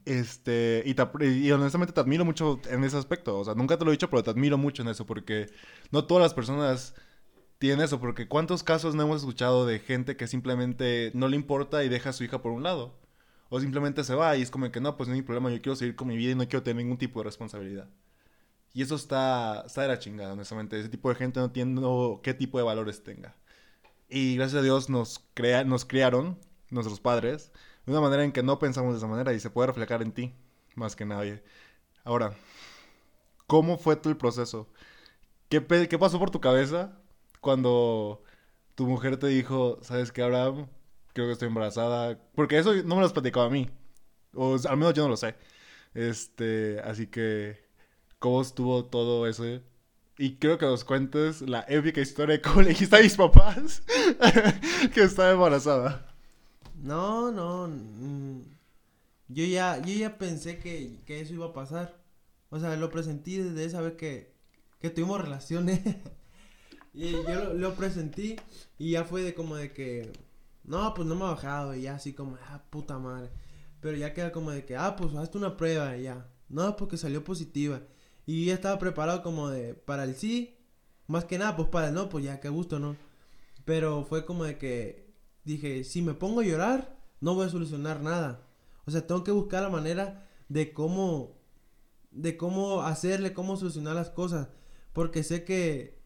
este, 0.05 0.83
y, 0.85 1.51
honestamente 1.51 1.93
te 1.93 1.99
admiro 1.99 2.25
mucho 2.25 2.59
en 2.69 2.83
ese 2.83 2.97
aspecto. 2.97 3.39
O 3.39 3.45
sea, 3.45 3.55
nunca 3.55 3.77
te 3.77 3.85
lo 3.85 3.91
he 3.91 3.93
dicho, 3.93 4.09
pero 4.09 4.23
te 4.23 4.29
admiro 4.29 4.57
mucho 4.57 4.81
en 4.81 4.89
eso, 4.89 5.05
porque 5.05 5.47
no 5.91 6.05
todas 6.05 6.21
las 6.21 6.33
personas 6.33 6.95
tienen 7.59 7.81
eso. 7.81 7.99
Porque 7.99 8.27
¿cuántos 8.27 8.63
casos 8.63 8.95
no 8.95 9.03
hemos 9.03 9.21
escuchado 9.21 9.65
de 9.65 9.79
gente 9.79 10.17
que 10.17 10.27
simplemente 10.27 11.11
no 11.13 11.27
le 11.27 11.35
importa 11.35 11.83
y 11.83 11.89
deja 11.89 12.11
a 12.11 12.13
su 12.13 12.23
hija 12.23 12.41
por 12.41 12.51
un 12.51 12.63
lado? 12.63 12.95
O 13.49 13.59
simplemente 13.59 14.03
se 14.03 14.15
va 14.15 14.35
y 14.37 14.41
es 14.41 14.51
como 14.51 14.71
que 14.71 14.81
no, 14.81 14.97
pues 14.97 15.09
no 15.09 15.15
hay 15.15 15.21
problema, 15.21 15.49
yo 15.49 15.61
quiero 15.61 15.75
seguir 15.75 15.95
con 15.95 16.09
mi 16.09 16.17
vida 16.17 16.31
y 16.33 16.35
no 16.35 16.47
quiero 16.47 16.63
tener 16.63 16.83
ningún 16.83 16.97
tipo 16.97 17.19
de 17.21 17.25
responsabilidad. 17.25 17.89
Y 18.73 18.81
eso 18.83 18.95
está, 18.95 19.63
está 19.65 19.81
de 19.83 19.87
la 19.87 19.99
chingada, 19.99 20.33
honestamente. 20.33 20.79
Ese 20.79 20.89
tipo 20.89 21.09
de 21.09 21.15
gente 21.15 21.39
no 21.39 21.47
entiendo 21.47 22.19
qué 22.23 22.33
tipo 22.33 22.57
de 22.57 22.63
valores 22.63 23.03
tenga. 23.03 23.35
Y 24.09 24.35
gracias 24.35 24.59
a 24.59 24.63
Dios 24.63 24.89
nos, 24.89 25.25
crea, 25.33 25.63
nos 25.63 25.85
criaron, 25.85 26.37
nuestros 26.69 26.99
padres, 26.99 27.51
de 27.87 27.93
una 27.93 28.01
manera 28.01 28.23
en 28.23 28.33
que 28.33 28.43
no 28.43 28.59
pensamos 28.59 28.93
de 28.93 28.97
esa 28.97 29.07
manera 29.07 29.33
y 29.33 29.39
se 29.39 29.49
puede 29.49 29.67
reflejar 29.67 30.01
en 30.01 30.11
ti 30.11 30.35
más 30.75 30.95
que 30.95 31.05
nadie. 31.05 31.41
Ahora, 32.03 32.33
¿cómo 33.47 33.77
fue 33.77 33.95
todo 33.95 34.11
el 34.11 34.17
proceso? 34.17 34.67
¿Qué, 35.49 35.65
¿Qué 35.89 35.99
pasó 35.99 36.19
por 36.19 36.31
tu 36.31 36.41
cabeza 36.41 36.99
cuando 37.41 38.23
tu 38.75 38.87
mujer 38.87 39.17
te 39.17 39.27
dijo, 39.27 39.79
sabes 39.81 40.11
qué, 40.11 40.23
Abraham, 40.23 40.67
creo 41.13 41.27
que 41.27 41.33
estoy 41.33 41.47
embarazada? 41.49 42.19
Porque 42.35 42.57
eso 42.59 42.73
no 42.75 42.95
me 42.95 43.01
lo 43.01 43.07
has 43.07 43.13
platicado 43.13 43.47
a 43.47 43.49
mí. 43.49 43.69
O 44.35 44.57
al 44.67 44.77
menos 44.77 44.93
yo 44.93 45.03
no 45.03 45.09
lo 45.09 45.17
sé. 45.17 45.35
Este, 45.95 46.79
así 46.81 47.07
que, 47.07 47.59
¿cómo 48.19 48.41
estuvo 48.41 48.85
todo 48.85 49.27
eso? 49.27 49.45
Y 50.17 50.37
creo 50.37 50.57
que 50.57 50.65
nos 50.65 50.85
cuentes 50.85 51.41
la 51.41 51.65
épica 51.69 52.01
historia 52.01 52.37
de 52.37 52.41
cómo 52.41 52.63
le 52.63 52.69
dijiste 52.69 52.97
a 52.97 53.01
mis 53.01 53.15
papás 53.17 53.83
que 54.93 55.03
estaba 55.03 55.31
embarazada. 55.31 56.06
No, 56.81 57.31
no. 57.31 57.67
Mm, 57.67 58.41
yo 59.29 59.43
ya, 59.45 59.81
yo 59.81 59.93
ya 59.93 60.17
pensé 60.17 60.59
que, 60.59 60.99
eso 61.07 61.33
iba 61.33 61.47
a 61.47 61.53
pasar. 61.53 61.97
O 62.49 62.59
sea, 62.59 62.75
lo 62.77 62.89
presentí 62.89 63.37
desde 63.37 63.65
esa 63.65 63.81
vez 63.81 63.93
que, 63.93 64.33
que 64.79 64.89
tuvimos 64.89 65.21
relaciones. 65.21 65.81
y 66.93 67.11
yo 67.11 67.53
lo, 67.53 67.75
presentí 67.75 68.37
y 68.77 68.91
ya 68.91 69.03
fue 69.03 69.21
de 69.23 69.33
como 69.33 69.55
de 69.55 69.73
que, 69.73 70.11
no, 70.63 70.93
pues 70.93 71.07
no 71.07 71.15
me 71.15 71.25
ha 71.25 71.29
bajado. 71.29 71.75
Y 71.75 71.83
ya 71.83 71.95
así 71.95 72.13
como, 72.13 72.37
ah, 72.49 72.63
puta 72.69 72.99
madre. 72.99 73.29
Pero 73.81 73.97
ya 73.97 74.13
queda 74.13 74.31
como 74.31 74.51
de 74.51 74.65
que, 74.65 74.75
ah, 74.77 74.95
pues 74.95 75.13
hazte 75.15 75.37
una 75.37 75.57
prueba 75.57 75.97
y 75.97 76.03
ya. 76.03 76.27
No, 76.49 76.75
porque 76.77 76.97
salió 76.97 77.23
positiva. 77.23 77.81
Y 78.25 78.45
ya 78.45 78.53
estaba 78.53 78.79
preparado 78.79 79.23
como 79.23 79.49
de, 79.49 79.73
para 79.75 80.03
el 80.03 80.15
sí. 80.15 80.57
Más 81.07 81.25
que 81.25 81.37
nada, 81.37 81.55
pues 81.55 81.69
para 81.69 81.89
el 81.89 81.93
no, 81.93 82.09
pues 82.09 82.25
ya, 82.25 82.39
qué 82.39 82.49
gusto, 82.49 82.79
¿no? 82.79 82.97
Pero 83.65 84.05
fue 84.05 84.25
como 84.25 84.43
de 84.43 84.57
que 84.57 85.06
dije, 85.47 85.83
si 85.83 86.01
me 86.01 86.13
pongo 86.13 86.41
a 86.41 86.45
llorar, 86.45 86.97
no 87.21 87.33
voy 87.33 87.47
a 87.47 87.49
solucionar 87.49 88.01
nada. 88.01 88.47
O 88.85 88.91
sea, 88.91 89.07
tengo 89.07 89.23
que 89.23 89.31
buscar 89.31 89.63
la 89.63 89.69
manera 89.69 90.27
de 90.49 90.73
cómo, 90.73 91.37
de 92.11 92.37
cómo 92.37 92.81
hacerle, 92.83 93.33
cómo 93.33 93.57
solucionar 93.57 93.95
las 93.95 94.09
cosas. 94.09 94.49
Porque 94.93 95.23
sé 95.23 95.43
que, 95.43 96.01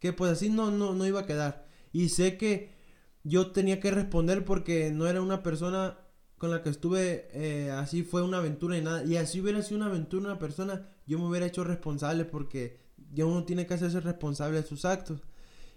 que 0.00 0.12
pues 0.12 0.32
así 0.32 0.50
no, 0.50 0.70
no, 0.70 0.94
no 0.94 1.06
iba 1.06 1.20
a 1.20 1.26
quedar. 1.26 1.66
Y 1.92 2.08
sé 2.10 2.36
que 2.36 2.74
yo 3.22 3.52
tenía 3.52 3.80
que 3.80 3.90
responder 3.90 4.44
porque 4.44 4.90
no 4.90 5.06
era 5.06 5.22
una 5.22 5.42
persona 5.42 5.98
con 6.36 6.50
la 6.50 6.62
que 6.62 6.70
estuve, 6.70 7.28
eh, 7.32 7.70
así 7.70 8.02
fue 8.02 8.22
una 8.22 8.38
aventura 8.38 8.76
y 8.76 8.82
nada. 8.82 9.04
Y 9.04 9.16
así 9.16 9.40
hubiera 9.40 9.62
sido 9.62 9.78
una 9.78 9.86
aventura 9.86 10.24
una 10.24 10.38
persona, 10.38 10.88
yo 11.06 11.18
me 11.18 11.26
hubiera 11.26 11.46
hecho 11.46 11.64
responsable 11.64 12.24
porque 12.24 12.80
ya 13.12 13.24
uno 13.24 13.44
tiene 13.44 13.66
que 13.66 13.74
hacerse 13.74 14.00
responsable 14.00 14.60
de 14.60 14.66
sus 14.66 14.84
actos. 14.84 15.22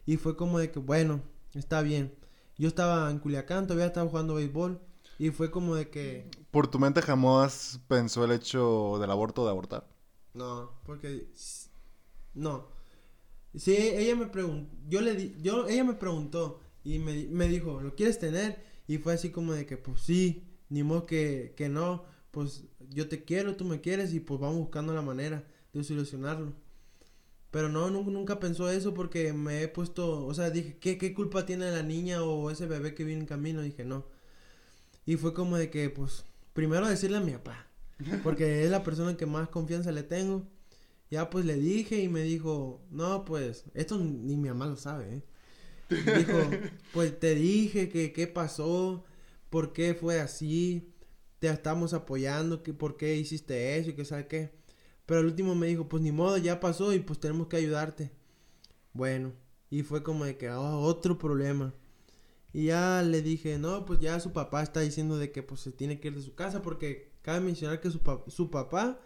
Y 0.06 0.18
fue 0.18 0.36
como 0.36 0.60
de 0.60 0.72
que, 0.72 0.80
bueno, 0.80 1.22
está 1.54 1.82
bien. 1.82 2.14
Yo 2.58 2.68
estaba 2.68 3.10
en 3.12 3.20
Culiacán, 3.20 3.68
todavía 3.68 3.88
estaba 3.88 4.10
jugando 4.10 4.36
béisbol. 4.36 4.82
Y 5.20 5.32
fue 5.32 5.50
como 5.50 5.76
de 5.76 5.90
que... 5.90 6.30
¿Por 6.52 6.68
tu 6.68 6.80
mente 6.80 7.02
jamás 7.02 7.80
pensó 7.88 8.24
el 8.26 8.32
hecho 8.32 8.98
del 9.00 9.10
aborto 9.10 9.44
de 9.46 9.52
abortar? 9.52 9.88
No, 10.34 10.72
porque... 10.84 11.32
No. 12.34 12.68
Sí, 13.56 13.76
ella 13.76 14.16
me 14.16 14.28
preguntó... 14.28 14.76
Yo 14.88 15.02
le 15.02 15.16
di... 15.16 15.36
Yo, 15.42 15.68
ella 15.68 15.84
me 15.84 15.94
preguntó 15.94 16.60
y 16.84 17.00
me, 17.00 17.26
me 17.28 17.48
dijo, 17.48 17.82
¿lo 17.82 17.96
quieres 17.96 18.20
tener? 18.20 18.64
Y 18.88 19.00
fue 19.00 19.14
así 19.14 19.32
como 19.32 19.54
de 19.54 19.66
que, 19.66 19.78
pues 19.78 20.02
sí, 20.02 20.48
ni 20.70 20.84
modo 20.84 21.06
que, 21.06 21.54
que 21.58 21.68
no. 21.68 22.06
Pues 22.32 22.66
yo 22.90 23.10
te 23.10 23.24
quiero, 23.24 23.56
tú 23.56 23.66
me 23.66 23.82
quieres 23.82 24.14
y 24.14 24.20
pues 24.20 24.40
vamos 24.40 24.58
buscando 24.58 24.94
la 24.94 25.02
manera 25.02 25.48
de 25.74 25.84
solucionarlo. 25.84 26.54
Pero 27.58 27.70
no, 27.70 27.90
nunca 27.90 28.40
pensó 28.40 28.70
eso 28.70 28.94
porque 28.94 29.34
me 29.34 29.64
he 29.64 29.68
puesto, 29.68 30.28
o 30.28 30.34
sea, 30.36 30.52
dije, 30.52 30.78
¿qué, 30.80 31.00
¿qué 31.00 31.16
culpa 31.16 31.48
tiene 31.48 31.72
la 31.72 31.82
niña 31.82 32.22
o 32.22 32.52
ese 32.52 32.68
bebé 32.68 32.94
que 32.94 33.04
viene 33.04 33.22
en 33.22 33.26
camino? 33.26 33.64
Dije, 33.64 33.84
no. 33.84 34.06
Y 35.08 35.16
fue 35.16 35.34
como 35.34 35.58
de 35.58 35.72
que, 35.72 35.90
pues, 35.90 36.24
primero 36.54 36.88
decirle 36.88 37.18
a 37.18 37.22
mi 37.22 37.32
papá, 37.32 37.66
porque 38.22 38.64
es 38.64 38.70
la 38.70 38.84
persona 38.84 39.18
que 39.18 39.26
más 39.26 39.50
confianza 39.50 39.92
le 39.92 40.04
tengo. 40.04 40.48
Ya 41.10 41.32
pues 41.32 41.46
le 41.46 41.56
dije 41.56 42.00
y 42.00 42.10
me 42.10 42.22
dijo, 42.22 42.80
no, 42.92 43.26
pues, 43.26 43.66
esto 43.74 43.98
ni 43.98 44.38
mi 44.38 44.50
mamá 44.50 44.68
lo 44.68 44.76
sabe, 44.76 45.16
¿eh? 45.16 45.24
Dijo, 45.90 46.38
pues 46.94 47.20
te 47.20 47.34
dije 47.34 47.90
que 47.90 48.14
qué 48.14 48.28
pasó, 48.28 49.04
por 49.50 49.74
qué 49.74 49.96
fue 49.96 50.22
así, 50.22 50.94
te 51.40 51.50
estamos 51.50 51.96
apoyando, 51.96 52.62
que 52.62 52.76
por 52.76 52.98
qué 52.98 53.16
hiciste 53.16 53.80
eso 53.80 53.90
y 53.90 53.94
que 53.94 54.06
sabe 54.06 54.28
qué. 54.28 54.52
Pero 55.08 55.22
al 55.22 55.26
último 55.26 55.56
me 55.56 55.68
dijo, 55.68 55.88
pues 55.88 56.04
ni 56.04 56.12
modo, 56.12 56.38
ya 56.38 56.60
pasó 56.60 56.94
y 56.94 57.00
pues 57.00 57.20
tenemos 57.20 57.48
que 57.48 57.58
ayudarte. 57.58 58.12
Bueno, 58.94 59.32
y 59.70 59.82
fue 59.84 60.04
como 60.04 60.26
de 60.26 60.38
que, 60.38 60.52
oh, 60.52 60.82
otro 60.82 61.18
problema. 61.18 61.74
Y 62.54 62.66
ya 62.66 63.02
le 63.04 63.22
dije, 63.22 63.58
no, 63.58 63.86
pues 63.86 64.00
ya 64.02 64.20
su 64.20 64.34
papá 64.34 64.62
está 64.62 64.82
diciendo 64.82 65.18
de 65.18 65.32
que 65.32 65.44
pues 65.44 65.62
se 65.62 65.72
tiene 65.72 66.00
que 66.00 66.10
ir 66.10 66.16
de 66.16 66.22
su 66.22 66.36
casa 66.36 66.62
porque 66.62 67.14
cabe 67.22 67.40
mencionar 67.40 67.80
que 67.80 67.90
su, 67.90 68.02
su 68.28 68.52
papá 68.52 69.00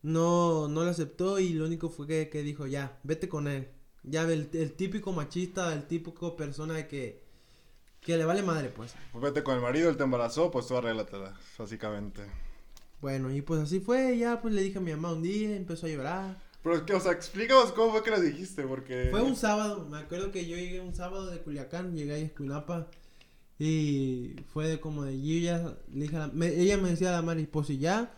no, 0.00 0.66
no 0.68 0.82
lo 0.82 0.90
aceptó 0.90 1.38
y 1.38 1.52
lo 1.52 1.66
único 1.66 1.90
fue 1.90 2.06
que, 2.06 2.42
dijo, 2.42 2.66
ya, 2.66 2.98
vete 3.02 3.28
con 3.28 3.48
él. 3.48 3.68
Ya, 4.04 4.22
el, 4.22 4.48
el 4.54 4.72
típico 4.72 5.12
machista, 5.12 5.74
el 5.74 5.86
típico 5.86 6.36
persona 6.36 6.88
que, 6.88 7.22
que 8.00 8.16
le 8.16 8.24
vale 8.24 8.42
madre, 8.42 8.70
pues. 8.70 8.94
Pues 9.12 9.22
vete 9.22 9.42
con 9.42 9.56
el 9.56 9.60
marido, 9.60 9.90
él 9.90 9.98
te 9.98 10.04
embarazó, 10.04 10.50
pues 10.50 10.66
tú 10.66 10.76
arréglatela, 10.76 11.38
básicamente. 11.58 12.22
Bueno, 13.02 13.32
y 13.32 13.42
pues 13.42 13.60
así 13.60 13.80
fue, 13.80 14.16
ya 14.16 14.40
pues 14.40 14.54
le 14.54 14.62
dije 14.62 14.78
a 14.78 14.80
mi 14.80 14.92
mamá 14.92 15.12
un 15.12 15.22
día, 15.22 15.56
empezó 15.56 15.86
a 15.86 15.90
llorar. 15.90 16.38
Pero, 16.62 16.86
que, 16.86 16.94
o 16.94 17.00
sea, 17.00 17.10
explícanos 17.10 17.72
cómo 17.72 17.90
fue 17.90 18.04
que 18.04 18.12
le 18.12 18.20
dijiste, 18.22 18.62
porque... 18.62 19.08
Fue 19.10 19.20
un 19.20 19.34
sábado, 19.34 19.88
me 19.90 19.98
acuerdo 19.98 20.30
que 20.30 20.46
yo 20.46 20.56
llegué 20.56 20.80
un 20.80 20.94
sábado 20.94 21.26
de 21.26 21.40
Culiacán, 21.40 21.96
llegué 21.96 22.14
a 22.14 22.18
Escuinapa, 22.18 22.86
y 23.58 24.36
fue 24.52 24.68
de 24.68 24.78
como 24.78 25.02
de, 25.02 25.20
yo 25.20 25.36
ya, 25.40 25.76
le 25.92 26.02
dije 26.02 26.16
ella 26.60 26.78
me 26.78 26.90
decía 26.90 27.08
a 27.08 27.12
la 27.12 27.22
Mari, 27.22 27.46
pues 27.46 27.66
si 27.66 27.78
ya, 27.78 28.14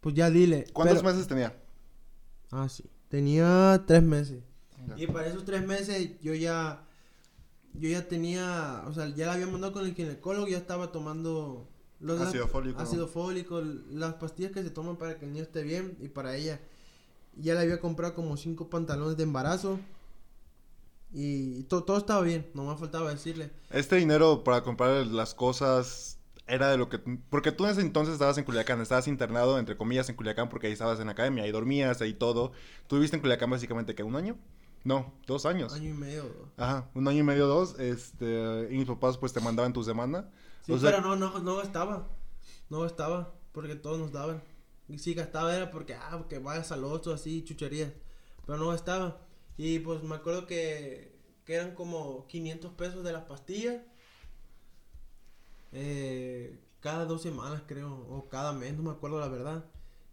pues 0.00 0.14
ya 0.14 0.30
dile. 0.30 0.64
¿Cuántos 0.72 1.02
meses 1.02 1.26
tenía? 1.26 1.56
Ah, 2.52 2.68
sí. 2.68 2.84
Tenía 3.08 3.82
tres 3.84 4.04
meses. 4.04 4.44
Y 4.96 5.08
para 5.08 5.26
esos 5.26 5.44
tres 5.44 5.66
meses 5.66 6.20
yo 6.22 6.34
ya, 6.34 6.84
yo 7.74 7.88
ya 7.88 8.06
tenía, 8.06 8.84
o 8.86 8.94
sea, 8.94 9.08
ya 9.08 9.26
la 9.26 9.32
había 9.32 9.48
mandado 9.48 9.72
con 9.72 9.84
el 9.84 9.94
ginecólogo, 9.94 10.46
ya 10.46 10.58
estaba 10.58 10.92
tomando 10.92 11.68
los 12.00 12.20
Ácido 12.20 12.48
fólico. 12.48 12.80
ácido 12.80 13.06
fólico, 13.08 13.60
las 13.90 14.14
pastillas 14.14 14.52
que 14.52 14.62
se 14.62 14.70
toman 14.70 14.96
para 14.96 15.18
que 15.18 15.26
el 15.26 15.32
niño 15.32 15.42
esté 15.44 15.62
bien 15.62 15.96
y 16.00 16.08
para 16.08 16.34
ella. 16.36 16.60
Ya 17.36 17.54
le 17.54 17.60
había 17.60 17.80
comprado 17.80 18.14
como 18.14 18.36
cinco 18.36 18.68
pantalones 18.70 19.16
de 19.16 19.22
embarazo. 19.22 19.78
Y 21.12 21.64
to- 21.64 21.82
todo 21.82 21.98
estaba 21.98 22.22
bien, 22.22 22.46
nomás 22.54 22.78
faltaba 22.78 23.10
decirle. 23.10 23.50
Este 23.70 23.96
dinero 23.96 24.44
para 24.44 24.62
comprar 24.62 25.06
las 25.06 25.34
cosas 25.34 26.18
era 26.46 26.70
de 26.70 26.78
lo 26.78 26.88
que... 26.88 26.98
Porque 27.30 27.52
tú 27.52 27.64
en 27.64 27.72
ese 27.72 27.80
entonces 27.80 28.14
estabas 28.14 28.38
en 28.38 28.44
Culiacán, 28.44 28.80
estabas 28.80 29.08
internado, 29.08 29.58
entre 29.58 29.76
comillas, 29.76 30.08
en 30.08 30.16
Culiacán, 30.16 30.48
porque 30.48 30.68
ahí 30.68 30.72
estabas 30.72 31.00
en 31.00 31.06
la 31.06 31.12
academia, 31.12 31.44
ahí 31.44 31.50
dormías, 31.50 32.00
ahí 32.00 32.14
todo. 32.14 32.52
¿Tú 32.86 32.96
viviste 32.96 33.16
en 33.16 33.22
Culiacán 33.22 33.50
básicamente 33.50 33.94
que 33.94 34.02
un 34.04 34.14
año? 34.16 34.36
No, 34.84 35.12
dos 35.26 35.46
años. 35.46 35.72
Año 35.74 35.90
y 35.90 35.92
medio. 35.94 36.24
Ajá, 36.56 36.88
un 36.94 37.06
año 37.06 37.18
y 37.18 37.22
medio, 37.22 37.46
dos, 37.46 37.78
este, 37.78 38.68
y 38.70 38.76
mis 38.78 38.86
papás 38.86 39.18
pues 39.18 39.32
te 39.32 39.40
mandaban 39.40 39.72
tu 39.72 39.82
semana. 39.84 40.28
Sí, 40.70 40.74
O 40.76 40.78
sea- 40.78 40.90
pero 40.90 41.02
no, 41.02 41.16
no, 41.16 41.38
no 41.40 41.56
gastaba. 41.56 42.08
No 42.68 42.80
gastaba, 42.80 43.34
porque 43.52 43.74
todos 43.76 43.98
nos 43.98 44.12
daban. 44.12 44.42
Y 44.88 44.98
si 44.98 45.14
gastaba 45.14 45.54
era 45.54 45.70
porque, 45.70 45.94
ah, 45.94 46.14
porque 46.18 46.38
vayas 46.38 46.72
al 46.72 46.84
Oxxo, 46.84 47.12
así, 47.12 47.44
chucherías. 47.44 47.92
Pero 48.46 48.58
no 48.58 48.68
gastaba. 48.68 49.20
Y 49.56 49.78
pues 49.80 50.02
me 50.02 50.14
acuerdo 50.16 50.46
que, 50.46 51.16
que 51.44 51.54
eran 51.54 51.74
como 51.74 52.26
500 52.26 52.72
pesos 52.74 53.04
de 53.04 53.12
las 53.12 53.24
pastillas. 53.24 53.82
Eh, 55.72 56.58
cada 56.80 57.04
dos 57.04 57.22
semanas 57.22 57.62
creo, 57.66 57.92
o 58.08 58.28
cada 58.28 58.52
mes, 58.52 58.76
no 58.76 58.82
me 58.82 58.90
acuerdo 58.90 59.20
la 59.20 59.28
verdad. 59.28 59.64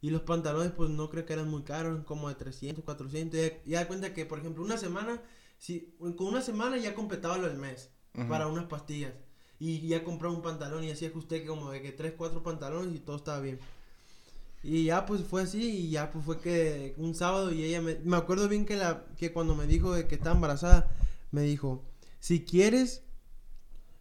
Y 0.01 0.11
los 0.11 0.21
pantalones 0.21 0.71
pues 0.73 0.89
no 0.91 1.09
creo 1.09 1.25
que 1.25 1.33
eran 1.33 1.49
muy 1.49 1.63
caros, 1.63 2.03
como 2.05 2.29
de 2.29 2.35
300, 2.35 2.83
400. 2.83 3.39
Y 3.65 3.71
ya 3.71 3.79
da 3.79 3.87
cuenta 3.87 4.13
que, 4.13 4.25
por 4.25 4.39
ejemplo, 4.39 4.63
una 4.63 4.77
semana, 4.77 5.21
si, 5.57 5.95
con 5.99 6.27
una 6.27 6.41
semana 6.41 6.77
ya 6.77 6.93
completaba 6.93 7.37
lo 7.37 7.47
del 7.47 7.57
mes 7.57 7.91
para 8.27 8.47
unas 8.47 8.65
pastillas. 8.65 9.13
Y 9.59 9.87
ya 9.87 10.03
compraba 10.03 10.33
un 10.33 10.41
pantalón 10.41 10.83
y 10.83 10.91
así 10.91 11.05
ajusté 11.05 11.45
como 11.45 11.71
de 11.71 11.81
que 11.81 11.91
3, 11.91 12.13
4 12.17 12.43
pantalones 12.43 12.95
y 12.95 12.99
todo 12.99 13.15
estaba 13.15 13.39
bien. 13.39 13.59
Y 14.63 14.85
ya 14.85 15.05
pues 15.05 15.23
fue 15.23 15.43
así 15.43 15.63
y 15.63 15.89
ya 15.91 16.11
pues 16.11 16.25
fue 16.25 16.39
que 16.39 16.93
un 16.97 17.15
sábado 17.15 17.51
y 17.51 17.63
ella 17.63 17.81
me... 17.81 17.95
Me 18.03 18.17
acuerdo 18.17 18.47
bien 18.47 18.65
que, 18.65 18.75
la, 18.75 19.05
que 19.17 19.31
cuando 19.31 19.55
me 19.55 19.67
dijo 19.67 19.93
de 19.93 20.07
que 20.07 20.15
estaba 20.15 20.35
embarazada, 20.35 20.89
me 21.31 21.41
dijo, 21.41 21.83
si 22.19 22.43
quieres, 22.43 23.03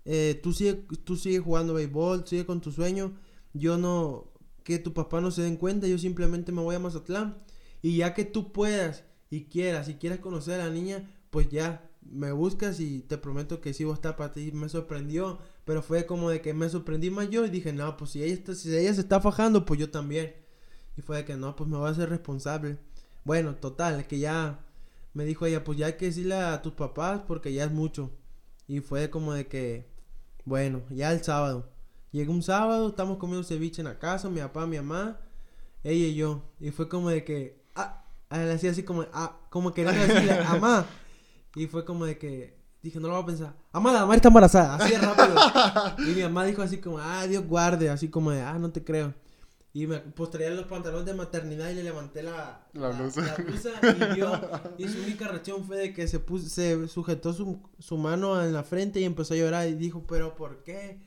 eh, 0.05 0.38
tú, 0.42 0.53
sigue, 0.53 0.75
tú 1.05 1.16
sigue 1.16 1.38
jugando 1.40 1.75
béisbol, 1.75 2.27
sigue 2.27 2.47
con 2.47 2.61
tu 2.61 2.73
sueño, 2.73 3.12
yo 3.53 3.79
no... 3.79 4.33
Que 4.64 4.81
tu 4.81 4.92
papá 4.92 5.21
no 5.21 5.31
se 5.31 5.42
den 5.42 5.57
cuenta, 5.57 5.87
yo 5.87 5.97
simplemente 5.97 6.51
me 6.51 6.61
voy 6.61 6.75
a 6.75 6.81
Mazatlán. 6.81 7.38
Y 7.83 7.99
ya 7.99 8.14
que 8.14 8.25
tú 8.25 8.53
puedas 8.53 9.05
y 9.31 9.45
quieras, 9.45 9.88
y 9.88 9.95
quieras 9.95 10.19
conocer 10.19 10.61
a 10.61 10.64
la 10.64 10.75
niña, 10.75 11.09
pues 11.31 11.49
ya 11.51 11.86
me 12.11 12.33
buscas 12.33 12.81
y 12.81 13.01
te 13.01 13.19
prometo 13.19 13.61
que 13.61 13.75
sí 13.75 13.85
voy 13.85 13.92
a 13.92 13.97
estar 13.97 14.16
para 14.16 14.33
ti. 14.33 14.53
Me 14.53 14.69
sorprendió, 14.69 15.38
pero 15.64 15.83
fue 15.83 16.07
como 16.07 16.31
de 16.31 16.40
que 16.40 16.55
me 16.55 16.69
sorprendí 16.69 17.11
más 17.11 17.29
y 17.31 17.51
dije, 17.51 17.73
no, 17.73 17.97
pues 17.97 18.11
si 18.12 18.23
ella, 18.23 18.35
está, 18.35 18.55
si 18.55 18.75
ella 18.77 18.95
se 18.95 19.01
está 19.01 19.21
fajando, 19.21 19.64
pues 19.64 19.81
yo 19.81 19.90
también. 19.90 20.35
Y 20.97 21.03
fue 21.03 21.19
de 21.19 21.25
que 21.25 21.37
no, 21.37 21.55
pues 21.57 21.69
me 21.69 21.77
voy 21.77 21.88
a 21.88 21.92
hacer 21.92 22.09
responsable. 22.09 22.79
Bueno, 23.25 23.57
total, 23.57 24.07
que 24.07 24.19
ya 24.19 24.64
me 25.14 25.25
dijo 25.25 25.47
ella, 25.47 25.64
pues 25.64 25.79
ya 25.79 25.87
hay 25.87 25.95
que 25.95 26.07
decirle 26.07 26.35
a 26.37 26.62
tus 26.62 26.75
papás 26.75 27.23
porque 27.27 27.53
ya 27.53 27.64
es 27.64 27.73
mucho. 27.73 28.11
Y 28.69 28.81
fue 28.81 29.11
como 29.11 29.33
de 29.33 29.47
que, 29.47 29.88
bueno, 30.45 30.83
ya 30.90 31.12
el 31.12 31.23
sábado. 31.23 31.71
Llegó 32.12 32.33
un 32.33 32.42
sábado, 32.42 32.88
estamos 32.88 33.19
comiendo 33.19 33.47
ceviche 33.47 33.83
en 33.83 33.88
la 33.88 33.99
casa, 33.99 34.31
mi 34.31 34.40
papá, 34.40 34.66
mi 34.66 34.77
mamá, 34.77 35.21
ella 35.85 36.07
y 36.07 36.14
yo. 36.14 36.42
Y 36.61 36.71
fue 36.71 36.88
como 36.88 37.11
de 37.11 37.25
que, 37.25 37.62
ah, 37.75 38.05
le 38.31 38.53
hacía 38.53 38.71
así 38.71 38.83
como, 38.83 39.07
ah, 39.12 39.40
como 39.51 39.75
quería 39.75 39.92
decirle, 39.92 40.42
mamá. 40.45 40.87
Y 41.57 41.66
fue 41.66 41.85
como 41.85 42.05
de 42.05 42.19
que, 42.19 42.55
dije, 42.83 43.01
no 43.01 43.09
lo 43.09 43.14
voy 43.14 43.23
a 43.23 43.27
pensar, 43.27 43.57
mamá, 43.73 43.92
la 43.92 44.01
mamá 44.01 44.14
está 44.14 44.29
embarazada, 44.29 44.77
así 44.77 44.92
de 44.92 44.99
rápido. 44.99 45.35
y 46.11 46.14
mi 46.14 46.23
mamá 46.23 46.45
dijo 46.45 46.62
así 46.62 46.79
como, 46.79 46.99
ah, 46.99 47.27
Dios 47.27 47.47
guarde, 47.47 47.88
así 47.88 48.09
como 48.09 48.31
de, 48.31 48.42
ah, 48.42 48.59
no 48.59 48.71
te 48.71 48.85
creo. 48.85 49.14
Y 49.73 49.87
me 49.87 49.99
pues 49.99 50.31
traía 50.31 50.51
los 50.51 50.66
pantalones 50.66 51.05
de 51.07 51.14
maternidad 51.14 51.71
y 51.71 51.75
le 51.75 51.83
levanté 51.83 52.23
la, 52.23 52.66
La 52.73 52.90
blusa. 52.90 53.23
la 53.23 53.35
blusa 53.35 53.71
y 53.83 54.14
vio. 54.14 54.40
Y 54.79 54.88
su 54.88 54.99
única 55.03 55.29
reacción 55.29 55.64
fue 55.64 55.77
de 55.77 55.92
que 55.92 56.09
se 56.09 56.19
puso, 56.19 56.49
se 56.49 56.88
sujetó 56.88 57.35
su, 57.35 57.61
su 57.79 57.99
mano 57.99 58.42
en 58.42 58.55
la 58.55 58.62
frente 58.62 59.01
y 59.01 59.05
empezó 59.05 59.35
a 59.35 59.37
llorar 59.37 59.69
y 59.69 59.75
dijo, 59.75 60.07
pero 60.07 60.35
¿por 60.35 60.62
qué? 60.62 61.01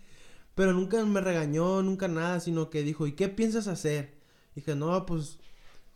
Pero 0.53 0.73
nunca 0.73 1.03
me 1.03 1.21
regañó, 1.21 1.81
nunca 1.81 2.07
nada, 2.07 2.39
sino 2.39 2.69
que 2.69 2.83
dijo, 2.83 3.07
¿y 3.07 3.13
qué 3.13 3.27
piensas 3.29 3.67
hacer? 3.67 4.19
Dije, 4.53 4.75
no, 4.75 5.05
pues, 5.05 5.39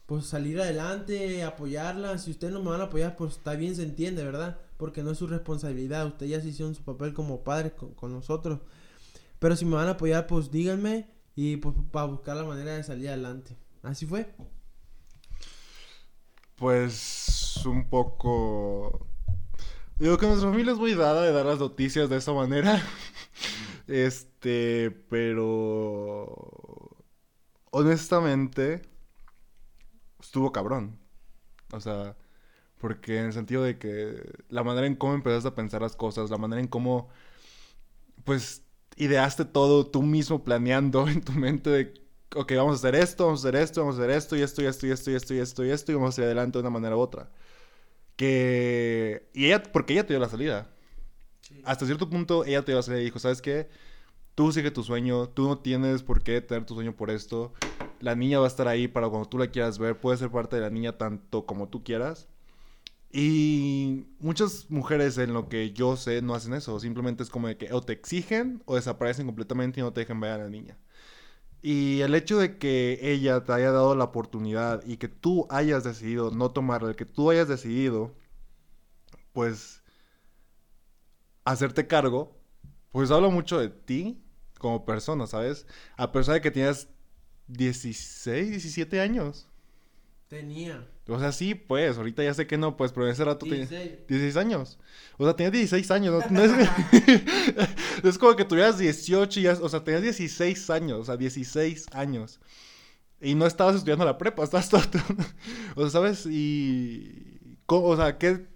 pues 0.05 0.25
salir 0.25 0.59
adelante, 0.59 1.43
apoyarla. 1.43 2.17
Si 2.17 2.31
ustedes 2.31 2.53
no 2.53 2.61
me 2.61 2.71
van 2.71 2.81
a 2.81 2.85
apoyar, 2.85 3.15
pues 3.15 3.37
está 3.37 3.55
bien, 3.55 3.75
se 3.75 3.83
entiende, 3.83 4.23
¿verdad? 4.23 4.59
Porque 4.77 5.03
no 5.03 5.11
es 5.11 5.17
su 5.17 5.27
responsabilidad. 5.27 6.07
Ustedes 6.07 6.31
ya 6.31 6.41
se 6.41 6.49
hicieron 6.49 6.75
su 6.75 6.83
papel 6.83 7.13
como 7.13 7.43
padres 7.43 7.73
con, 7.73 7.93
con 7.93 8.11
nosotros. 8.11 8.59
Pero 9.39 9.55
si 9.55 9.65
me 9.65 9.75
van 9.75 9.87
a 9.87 9.91
apoyar, 9.91 10.27
pues 10.27 10.51
díganme 10.51 11.07
y 11.35 11.57
pues 11.57 11.75
para 11.91 12.05
buscar 12.05 12.35
la 12.35 12.43
manera 12.43 12.75
de 12.75 12.83
salir 12.83 13.09
adelante. 13.09 13.57
Así 13.81 14.05
fue. 14.05 14.33
Pues 16.55 17.61
un 17.65 17.89
poco... 17.89 19.07
Digo 19.99 20.17
que 20.17 20.27
nuestra 20.27 20.49
familia 20.49 20.73
es 20.73 20.79
muy 20.79 20.93
dada 20.95 21.21
de 21.23 21.31
dar 21.31 21.45
las 21.45 21.59
noticias 21.59 22.09
de 22.09 22.17
esa 22.17 22.33
manera. 22.33 22.81
Este, 23.85 24.91
pero... 25.09 26.95
Honestamente, 27.71 28.81
estuvo 30.33 30.51
cabrón. 30.51 30.97
O 31.71 31.79
sea, 31.79 32.17
porque 32.79 33.19
en 33.19 33.25
el 33.25 33.33
sentido 33.33 33.61
de 33.63 33.77
que 33.77 34.31
la 34.49 34.63
manera 34.63 34.87
en 34.87 34.95
cómo 34.95 35.13
empezaste 35.13 35.49
a 35.49 35.55
pensar 35.55 35.83
las 35.83 35.95
cosas, 35.95 36.31
la 36.31 36.39
manera 36.39 36.59
en 36.59 36.67
cómo, 36.67 37.09
pues, 38.23 38.63
ideaste 38.97 39.45
todo 39.45 39.85
tú 39.85 40.01
mismo 40.01 40.43
planeando 40.43 41.07
en 41.07 41.21
tu 41.21 41.33
mente 41.33 41.69
de, 41.69 41.93
ok, 42.35 42.51
vamos 42.55 42.73
a 42.73 42.87
hacer 42.87 42.95
esto, 42.95 43.25
vamos 43.25 43.45
a 43.45 43.49
hacer 43.49 43.61
esto, 43.61 43.81
vamos 43.81 43.99
a 43.99 43.99
hacer 43.99 44.09
esto, 44.09 44.35
y 44.35 44.41
esto, 44.41 44.63
y 44.63 44.65
esto, 44.65 44.87
y 44.87 44.91
esto, 44.91 45.11
y 45.11 45.13
esto, 45.13 45.33
y 45.35 45.39
esto, 45.39 45.65
y 45.65 45.69
esto, 45.69 45.91
y 45.91 45.95
vamos 45.95 46.07
a 46.07 46.13
hacer 46.13 46.25
adelante 46.25 46.57
de 46.57 46.61
una 46.61 46.71
manera 46.71 46.97
u 46.97 46.99
otra. 46.99 47.29
Que... 48.15 49.29
Y 49.33 49.45
ella, 49.45 49.61
porque 49.61 49.93
ella 49.93 50.07
te 50.07 50.13
dio 50.13 50.19
la 50.19 50.29
salida. 50.29 50.71
Hasta 51.63 51.85
cierto 51.85 52.09
punto 52.09 52.43
ella 52.45 52.61
te 52.61 52.71
dio 52.71 52.77
la 52.77 52.83
salida 52.83 53.01
y 53.01 53.05
dijo, 53.05 53.19
¿sabes 53.19 53.41
qué? 53.41 53.69
Tú 54.33 54.51
sigue 54.51 54.71
tu 54.71 54.83
sueño, 54.83 55.29
tú 55.29 55.47
no 55.47 55.59
tienes 55.59 56.01
por 56.01 56.23
qué 56.23 56.41
tener 56.41 56.65
tu 56.65 56.73
sueño 56.73 56.95
por 56.95 57.11
esto. 57.11 57.53
La 58.03 58.15
niña 58.15 58.39
va 58.39 58.45
a 58.45 58.47
estar 58.49 58.67
ahí 58.67 58.87
para 58.87 59.07
cuando 59.09 59.29
tú 59.29 59.37
la 59.37 59.47
quieras 59.47 59.79
ver, 59.79 59.97
puede 59.99 60.17
ser 60.17 60.29
parte 60.29 60.57
de 60.57 60.61
la 60.61 60.69
niña 60.69 60.97
tanto 60.97 61.45
como 61.45 61.69
tú 61.69 61.83
quieras. 61.83 62.27
Y 63.11 64.07
muchas 64.19 64.69
mujeres 64.69 65.17
en 65.19 65.33
lo 65.33 65.47
que 65.49 65.71
yo 65.73 65.95
sé 65.97 66.21
no 66.21 66.35
hacen 66.35 66.53
eso, 66.53 66.79
simplemente 66.79 67.23
es 67.23 67.29
como 67.29 67.47
que 67.57 67.71
o 67.71 67.81
te 67.81 67.93
exigen 67.93 68.61
o 68.65 68.75
desaparecen 68.75 69.27
completamente 69.27 69.79
y 69.79 69.83
no 69.83 69.93
te 69.93 70.01
dejan 70.01 70.19
ver 70.19 70.31
a 70.31 70.37
la 70.39 70.49
niña. 70.49 70.77
Y 71.61 72.01
el 72.01 72.15
hecho 72.15 72.37
de 72.39 72.57
que 72.57 72.99
ella 73.01 73.43
te 73.43 73.53
haya 73.53 73.71
dado 73.71 73.95
la 73.95 74.05
oportunidad 74.05 74.83
y 74.85 74.97
que 74.97 75.07
tú 75.07 75.47
hayas 75.49 75.83
decidido 75.85 76.31
no 76.31 76.51
tomarla, 76.51 76.93
que 76.95 77.05
tú 77.05 77.31
hayas 77.31 77.47
decidido, 77.47 78.13
pues, 79.33 79.83
hacerte 81.45 81.87
cargo, 81.87 82.37
pues 82.91 83.11
habla 83.11 83.29
mucho 83.29 83.59
de 83.59 83.69
ti 83.69 84.23
como 84.59 84.85
persona, 84.85 85.27
¿sabes? 85.27 85.67
A 85.97 86.11
pesar 86.11 86.35
de 86.35 86.41
que 86.41 86.51
tienes 86.51 86.89
16, 87.47 88.49
17 88.51 88.99
años. 89.01 89.47
Tenía. 90.27 90.87
O 91.07 91.19
sea, 91.19 91.31
sí, 91.31 91.53
pues, 91.53 91.97
ahorita 91.97 92.23
ya 92.23 92.33
sé 92.33 92.47
que 92.47 92.57
no, 92.57 92.77
pues, 92.77 92.91
pero 92.91 93.05
en 93.05 93.11
ese 93.11 93.25
rato 93.25 93.45
tenías 93.45 93.69
16. 93.69 94.07
16 94.07 94.37
años. 94.37 94.79
O 95.17 95.25
sea, 95.25 95.35
tenías 95.35 95.51
16 95.53 95.91
años. 95.91 96.23
No, 96.31 96.39
No 96.39 96.43
es... 96.43 96.51
es 98.03 98.17
como 98.17 98.35
que 98.35 98.45
tuvieras 98.45 98.77
18 98.77 99.39
y 99.39 99.43
ya, 99.43 99.53
o 99.61 99.69
sea, 99.69 99.83
tenías 99.83 100.01
16 100.01 100.69
años, 100.69 100.99
o 101.01 101.05
sea, 101.05 101.17
16 101.17 101.85
años. 101.91 102.39
Y 103.21 103.35
no 103.35 103.45
estabas 103.45 103.75
estudiando 103.75 104.05
la 104.05 104.17
prepa, 104.17 104.43
estabas 104.43 104.69
todo... 104.69 104.81
o 105.75 105.81
sea, 105.81 105.89
¿sabes? 105.89 106.25
Y... 106.25 107.57
¿cómo- 107.65 107.87
O 107.87 107.95
sea, 107.97 108.17
¿qué... 108.17 108.47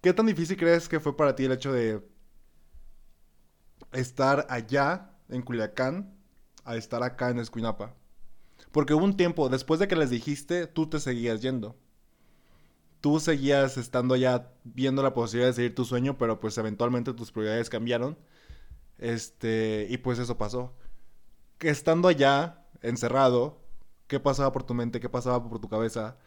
¿Qué 0.00 0.12
tan 0.12 0.26
difícil 0.26 0.56
crees 0.56 0.88
que 0.88 1.00
fue 1.00 1.16
para 1.16 1.34
ti 1.34 1.44
el 1.44 1.52
hecho 1.52 1.72
de 1.72 2.00
estar 3.92 4.46
allá 4.50 5.10
en 5.28 5.42
Culiacán 5.42 6.15
a 6.66 6.76
estar 6.76 7.02
acá 7.02 7.30
en 7.30 7.38
Escuinapa? 7.38 7.94
Porque 8.72 8.94
hubo 8.94 9.04
un 9.04 9.16
tiempo, 9.16 9.48
después 9.48 9.80
de 9.80 9.88
que 9.88 9.96
les 9.96 10.10
dijiste, 10.10 10.66
tú 10.66 10.86
te 10.88 11.00
seguías 11.00 11.40
yendo. 11.40 11.76
Tú 13.00 13.20
seguías 13.20 13.76
estando 13.76 14.14
allá 14.14 14.52
viendo 14.64 15.02
la 15.02 15.14
posibilidad 15.14 15.48
de 15.48 15.54
seguir 15.54 15.74
tu 15.74 15.84
sueño, 15.84 16.18
pero 16.18 16.40
pues 16.40 16.58
eventualmente 16.58 17.14
tus 17.14 17.32
prioridades 17.32 17.70
cambiaron. 17.70 18.18
Este, 18.98 19.86
y 19.88 19.98
pues 19.98 20.18
eso 20.18 20.36
pasó. 20.38 20.74
Que 21.58 21.70
estando 21.70 22.08
allá, 22.08 22.66
encerrado, 22.82 23.60
¿qué 24.08 24.20
pasaba 24.20 24.52
por 24.52 24.64
tu 24.64 24.74
mente? 24.74 25.00
¿Qué 25.00 25.08
pasaba 25.08 25.46
por 25.48 25.60
tu 25.60 25.68
cabeza? 25.68 26.18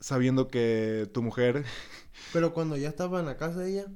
Sabiendo 0.00 0.48
que 0.48 1.08
tu 1.12 1.22
mujer... 1.22 1.64
Pero 2.32 2.52
cuando 2.52 2.76
ya 2.76 2.88
estaba 2.88 3.20
en 3.20 3.26
la 3.26 3.36
casa 3.36 3.60
de 3.60 3.70
ella, 3.70 3.86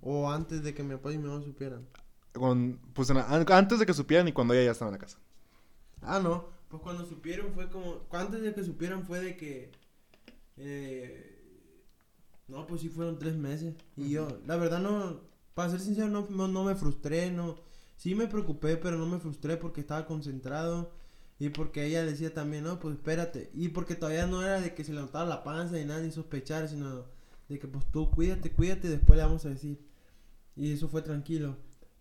o 0.00 0.30
antes 0.30 0.62
de 0.62 0.74
que 0.74 0.82
mi 0.82 0.94
papá 0.94 1.12
y 1.12 1.18
mi 1.18 1.28
mamá 1.28 1.42
supieran. 1.42 1.86
Con, 2.32 2.78
pues 2.94 3.10
la- 3.10 3.26
antes 3.28 3.78
de 3.78 3.86
que 3.86 3.94
supieran 3.94 4.28
y 4.28 4.32
cuando 4.32 4.54
ella 4.54 4.64
ya 4.66 4.70
estaba 4.72 4.90
en 4.90 4.94
la 4.94 4.98
casa. 4.98 5.18
Ah, 6.02 6.20
no. 6.20 6.46
Pues 6.68 6.82
cuando 6.82 7.04
supieron 7.06 7.52
fue 7.52 7.68
como, 7.68 8.02
antes 8.12 8.42
de 8.42 8.54
que 8.54 8.64
supieran 8.64 9.04
fue 9.04 9.20
de 9.20 9.36
que, 9.36 9.72
eh, 10.56 11.42
no, 12.48 12.66
pues 12.66 12.80
sí 12.82 12.88
fueron 12.88 13.18
tres 13.18 13.36
meses. 13.36 13.74
Y 13.96 14.10
yo, 14.10 14.28
la 14.46 14.56
verdad 14.56 14.80
no, 14.80 15.20
para 15.54 15.70
ser 15.70 15.80
sincero, 15.80 16.08
no, 16.08 16.26
no, 16.30 16.48
no 16.48 16.64
me 16.64 16.74
frustré, 16.76 17.30
no, 17.30 17.56
sí 17.96 18.14
me 18.14 18.26
preocupé, 18.28 18.76
pero 18.76 18.96
no 18.98 19.06
me 19.06 19.18
frustré 19.20 19.56
porque 19.56 19.80
estaba 19.80 20.06
concentrado. 20.06 20.92
Y 21.38 21.48
porque 21.50 21.86
ella 21.86 22.04
decía 22.04 22.34
también, 22.34 22.64
no, 22.64 22.78
pues 22.80 22.96
espérate. 22.96 23.50
Y 23.54 23.68
porque 23.70 23.94
todavía 23.96 24.26
no 24.26 24.42
era 24.42 24.60
de 24.60 24.74
que 24.74 24.84
se 24.84 24.92
le 24.92 25.00
notaba 25.00 25.24
la 25.28 25.42
panza 25.42 25.80
y 25.80 25.84
nada, 25.86 26.00
ni 26.02 26.10
sospechar, 26.12 26.68
sino 26.68 27.06
de 27.48 27.58
que 27.58 27.66
pues 27.66 27.84
tú 27.90 28.10
cuídate, 28.10 28.52
cuídate, 28.52 28.88
y 28.88 28.90
después 28.90 29.16
le 29.18 29.24
vamos 29.24 29.44
a 29.46 29.50
decir. 29.50 29.80
Y 30.56 30.72
eso 30.72 30.88
fue 30.88 31.02
tranquilo. 31.02 31.56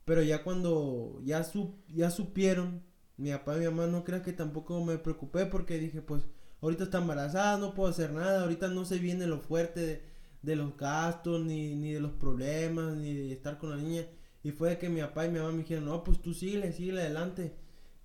Pero 0.10 0.24
ya 0.24 0.42
cuando 0.42 1.22
ya, 1.24 1.44
su, 1.44 1.76
ya 1.88 2.10
supieron, 2.10 2.82
mi 3.16 3.30
papá 3.30 3.56
y 3.56 3.60
mi 3.60 3.66
mamá, 3.66 3.86
no 3.86 4.04
creas 4.04 4.24
que 4.24 4.34
tampoco 4.34 4.84
me 4.84 4.98
preocupé 4.98 5.46
porque 5.46 5.78
dije, 5.78 6.02
pues 6.02 6.24
ahorita 6.62 6.86
está 6.86 6.98
embarazada, 6.98 7.60
no 7.60 7.76
puedo 7.76 7.92
hacer 7.92 8.12
nada, 8.12 8.42
ahorita 8.42 8.70
no 8.70 8.86
se 8.86 8.98
viene 8.98 9.28
lo 9.28 9.38
fuerte 9.40 10.04
de, 10.42 10.56
los 10.56 10.76
gastos, 10.76 11.46
ni, 11.46 11.76
ni 11.76 11.94
de 11.94 12.00
los 12.00 12.14
problemas, 12.14 12.98
ni 12.98 13.14
de 13.14 13.34
estar 13.34 13.60
con 13.60 13.70
la 13.70 13.78
niña. 13.78 14.08
Y 14.42 14.50
fue 14.50 14.80
que 14.80 14.90
mi 14.90 15.00
papá 15.00 15.28
y 15.28 15.30
mi 15.30 15.38
mamá 15.38 15.52
me 15.52 15.60
dijeron, 15.60 15.86
no, 15.86 16.04
pues 16.04 16.20
tú 16.24 16.34
sigue, 16.34 16.74
sigue 16.74 17.00
adelante 17.00 17.56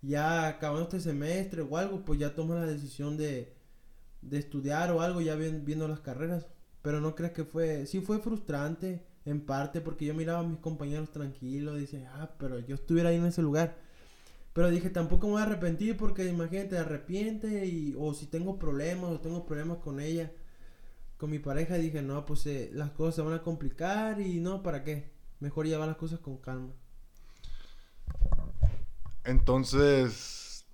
ya 0.03 0.47
acabando 0.47 0.83
este 0.83 1.01
semestre 1.01 1.62
o 1.62 1.75
algo, 1.79 2.05
pues 2.05 2.21
ya 2.21 2.35
tomas 2.35 2.59
la 2.59 2.67
decisión 2.67 3.17
de, 3.17 3.57
de 4.21 4.38
estudiar 4.38 4.93
o 4.93 5.01
algo, 5.01 5.23
ya 5.23 5.37
viendo 5.37 5.88
las 5.88 6.01
carreras. 6.01 6.49
Pero 6.83 7.01
no 7.01 7.14
creas 7.14 7.33
que 7.33 7.47
fue, 7.47 7.87
sí 7.87 8.03
fue 8.03 8.19
frustrante 8.19 9.13
en 9.27 9.41
parte 9.41 9.81
porque 9.81 10.05
yo 10.05 10.15
miraba 10.15 10.41
a 10.41 10.43
mis 10.43 10.59
compañeros 10.59 11.11
tranquilos, 11.11 11.79
dice, 11.79 12.07
ah, 12.15 12.31
pero 12.39 12.59
yo 12.59 12.75
estuviera 12.75 13.11
ahí 13.11 13.17
en 13.17 13.27
ese 13.27 13.43
lugar. 13.43 13.77
Pero 14.53 14.71
dije, 14.71 14.91
tampoco 14.91 15.27
me 15.27 15.33
voy 15.33 15.43
a 15.43 15.47
arrepentir 15.47 15.97
porque 15.97 16.27
imagínate, 16.27 16.79
arrepiente 16.79 17.67
y, 17.67 17.95
o 17.99 18.15
si 18.15 18.27
tengo 18.27 18.59
problemas 18.59 19.11
o 19.11 19.21
tengo 19.21 19.45
problemas 19.47 19.79
con 19.79 19.99
ella, 19.99 20.31
con 21.17 21.31
mi 21.31 21.39
pareja, 21.39 21.75
dije, 21.75 22.03
no, 22.03 22.25
pues 22.25 22.47
eh, 22.47 22.71
las 22.73 22.91
cosas 22.93 23.17
se 23.17 23.23
van 23.23 23.35
a 23.35 23.43
complicar 23.43 24.21
y 24.21 24.41
no, 24.41 24.63
¿para 24.63 24.85
qué? 24.85 25.11
Mejor 25.41 25.67
llevar 25.67 25.89
las 25.89 25.97
cosas 25.97 26.21
con 26.21 26.37
calma. 26.37 26.73
Entonces, 29.25 30.67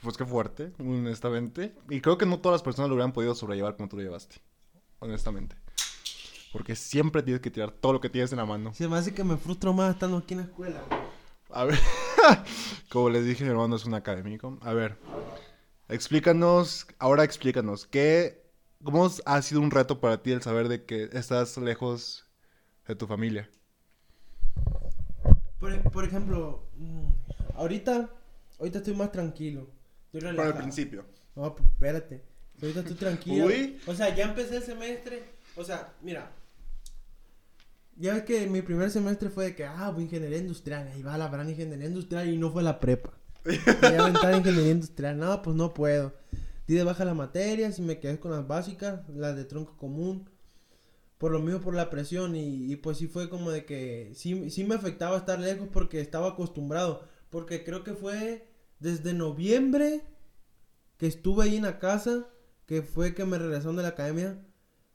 pues 0.00 0.16
qué 0.16 0.26
fuerte, 0.26 0.72
honestamente. 0.78 1.74
Y 1.88 2.00
creo 2.00 2.18
que 2.18 2.26
no 2.26 2.40
todas 2.40 2.54
las 2.54 2.62
personas 2.62 2.88
lo 2.88 2.94
hubieran 2.96 3.12
podido 3.12 3.34
sobrellevar 3.34 3.76
como 3.76 3.88
tú 3.88 3.96
lo 3.96 4.02
llevaste, 4.02 4.36
honestamente. 4.98 5.61
Porque 6.52 6.76
siempre 6.76 7.22
tienes 7.22 7.40
que 7.40 7.50
tirar 7.50 7.70
todo 7.70 7.94
lo 7.94 8.00
que 8.00 8.10
tienes 8.10 8.30
en 8.32 8.38
la 8.38 8.44
mano. 8.44 8.74
Se 8.74 8.86
me 8.86 8.96
hace 8.96 9.14
que 9.14 9.24
me 9.24 9.36
frustro 9.36 9.72
más 9.72 9.94
estando 9.94 10.18
aquí 10.18 10.34
en 10.34 10.40
la 10.40 10.46
escuela. 10.46 10.82
A 11.50 11.64
ver, 11.64 11.78
como 12.90 13.10
les 13.10 13.24
dije, 13.24 13.44
mi 13.44 13.50
hermano 13.50 13.76
es 13.76 13.84
un 13.84 13.94
académico. 13.94 14.58
A 14.60 14.72
ver, 14.72 14.98
explícanos, 15.88 16.86
ahora 16.98 17.24
explícanos, 17.24 17.86
¿qué, 17.86 18.42
¿cómo 18.84 19.10
ha 19.24 19.42
sido 19.42 19.60
un 19.60 19.70
reto 19.70 20.00
para 20.00 20.22
ti 20.22 20.32
el 20.32 20.42
saber 20.42 20.68
de 20.68 20.84
que 20.84 21.08
estás 21.12 21.56
lejos 21.56 22.26
de 22.86 22.96
tu 22.96 23.06
familia? 23.06 23.50
Por, 25.92 26.04
ejemplo, 26.04 26.66
mm, 26.76 27.06
ahorita, 27.54 28.10
ahorita 28.58 28.78
estoy 28.78 28.94
más 28.94 29.12
tranquilo. 29.12 29.70
Estoy 30.12 30.34
Para 30.34 30.48
el 30.48 30.54
principio. 30.54 31.04
No, 31.36 31.54
pues 31.54 31.68
espérate. 31.68 32.22
Ahorita 32.60 32.80
estoy 32.80 32.96
tranquilo. 32.96 33.46
Uy. 33.46 33.80
O 33.86 33.94
sea, 33.94 34.14
ya 34.14 34.24
empecé 34.24 34.56
el 34.56 34.62
semestre. 34.64 35.22
O 35.54 35.62
sea, 35.62 35.94
mira. 36.02 36.32
Ya 37.96 38.14
ves 38.14 38.22
que 38.24 38.46
mi 38.46 38.62
primer 38.62 38.90
semestre 38.90 39.28
fue 39.30 39.44
de 39.46 39.54
que, 39.54 39.64
ah, 39.64 39.90
voy 39.90 40.02
a 40.02 40.04
ingeniería 40.04 40.38
industrial. 40.38 40.88
Ahí 40.88 41.02
va 41.02 41.18
la 41.18 41.28
gran 41.28 41.48
ingeniería 41.48 41.86
industrial 41.86 42.28
y 42.28 42.38
no 42.38 42.50
fue 42.50 42.62
la 42.62 42.80
prepa. 42.80 43.12
Voy 43.44 43.94
a 43.94 44.02
aventar 44.02 44.34
ingeniería 44.34 44.72
industrial. 44.72 45.18
No, 45.18 45.42
pues 45.42 45.56
no 45.56 45.74
puedo. 45.74 46.14
Di 46.66 46.74
de 46.74 46.84
baja 46.84 47.04
las 47.04 47.16
materias 47.16 47.78
y 47.78 47.82
me 47.82 47.98
quedé 47.98 48.18
con 48.18 48.30
las 48.30 48.46
básicas, 48.46 49.08
las 49.08 49.36
de 49.36 49.44
tronco 49.44 49.76
común 49.76 50.28
por 51.22 51.30
lo 51.30 51.38
mismo 51.38 51.60
por 51.60 51.76
la 51.76 51.88
presión 51.88 52.34
y, 52.34 52.74
pues 52.74 52.98
sí 52.98 53.06
fue 53.06 53.30
como 53.30 53.52
de 53.52 53.64
que 53.64 54.10
sí, 54.12 54.50
sí 54.50 54.64
me 54.64 54.74
afectaba 54.74 55.16
estar 55.16 55.38
lejos 55.38 55.68
porque 55.72 56.00
estaba 56.00 56.30
acostumbrado, 56.30 57.06
porque 57.30 57.62
creo 57.62 57.84
que 57.84 57.94
fue 57.94 58.48
desde 58.80 59.14
noviembre 59.14 60.02
que 60.96 61.06
estuve 61.06 61.44
ahí 61.44 61.54
en 61.54 61.62
la 61.62 61.78
casa, 61.78 62.26
que 62.66 62.82
fue 62.82 63.14
que 63.14 63.24
me 63.24 63.38
regresaron 63.38 63.76
de 63.76 63.84
la 63.84 63.90
academia, 63.90 64.44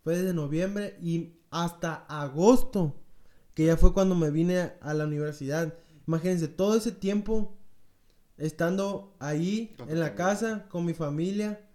fue 0.04 0.18
desde 0.18 0.34
noviembre 0.34 0.98
y 1.02 1.37
hasta 1.64 2.06
agosto, 2.08 2.96
que 3.54 3.66
ya 3.66 3.78
fue 3.78 3.94
cuando 3.94 4.16
me 4.16 4.32
vine 4.32 4.74
a 4.82 4.94
la 4.94 5.06
universidad. 5.06 5.74
Imagínense, 6.08 6.48
todo 6.48 6.76
ese 6.76 6.92
tiempo 6.92 7.58
estando 8.38 9.16
ahí 9.20 9.76
en 9.88 10.00
la 10.00 10.16
casa 10.16 10.68
con 10.70 10.86
mi 10.86 10.94
familia 10.94 11.68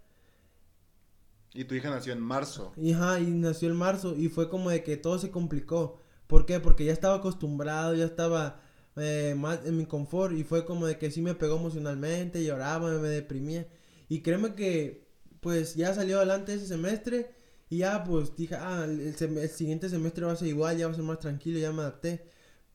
y 1.53 1.65
tu 1.65 1.75
hija 1.75 1.89
nació 1.89 2.13
en 2.13 2.19
marzo. 2.19 2.73
Hija, 2.77 3.19
y 3.19 3.25
nació 3.27 3.69
en 3.69 3.75
marzo. 3.75 4.15
Y 4.15 4.27
fue 4.29 4.49
como 4.49 4.69
de 4.69 4.83
que 4.83 4.97
todo 4.97 5.19
se 5.19 5.29
complicó. 5.29 5.99
¿Por 6.25 6.45
qué? 6.45 6.59
Porque 6.59 6.85
ya 6.85 6.93
estaba 6.93 7.15
acostumbrado, 7.15 7.93
ya 7.93 8.05
estaba 8.05 8.59
eh, 8.95 9.35
más 9.37 9.59
en 9.65 9.77
mi 9.77 9.85
confort. 9.85 10.33
Y 10.33 10.43
fue 10.43 10.65
como 10.65 10.87
de 10.87 10.97
que 10.97 11.11
sí 11.11 11.21
me 11.21 11.35
pegó 11.35 11.57
emocionalmente, 11.57 12.43
lloraba, 12.43 12.89
me 12.89 13.07
deprimía. 13.07 13.67
Y 14.09 14.21
créeme 14.21 14.55
que, 14.55 15.07
pues 15.41 15.75
ya 15.75 15.93
salió 15.93 16.17
adelante 16.17 16.55
ese 16.55 16.65
semestre. 16.65 17.35
Y 17.73 17.77
ya, 17.77 18.03
pues 18.03 18.35
dije, 18.35 18.53
ah, 18.53 18.85
el, 18.85 19.15
siguiente 19.49 19.89
semestre 19.89 20.27
va 20.27 20.33
a 20.33 20.35
ser 20.35 20.47
igual, 20.47 20.77
ya 20.77 20.85
va 20.85 20.93
a 20.93 20.95
ser 20.95 21.03
más 21.03 21.17
tranquilo, 21.17 21.57
ya 21.57 21.71
me 21.71 21.81
adapté. 21.81 22.23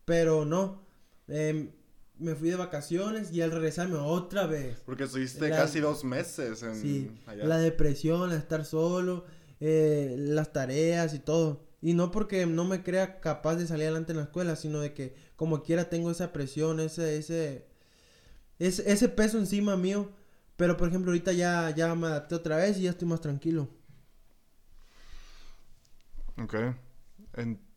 Pero 0.04 0.44
no. 0.44 0.82
Eh, 1.28 1.72
me 2.18 2.34
fui 2.34 2.50
de 2.50 2.56
vacaciones 2.56 3.30
y 3.30 3.40
al 3.40 3.52
regresarme 3.52 3.94
otra 3.94 4.48
vez. 4.48 4.82
Porque 4.84 5.04
estuviste 5.04 5.50
casi 5.50 5.78
dos 5.78 6.02
meses 6.02 6.64
en 6.64 6.74
sí, 6.74 7.12
La 7.36 7.58
depresión, 7.58 8.32
estar 8.32 8.64
solo, 8.64 9.24
eh, 9.60 10.16
las 10.18 10.52
tareas 10.52 11.14
y 11.14 11.20
todo. 11.20 11.64
Y 11.80 11.94
no 11.94 12.10
porque 12.10 12.44
no 12.46 12.64
me 12.64 12.82
crea 12.82 13.20
capaz 13.20 13.54
de 13.54 13.68
salir 13.68 13.84
adelante 13.84 14.10
en 14.10 14.18
la 14.18 14.24
escuela, 14.24 14.56
sino 14.56 14.80
de 14.80 14.94
que 14.94 15.14
como 15.36 15.62
quiera 15.62 15.88
tengo 15.88 16.10
esa 16.10 16.32
presión, 16.32 16.80
ese, 16.80 17.18
ese, 17.18 17.66
ese, 18.58 18.90
ese 18.90 19.08
peso 19.08 19.38
encima 19.38 19.76
mío. 19.76 20.10
Pero 20.56 20.76
por 20.76 20.88
ejemplo 20.88 21.12
ahorita 21.12 21.30
ya, 21.34 21.70
ya 21.70 21.94
me 21.94 22.08
adapté 22.08 22.34
otra 22.34 22.56
vez 22.56 22.78
y 22.78 22.82
ya 22.82 22.90
estoy 22.90 23.06
más 23.06 23.20
tranquilo. 23.20 23.68
Ok. 26.42 26.54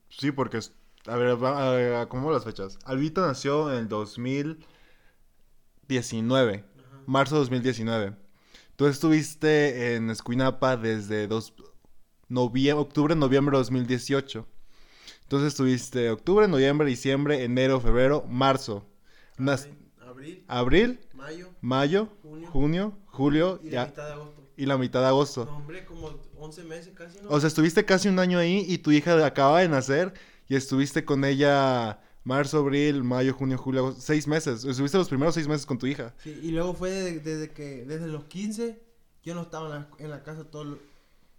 sí, 0.09 0.31
porque 0.31 0.59
a 1.07 1.15
ver, 1.15 1.37
¿cómo 2.09 2.31
las 2.31 2.43
fechas? 2.43 2.77
Albita 2.85 3.25
nació 3.25 3.71
en 3.71 3.79
el 3.79 3.89
2019, 3.89 6.63
marzo 7.07 7.33
de 7.35 7.39
2019. 7.39 8.15
Tú 8.75 8.85
estuviste 8.85 9.95
en 9.95 10.11
Escuinapa 10.11 10.77
desde 10.77 11.25
dos, 11.27 11.55
octubre, 12.29 13.15
noviembre 13.15 13.57
de 13.57 13.63
2018. 13.63 14.45
Entonces 15.23 15.47
estuviste 15.47 16.11
octubre, 16.11 16.47
noviembre, 16.47 16.87
diciembre, 16.87 17.43
enero, 17.43 17.81
febrero, 17.81 18.23
marzo. 18.27 18.85
Abril, 19.99 20.45
abril, 20.47 20.99
mayo, 21.13 21.49
mayo 21.61 22.09
junio, 22.51 22.93
julio 23.07 23.59
y 23.63 23.71
la 23.71 23.87
mitad 23.87 24.05
de 24.07 24.13
agosto. 24.13 24.40
Y 24.61 24.67
la 24.67 24.77
mitad 24.77 25.01
de 25.01 25.07
agosto. 25.07 25.45
No, 25.45 25.57
hombre, 25.57 25.83
como 25.85 26.11
11 26.37 26.63
meses 26.65 26.93
casi, 26.93 27.17
¿no? 27.19 27.29
O 27.29 27.39
sea, 27.39 27.47
estuviste 27.47 27.83
casi 27.83 28.09
un 28.09 28.19
año 28.19 28.37
ahí 28.37 28.63
y 28.67 28.77
tu 28.77 28.91
hija 28.91 29.25
acaba 29.25 29.61
de 29.61 29.67
nacer 29.67 30.13
y 30.47 30.55
estuviste 30.55 31.03
con 31.03 31.25
ella 31.25 31.99
marzo, 32.23 32.59
abril, 32.59 33.03
mayo, 33.03 33.33
junio, 33.33 33.57
julio, 33.57 33.95
seis 33.97 34.27
meses. 34.27 34.63
Estuviste 34.63 34.99
los 34.99 35.09
primeros 35.09 35.33
seis 35.33 35.47
meses 35.47 35.65
con 35.65 35.79
tu 35.79 35.87
hija. 35.87 36.13
Sí, 36.23 36.39
y 36.43 36.51
luego 36.51 36.75
fue 36.75 36.91
desde, 36.91 37.49
que, 37.49 37.85
desde 37.85 38.05
los 38.05 38.25
15, 38.25 38.79
yo 39.23 39.33
no 39.33 39.41
estaba 39.41 39.87
en 39.97 40.09
la, 40.11 40.21
casa 40.21 40.43
todo, 40.43 40.77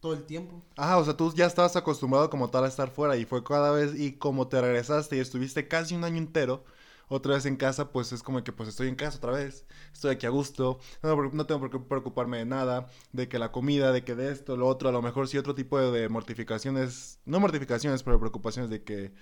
todo 0.01 0.15
el 0.15 0.25
tiempo. 0.25 0.61
Ajá, 0.77 0.99
o 0.99 1.05
sea, 1.05 1.17
tú 1.17 1.33
ya 1.33 1.47
estabas 1.47 1.77
acostumbrado 1.77 2.29
como 2.29 2.51
tal 2.51 2.65
a 2.65 2.69
estar 2.69 2.91
fuera 2.91 3.17
y 3.17 3.25
fue 3.25 3.45
cada 3.45 3.71
vez, 3.71 3.95
y 3.97 4.15
como 4.15 4.49
te 4.49 4.61
regresaste 4.61 5.17
y 5.17 5.21
estuviste 5.21 5.69
casi 5.69 5.95
un 5.95 6.03
año 6.03 6.19
entero 6.19 6.65
otra 7.13 7.35
vez 7.35 7.47
en 7.47 7.57
casa, 7.57 7.93
pues 7.93 8.13
es 8.13 8.23
como 8.23 8.43
que 8.43 8.53
pues 8.53 8.69
estoy 8.69 8.89
en 8.89 8.97
casa 8.97 9.19
otra 9.19 9.33
vez, 9.33 9.67
estoy 9.93 10.13
aquí 10.13 10.27
a 10.27 10.31
gusto, 10.31 10.79
no, 11.03 11.15
no, 11.31 11.47
tengo 11.47 11.61
por 11.61 11.71
qué 11.71 11.79
preocuparme 11.79 12.39
de 12.39 12.47
nada, 12.47 12.87
de 13.13 13.29
que 13.29 13.39
la 13.39 13.53
comida, 13.53 13.93
de 13.93 14.03
que 14.03 14.15
de 14.15 14.33
esto, 14.33 14.57
lo 14.57 14.67
otro, 14.67 14.89
a 14.89 14.93
lo 14.93 15.03
mejor 15.03 15.29
sí 15.29 15.37
otro 15.37 15.55
tipo 15.55 15.79
de, 15.79 16.09
mortificaciones, 16.09 17.21
no 17.27 17.39
mortificaciones, 17.41 18.03
pero 18.03 18.19
preocupaciones 18.19 18.71
de 18.71 18.83
que 18.83 19.13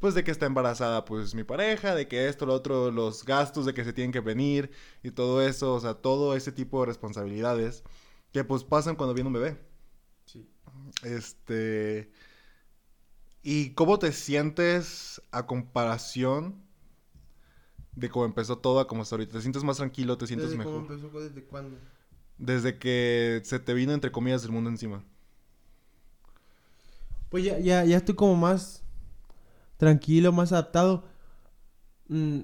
pues 0.00 0.14
de 0.14 0.24
que 0.24 0.32
está 0.32 0.46
embarazada 0.46 1.04
pues 1.04 1.34
mi 1.34 1.44
pareja, 1.44 1.94
de 1.94 2.08
que 2.08 2.28
esto, 2.28 2.46
lo 2.46 2.54
otro, 2.54 2.90
los 2.90 3.24
gastos 3.24 3.66
de 3.66 3.74
que 3.74 3.84
se 3.84 3.92
tienen 3.92 4.12
que 4.12 4.20
venir 4.20 4.70
y 5.02 5.12
todo 5.12 5.42
eso, 5.42 5.74
o 5.74 5.80
sea, 5.80 5.94
todo 5.94 6.36
ese 6.36 6.52
tipo 6.52 6.80
de 6.80 6.86
responsabilidades 6.86 7.84
que 8.32 8.44
pues 8.44 8.64
pasan 8.64 8.96
cuando 8.96 9.14
viene 9.14 9.28
un 9.28 9.34
bebé. 9.34 9.58
Sí. 10.26 10.48
Este... 11.04 12.10
¿Y 13.42 13.74
cómo 13.74 13.98
te 13.98 14.12
sientes 14.12 15.20
a 15.32 15.46
comparación 15.46 16.61
de 17.94 18.08
cómo 18.08 18.24
empezó 18.24 18.58
todo 18.58 18.80
a 18.80 18.86
como 18.86 19.02
hasta 19.02 19.16
ahorita. 19.16 19.34
¿Te 19.34 19.42
sientes 19.42 19.64
más 19.64 19.76
tranquilo? 19.76 20.16
¿Te 20.16 20.26
sientes 20.26 20.50
¿Desde 20.50 20.58
mejor? 20.58 20.82
¿Cómo 20.82 20.94
empezó? 20.94 21.20
¿Desde 21.20 21.44
cuándo? 21.44 21.78
Desde 22.38 22.78
que 22.78 23.40
se 23.44 23.58
te 23.58 23.74
vino, 23.74 23.92
entre 23.92 24.10
comillas, 24.10 24.44
el 24.44 24.52
mundo 24.52 24.70
encima. 24.70 25.04
Pues 27.28 27.44
ya, 27.44 27.58
ya, 27.58 27.84
ya 27.84 27.96
estoy 27.96 28.14
como 28.14 28.36
más 28.36 28.82
tranquilo, 29.76 30.32
más 30.32 30.52
adaptado. 30.52 31.04
Mm, 32.08 32.40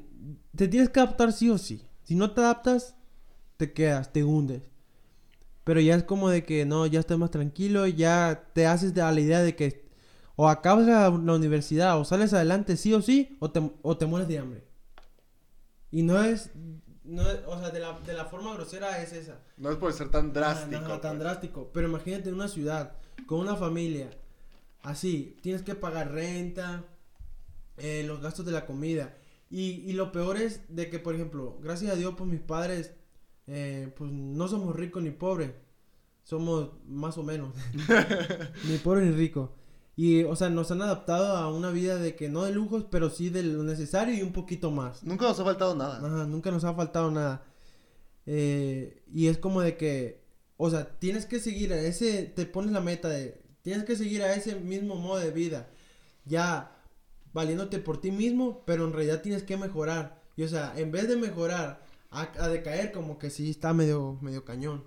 te 0.57 0.69
tienes 0.69 0.89
que 0.89 1.01
adaptar 1.01 1.33
sí 1.33 1.51
o 1.51 1.59
sí. 1.59 1.87
Si 2.05 2.15
no 2.15 2.31
te 2.31 2.41
adaptas, 2.41 2.95
te 3.57 3.73
quedas, 3.73 4.13
te 4.13 4.25
hundes. 4.25 4.63
Pero 5.65 5.81
ya 5.81 5.95
es 5.97 6.05
como 6.05 6.31
de 6.31 6.45
que 6.45 6.65
no, 6.65 6.87
ya 6.87 7.01
estás 7.01 7.19
más 7.19 7.31
tranquilo, 7.31 7.87
ya 7.87 8.49
te 8.55 8.67
haces 8.67 8.97
a 8.97 9.13
la 9.13 9.21
idea 9.21 9.43
de 9.43 9.55
que 9.55 9.87
o 10.37 10.49
acabas 10.49 10.87
la, 10.87 11.11
universidad 11.11 11.99
o 11.99 12.05
sales 12.05 12.33
adelante 12.33 12.77
sí 12.77 12.95
o 12.95 13.03
sí, 13.03 13.37
o 13.41 13.51
te, 13.51 13.61
o 13.83 13.97
te 13.99 14.07
mueres 14.07 14.29
de 14.29 14.39
hambre. 14.39 14.68
Y 15.91 16.03
no 16.03 16.23
es, 16.23 16.51
no 17.05 17.23
o 17.47 17.59
sea, 17.59 17.71
de 17.71 17.81
la, 17.81 17.99
de 18.01 18.13
la, 18.13 18.27
forma 18.27 18.55
grosera 18.55 19.03
es 19.03 19.13
esa. 19.13 19.41
No 19.57 19.71
es 19.71 19.77
por 19.77 19.93
ser 19.93 20.11
tan 20.11 20.33
drástico. 20.33 20.81
No, 20.81 21.01
tan 21.01 21.13
pues. 21.13 21.21
drástico. 21.21 21.71
Pero 21.73 21.89
imagínate 21.89 22.29
en 22.29 22.35
una 22.35 22.49
ciudad, 22.49 22.93
con 23.27 23.41
una 23.41 23.57
familia, 23.57 24.11
así, 24.83 25.37
tienes 25.41 25.63
que 25.63 25.75
pagar 25.75 26.13
renta, 26.13 26.85
eh, 27.79 28.05
los 28.07 28.21
gastos 28.21 28.45
de 28.45 28.53
la 28.53 28.67
comida. 28.67 29.17
Y, 29.51 29.83
y, 29.87 29.95
lo 29.95 30.13
peor 30.13 30.37
es 30.37 30.61
de 30.69 30.91
que, 30.91 30.99
por 30.99 31.15
ejemplo, 31.15 31.59
gracias 31.63 31.93
a 31.93 31.97
Dios, 31.97 32.15
pues 32.19 32.29
mis 32.29 32.41
padres, 32.41 32.93
eh, 33.47 33.91
pues 33.97 34.13
no 34.13 34.47
somos 34.47 34.77
ricos 34.77 35.03
ni 35.03 35.11
pobres. 35.11 35.53
Somos 36.23 36.73
más 36.87 37.17
o 37.17 37.23
menos. 37.23 37.55
ni 38.69 38.77
pobres 38.77 39.07
ni 39.07 39.13
ricos. 39.13 39.49
Y, 39.99 40.23
o 40.23 40.37
sea, 40.37 40.49
nos 40.49 40.71
han 40.71 40.81
adaptado 40.81 41.37
a 41.37 41.53
una 41.53 41.71
vida 41.71 41.97
de 41.97 42.15
que 42.15 42.29
no 42.29 42.45
de 42.45 42.53
lujos, 42.53 42.85
pero 42.89 43.11
sí 43.11 43.31
de 43.31 43.43
lo 43.43 43.65
necesario 43.65 44.15
y 44.15 44.23
un 44.23 44.33
poquito 44.33 44.71
más. 44.71 45.03
Nunca 45.03 45.27
nos 45.27 45.41
ha 45.41 45.45
faltado 45.45 45.75
nada. 45.75 45.97
Ajá, 45.97 46.25
nunca 46.25 46.53
nos 46.53 46.63
ha 46.63 46.73
faltado 46.73 47.11
nada. 47.11 47.43
Eh, 48.25 49.03
y 49.13 49.27
es 49.27 49.39
como 49.39 49.61
de 49.61 49.77
que, 49.77 50.23
o 50.57 50.71
sea, 50.71 51.01
tienes 51.01 51.27
que 51.27 51.41
seguir 51.41 51.73
a 51.73 51.81
ese, 51.81 52.23
te 52.27 52.47
pones 52.47 52.71
la 52.71 52.81
meta 52.81 53.09
de, 53.09 53.43
tienes 53.63 53.83
que 53.83 53.97
seguir 53.97 54.23
a 54.23 54.37
ese 54.37 54.55
mismo 54.55 54.95
modo 54.95 55.19
de 55.19 55.33
vida. 55.33 55.69
Ya 56.27 56.81
valiéndote 57.33 57.81
por 57.81 58.01
ti 58.01 58.13
mismo, 58.13 58.63
pero 58.67 58.85
en 58.85 58.93
realidad 58.93 59.21
tienes 59.21 59.43
que 59.43 59.57
mejorar. 59.57 60.23
Y, 60.37 60.45
o 60.45 60.49
sea, 60.49 60.75
en 60.77 60.93
vez 60.93 61.09
de 61.09 61.17
mejorar 61.17 61.85
a, 62.13 62.31
a 62.39 62.49
decaer, 62.49 62.93
como 62.93 63.19
que 63.19 63.31
sí 63.31 63.51
está 63.51 63.75
medio, 63.75 64.17
medio 64.23 64.45
cañón. 64.45 64.85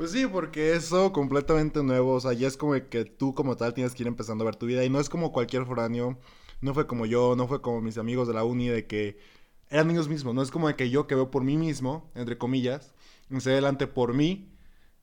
Pues 0.00 0.12
sí, 0.12 0.26
porque 0.26 0.72
eso 0.74 1.12
completamente 1.12 1.82
nuevo, 1.82 2.14
o 2.14 2.20
sea, 2.20 2.32
ya 2.32 2.48
es 2.48 2.56
como 2.56 2.72
que 2.88 3.04
tú 3.04 3.34
como 3.34 3.58
tal 3.58 3.74
tienes 3.74 3.94
que 3.94 4.02
ir 4.02 4.06
empezando 4.06 4.44
a 4.44 4.46
ver 4.46 4.56
tu 4.56 4.64
vida 4.64 4.82
y 4.82 4.88
no 4.88 4.98
es 4.98 5.10
como 5.10 5.30
cualquier 5.30 5.66
foráneo, 5.66 6.18
no 6.62 6.72
fue 6.72 6.86
como 6.86 7.04
yo, 7.04 7.36
no 7.36 7.46
fue 7.46 7.60
como 7.60 7.82
mis 7.82 7.98
amigos 7.98 8.26
de 8.26 8.32
la 8.32 8.42
uni 8.42 8.68
de 8.68 8.86
que 8.86 9.18
eran 9.68 9.90
ellos 9.90 10.08
mismos, 10.08 10.34
no 10.34 10.40
es 10.40 10.50
como 10.50 10.68
de 10.68 10.74
que 10.74 10.88
yo 10.88 11.06
que 11.06 11.14
veo 11.16 11.30
por 11.30 11.44
mí 11.44 11.58
mismo, 11.58 12.10
entre 12.14 12.38
comillas, 12.38 12.94
se 13.40 13.50
adelante 13.52 13.86
por 13.86 14.14
mí, 14.14 14.50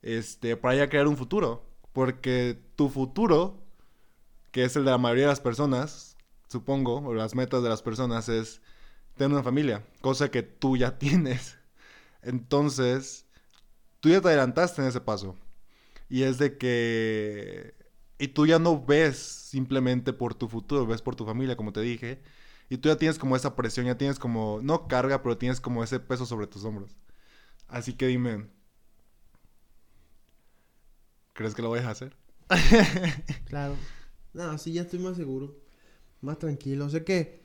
este, 0.02 0.58
para 0.58 0.74
ya 0.74 0.90
crear 0.90 1.08
un 1.08 1.16
futuro, 1.16 1.64
porque 1.94 2.60
tu 2.76 2.90
futuro, 2.90 3.62
que 4.52 4.64
es 4.64 4.76
el 4.78 4.84
de 4.84 4.90
la 4.90 4.98
mayoría 4.98 5.26
de 5.26 5.30
las 5.30 5.42
personas, 5.42 6.18
supongo, 6.50 7.02
o 7.06 7.14
las 7.14 7.36
metas 7.36 7.62
de 7.62 7.70
las 7.70 7.84
personas 7.84 8.30
es 8.30 8.62
tener 9.16 9.32
una 9.32 9.44
familia, 9.44 9.86
cosa 10.02 10.32
que 10.32 10.42
tú 10.42 10.76
ya 10.76 10.98
tienes. 10.98 11.60
Entonces, 12.24 13.27
tú 14.00 14.10
ya 14.10 14.22
te 14.22 14.28
adelantaste 14.30 14.82
en 14.82 14.88
ese 14.88 15.02
paso. 15.02 15.36
Y 16.10 16.24
es 16.24 16.38
de 16.38 16.58
que... 16.58 17.76
Y 18.20 18.30
tú 18.30 18.48
ya 18.48 18.60
no 18.60 18.84
ves 18.84 19.18
simplemente 19.18 20.14
por 20.14 20.34
tu 20.34 20.48
futuro, 20.50 20.88
ves 20.88 21.02
por 21.02 21.16
tu 21.16 21.26
familia, 21.26 21.58
como 21.58 21.74
te 21.74 21.82
dije. 21.82 22.22
Y 22.70 22.78
tú 22.78 22.90
ya 22.90 22.98
tienes 22.98 23.20
como 23.20 23.36
esa 23.36 23.56
presión, 23.56 23.86
ya 23.86 23.98
tienes 23.98 24.20
como, 24.20 24.60
no 24.64 24.88
carga, 24.88 25.22
pero 25.24 25.38
tienes 25.38 25.62
como 25.62 25.84
ese 25.84 26.00
peso 26.00 26.26
sobre 26.26 26.48
tus 26.48 26.64
hombros. 26.66 26.98
Así 27.68 27.94
que 27.94 28.08
dime, 28.08 28.48
¿crees 31.34 31.56
que 31.56 31.62
lo 31.62 31.70
vayas 31.70 31.88
a 31.88 31.92
hacer? 31.92 32.18
claro. 33.46 33.76
No, 34.34 34.58
sí, 34.58 34.74
ya 34.74 34.84
estoy 34.84 35.00
más 35.00 35.18
seguro, 35.18 35.56
más 36.22 36.40
tranquilo. 36.40 36.90
Sé 36.90 37.04
que 37.04 37.42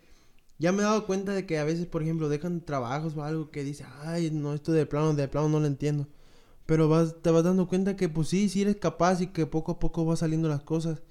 ya 0.58 0.72
me 0.72 0.82
he 0.82 0.84
dado 0.84 1.06
cuenta 1.06 1.32
de 1.32 1.46
que 1.46 1.58
a 1.58 1.64
veces, 1.64 1.86
por 1.86 2.02
ejemplo, 2.02 2.28
dejan 2.28 2.64
trabajos 2.64 3.16
o 3.16 3.24
algo 3.24 3.50
que 3.50 3.64
dice, 3.64 3.84
ay, 4.02 4.30
no, 4.30 4.54
esto 4.54 4.72
de 4.72 4.86
plano, 4.86 5.14
de 5.14 5.28
plano 5.28 5.48
no 5.48 5.60
lo 5.60 5.66
entiendo. 5.66 6.08
Pero 6.72 6.88
vas, 6.88 7.20
te 7.20 7.30
vas 7.30 7.44
dando 7.44 7.68
cuenta 7.68 7.96
que 7.96 8.08
pues 8.08 8.28
sí, 8.28 8.48
sí 8.48 8.62
eres 8.62 8.76
capaz 8.76 9.20
y 9.20 9.26
que 9.26 9.44
poco 9.44 9.72
a 9.72 9.78
poco 9.78 10.06
va 10.06 10.16
saliendo 10.16 10.48
las 10.48 10.62
cosas. 10.62 11.02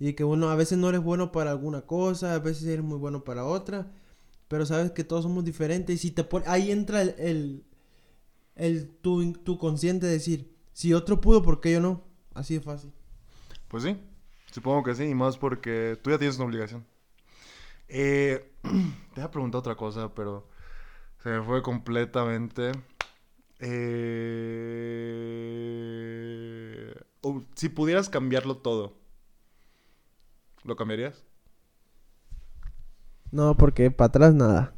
Y 0.00 0.14
que 0.14 0.24
bueno, 0.24 0.50
a 0.50 0.56
veces 0.56 0.76
no 0.76 0.88
eres 0.88 1.00
bueno 1.00 1.30
para 1.30 1.52
alguna 1.52 1.82
cosa, 1.82 2.34
a 2.34 2.40
veces 2.40 2.64
eres 2.64 2.84
muy 2.84 2.98
bueno 2.98 3.22
para 3.22 3.44
otra. 3.44 3.92
Pero 4.48 4.66
sabes 4.66 4.90
que 4.90 5.04
todos 5.04 5.22
somos 5.22 5.44
diferentes. 5.44 5.94
Y 5.94 5.98
si 5.98 6.10
te 6.10 6.24
pone, 6.24 6.46
ahí 6.48 6.72
entra 6.72 7.00
el, 7.00 7.62
el, 8.56 8.88
tu, 8.88 9.34
tu 9.34 9.56
consciente 9.56 10.06
decir, 10.08 10.52
si 10.72 10.92
otro 10.94 11.20
pudo, 11.20 11.44
¿por 11.44 11.60
qué 11.60 11.74
yo 11.74 11.80
no? 11.80 12.02
Así 12.34 12.54
de 12.54 12.60
fácil. 12.60 12.92
Pues 13.68 13.84
sí, 13.84 13.96
supongo 14.50 14.82
que 14.82 14.96
sí, 14.96 15.04
y 15.04 15.14
más 15.14 15.38
porque 15.38 15.96
tú 16.02 16.10
ya 16.10 16.18
tienes 16.18 16.38
una 16.38 16.46
obligación. 16.46 16.84
Eh, 17.86 18.50
te 18.62 19.20
voy 19.20 19.22
a 19.22 19.30
preguntar 19.30 19.60
otra 19.60 19.76
cosa, 19.76 20.12
pero 20.12 20.48
se 21.22 21.28
me 21.28 21.40
fue 21.44 21.62
completamente. 21.62 22.72
Eh... 23.64 25.22
si 27.54 27.68
pudieras 27.68 28.08
cambiarlo 28.08 28.56
todo, 28.56 28.98
¿lo 30.64 30.74
cambiarías? 30.74 31.24
No, 33.30 33.56
porque 33.56 33.92
para 33.92 34.08
atrás 34.08 34.34
nada. 34.34 34.74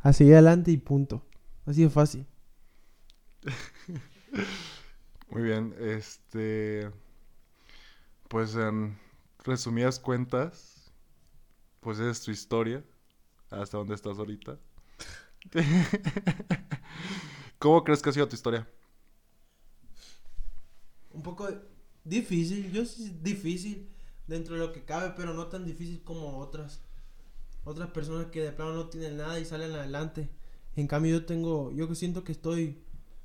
Así 0.00 0.32
adelante 0.32 0.70
y 0.70 0.76
punto. 0.76 1.26
Así 1.66 1.82
de 1.82 1.90
fácil. 1.90 2.26
Muy 5.30 5.42
bien, 5.42 5.74
este... 5.78 6.90
Pues 8.28 8.54
en 8.54 8.96
resumidas 9.44 9.98
cuentas, 9.98 10.92
pues 11.80 11.98
es 11.98 12.22
tu 12.22 12.30
historia, 12.30 12.84
hasta 13.50 13.78
donde 13.78 13.94
estás 13.94 14.18
ahorita. 14.18 14.58
¿Cómo 17.58 17.82
crees 17.82 18.02
que 18.02 18.10
ha 18.10 18.12
sido 18.12 18.28
tu 18.28 18.36
historia? 18.36 18.68
Un 21.10 21.22
poco 21.22 21.48
difícil, 22.04 22.70
yo 22.70 22.84
sí 22.84 23.18
difícil 23.20 23.88
dentro 24.28 24.54
de 24.54 24.60
lo 24.60 24.72
que 24.72 24.84
cabe, 24.84 25.14
pero 25.16 25.34
no 25.34 25.48
tan 25.48 25.64
difícil 25.64 26.02
como 26.04 26.38
otras. 26.38 26.82
Otras 27.64 27.90
personas 27.90 28.26
que 28.26 28.40
de 28.40 28.52
plano 28.52 28.74
no 28.74 28.88
tienen 28.88 29.16
nada 29.16 29.40
y 29.40 29.44
salen 29.44 29.72
adelante. 29.72 30.30
En 30.76 30.86
cambio 30.86 31.18
yo 31.18 31.26
tengo, 31.26 31.72
yo 31.72 31.92
siento 31.96 32.22
que 32.22 32.32
estoy 32.32 32.80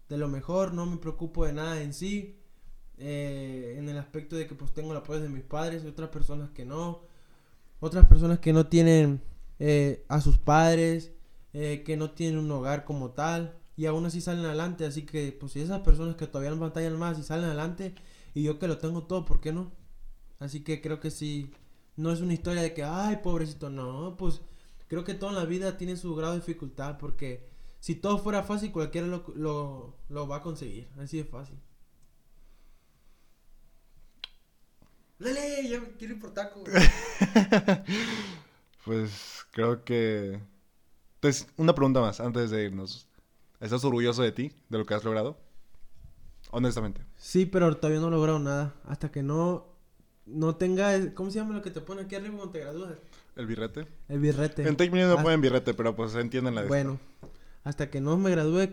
de 0.09 0.17
lo 0.17 0.27
mejor, 0.27 0.73
no 0.73 0.87
me 0.87 0.97
preocupo 0.97 1.45
de 1.45 1.53
nada 1.53 1.81
en 1.81 1.93
sí. 1.93 2.39
Eh, 2.97 3.75
en 3.77 3.89
el 3.89 3.97
aspecto 3.97 4.35
de 4.35 4.47
que 4.47 4.55
pues 4.55 4.71
tengo 4.71 4.91
el 4.91 4.97
apoyo 4.97 5.19
de 5.19 5.29
mis 5.29 5.43
padres 5.43 5.83
y 5.83 5.87
otras 5.87 6.09
personas 6.09 6.49
que 6.49 6.65
no. 6.65 7.03
Otras 7.79 8.07
personas 8.07 8.39
que 8.39 8.53
no 8.53 8.65
tienen 8.67 9.21
eh, 9.59 10.03
a 10.07 10.21
sus 10.21 10.39
padres, 10.39 11.11
eh, 11.53 11.83
que 11.85 11.97
no 11.97 12.11
tienen 12.11 12.39
un 12.39 12.49
hogar 12.51 12.83
como 12.85 13.11
tal 13.11 13.59
y 13.75 13.86
aún 13.86 14.05
así 14.05 14.21
salen 14.21 14.45
adelante. 14.45 14.86
Así 14.86 15.05
que, 15.05 15.31
pues, 15.31 15.53
si 15.53 15.62
esas 15.62 15.81
personas 15.81 16.15
que 16.15 16.27
todavía 16.27 16.51
no 16.51 16.59
batallan 16.59 16.97
más 16.97 17.19
y 17.19 17.23
salen 17.23 17.45
adelante, 17.45 17.95
y 18.33 18.43
yo 18.43 18.59
que 18.59 18.67
lo 18.67 18.77
tengo 18.77 19.03
todo, 19.03 19.25
¿por 19.25 19.39
qué 19.41 19.53
no? 19.53 19.71
Así 20.39 20.63
que 20.63 20.81
creo 20.81 20.99
que 20.99 21.12
sí, 21.12 21.51
no 21.95 22.12
es 22.12 22.21
una 22.21 22.33
historia 22.33 22.62
de 22.62 22.73
que, 22.73 22.83
ay, 22.83 23.17
pobrecito, 23.23 23.69
no, 23.69 24.15
pues 24.17 24.41
creo 24.88 25.03
que 25.03 25.13
todo 25.13 25.29
en 25.31 25.38
la 25.38 25.45
vida 25.45 25.77
tiene 25.77 25.95
su 25.97 26.15
grado 26.15 26.33
de 26.33 26.39
dificultad, 26.39 26.97
porque 26.97 27.49
si 27.79 27.95
todo 27.95 28.17
fuera 28.17 28.43
fácil, 28.43 28.71
cualquiera 28.71 29.07
lo, 29.07 29.25
lo, 29.36 29.95
lo 30.09 30.27
va 30.27 30.38
a 30.38 30.41
conseguir, 30.41 30.89
así 30.99 31.17
de 31.17 31.25
fácil. 31.25 31.57
Lele, 35.19 35.69
ya 35.69 35.79
quiero 35.97 36.15
ir 36.15 36.19
por 36.19 36.33
taco. 36.33 36.63
pues 38.86 39.45
creo 39.51 39.83
que... 39.83 40.39
Entonces, 41.15 41.47
una 41.55 41.73
pregunta 41.73 42.01
más 42.01 42.19
antes 42.19 42.49
de 42.49 42.65
irnos. 42.65 43.07
¿Estás 43.63 43.86
orgulloso 43.86 44.21
de 44.21 44.34
ti, 44.34 44.52
de 44.67 44.78
lo 44.78 44.86
que 44.86 44.93
has 44.93 45.06
logrado? 45.06 45.38
Honestamente. 46.52 47.02
Sí, 47.15 47.45
pero 47.45 47.78
todavía 47.78 48.02
no 48.02 48.10
he 48.10 48.12
logrado 48.12 48.38
nada. 48.38 48.76
Hasta 48.84 49.10
que 49.10 49.23
no, 49.23 49.67
no 50.26 50.58
tenga... 50.58 51.13
¿Cómo 51.13 51.32
se 51.32 51.39
llama 51.39 51.56
lo 51.56 51.62
que 51.62 51.71
te 51.71 51.80
pone 51.80 52.02
aquí 52.02 52.13
arriba 52.15 52.36
cuando 52.36 52.52
te 52.52 52.60
gradúas? 52.60 52.91
¿El 53.38 53.47
birrete? 53.47 53.88
El 54.10 54.19
birrete. 54.19 54.67
En 54.67 54.76
Take 54.76 54.89
no 54.89 55.15
ponen 55.15 55.39
birrete, 55.39 55.73
pero 55.73 55.95
pues 55.95 56.13
entienden 56.15 56.56
la 56.56 56.63
Bueno, 56.63 56.99
hasta 57.63 57.89
que 57.89 58.02
no 58.02 58.17
me 58.17 58.32
gradúe 58.32 58.67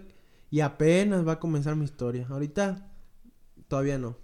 y 0.51 0.59
apenas 0.59 1.25
va 1.25 1.35
a 1.35 1.39
comenzar 1.39 1.77
mi 1.77 1.85
historia. 1.85 2.27
Ahorita 2.29 2.91
todavía 3.69 3.97
no. 3.97 4.17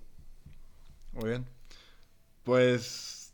Muy 1.13 1.31
bien. 1.31 1.47
Pues 2.43 3.33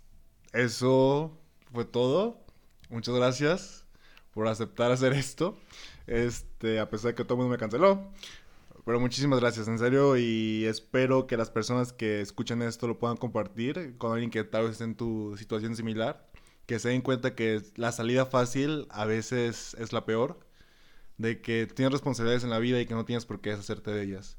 eso 0.52 1.40
fue 1.72 1.86
todo. 1.86 2.44
Muchas 2.90 3.14
gracias 3.14 3.86
por 4.32 4.48
aceptar 4.48 4.92
hacer 4.92 5.14
esto. 5.14 5.56
Este, 6.06 6.80
a 6.80 6.90
pesar 6.90 7.12
de 7.12 7.14
que 7.14 7.24
todo 7.24 7.34
el 7.34 7.38
mundo 7.38 7.52
me 7.52 7.58
canceló. 7.58 8.12
Pero 8.84 8.98
muchísimas 8.98 9.38
gracias, 9.40 9.68
en 9.68 9.78
serio, 9.78 10.16
y 10.16 10.64
espero 10.64 11.26
que 11.28 11.36
las 11.36 11.50
personas 11.50 11.92
que 11.92 12.20
escuchen 12.20 12.62
esto 12.62 12.88
lo 12.88 12.98
puedan 12.98 13.16
compartir 13.16 13.96
con 13.96 14.12
alguien 14.12 14.30
que 14.30 14.42
tal 14.42 14.62
vez 14.64 14.72
esté 14.72 14.84
en 14.84 14.96
tu 14.96 15.36
situación 15.36 15.76
similar. 15.76 16.28
Que 16.66 16.78
se 16.78 16.88
den 16.88 17.02
cuenta 17.02 17.34
que 17.34 17.62
la 17.76 17.92
salida 17.92 18.26
fácil 18.26 18.86
a 18.90 19.04
veces 19.04 19.74
es 19.78 19.92
la 19.92 20.04
peor. 20.04 20.40
De 21.18 21.40
que 21.40 21.66
tienes 21.66 21.92
responsabilidades 21.92 22.44
en 22.44 22.50
la 22.50 22.58
vida 22.58 22.80
y 22.80 22.86
que 22.86 22.94
no 22.94 23.04
tienes 23.04 23.26
por 23.26 23.40
qué 23.40 23.50
deshacerte 23.50 23.92
de 23.92 24.02
ellas. 24.02 24.38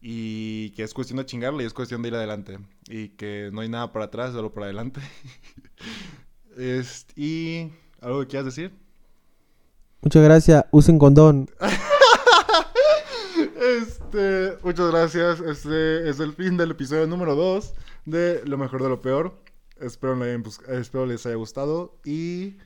Y 0.00 0.70
que 0.70 0.82
es 0.84 0.94
cuestión 0.94 1.18
de 1.18 1.26
chingarle 1.26 1.64
y 1.64 1.66
es 1.66 1.74
cuestión 1.74 2.02
de 2.02 2.08
ir 2.08 2.14
adelante. 2.14 2.58
Y 2.88 3.10
que 3.10 3.50
no 3.52 3.60
hay 3.62 3.68
nada 3.68 3.92
para 3.92 4.06
atrás, 4.06 4.32
solo 4.32 4.52
para 4.54 4.66
adelante. 4.66 5.00
¿Y 7.16 7.70
algo 8.00 8.20
que 8.20 8.26
quieras 8.28 8.46
decir? 8.46 8.72
Muchas 10.02 10.22
gracias. 10.22 10.64
Usen 10.70 10.98
condón. 10.98 11.48
Este, 14.10 14.56
muchas 14.62 14.90
gracias. 14.90 15.40
Este 15.40 16.08
es 16.08 16.18
el 16.18 16.32
fin 16.32 16.56
del 16.56 16.72
episodio 16.72 17.06
número 17.06 17.36
2 17.36 17.74
de 18.06 18.42
Lo 18.46 18.58
mejor 18.58 18.82
de 18.82 18.88
lo 18.88 19.00
peor. 19.00 19.38
Espero, 19.78 20.18
espero 20.68 21.06
les 21.06 21.24
haya 21.26 21.36
gustado 21.36 22.00
y 22.04 22.56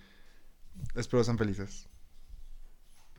espero 0.95 1.23
sean 1.23 1.37
felices. 1.37 1.89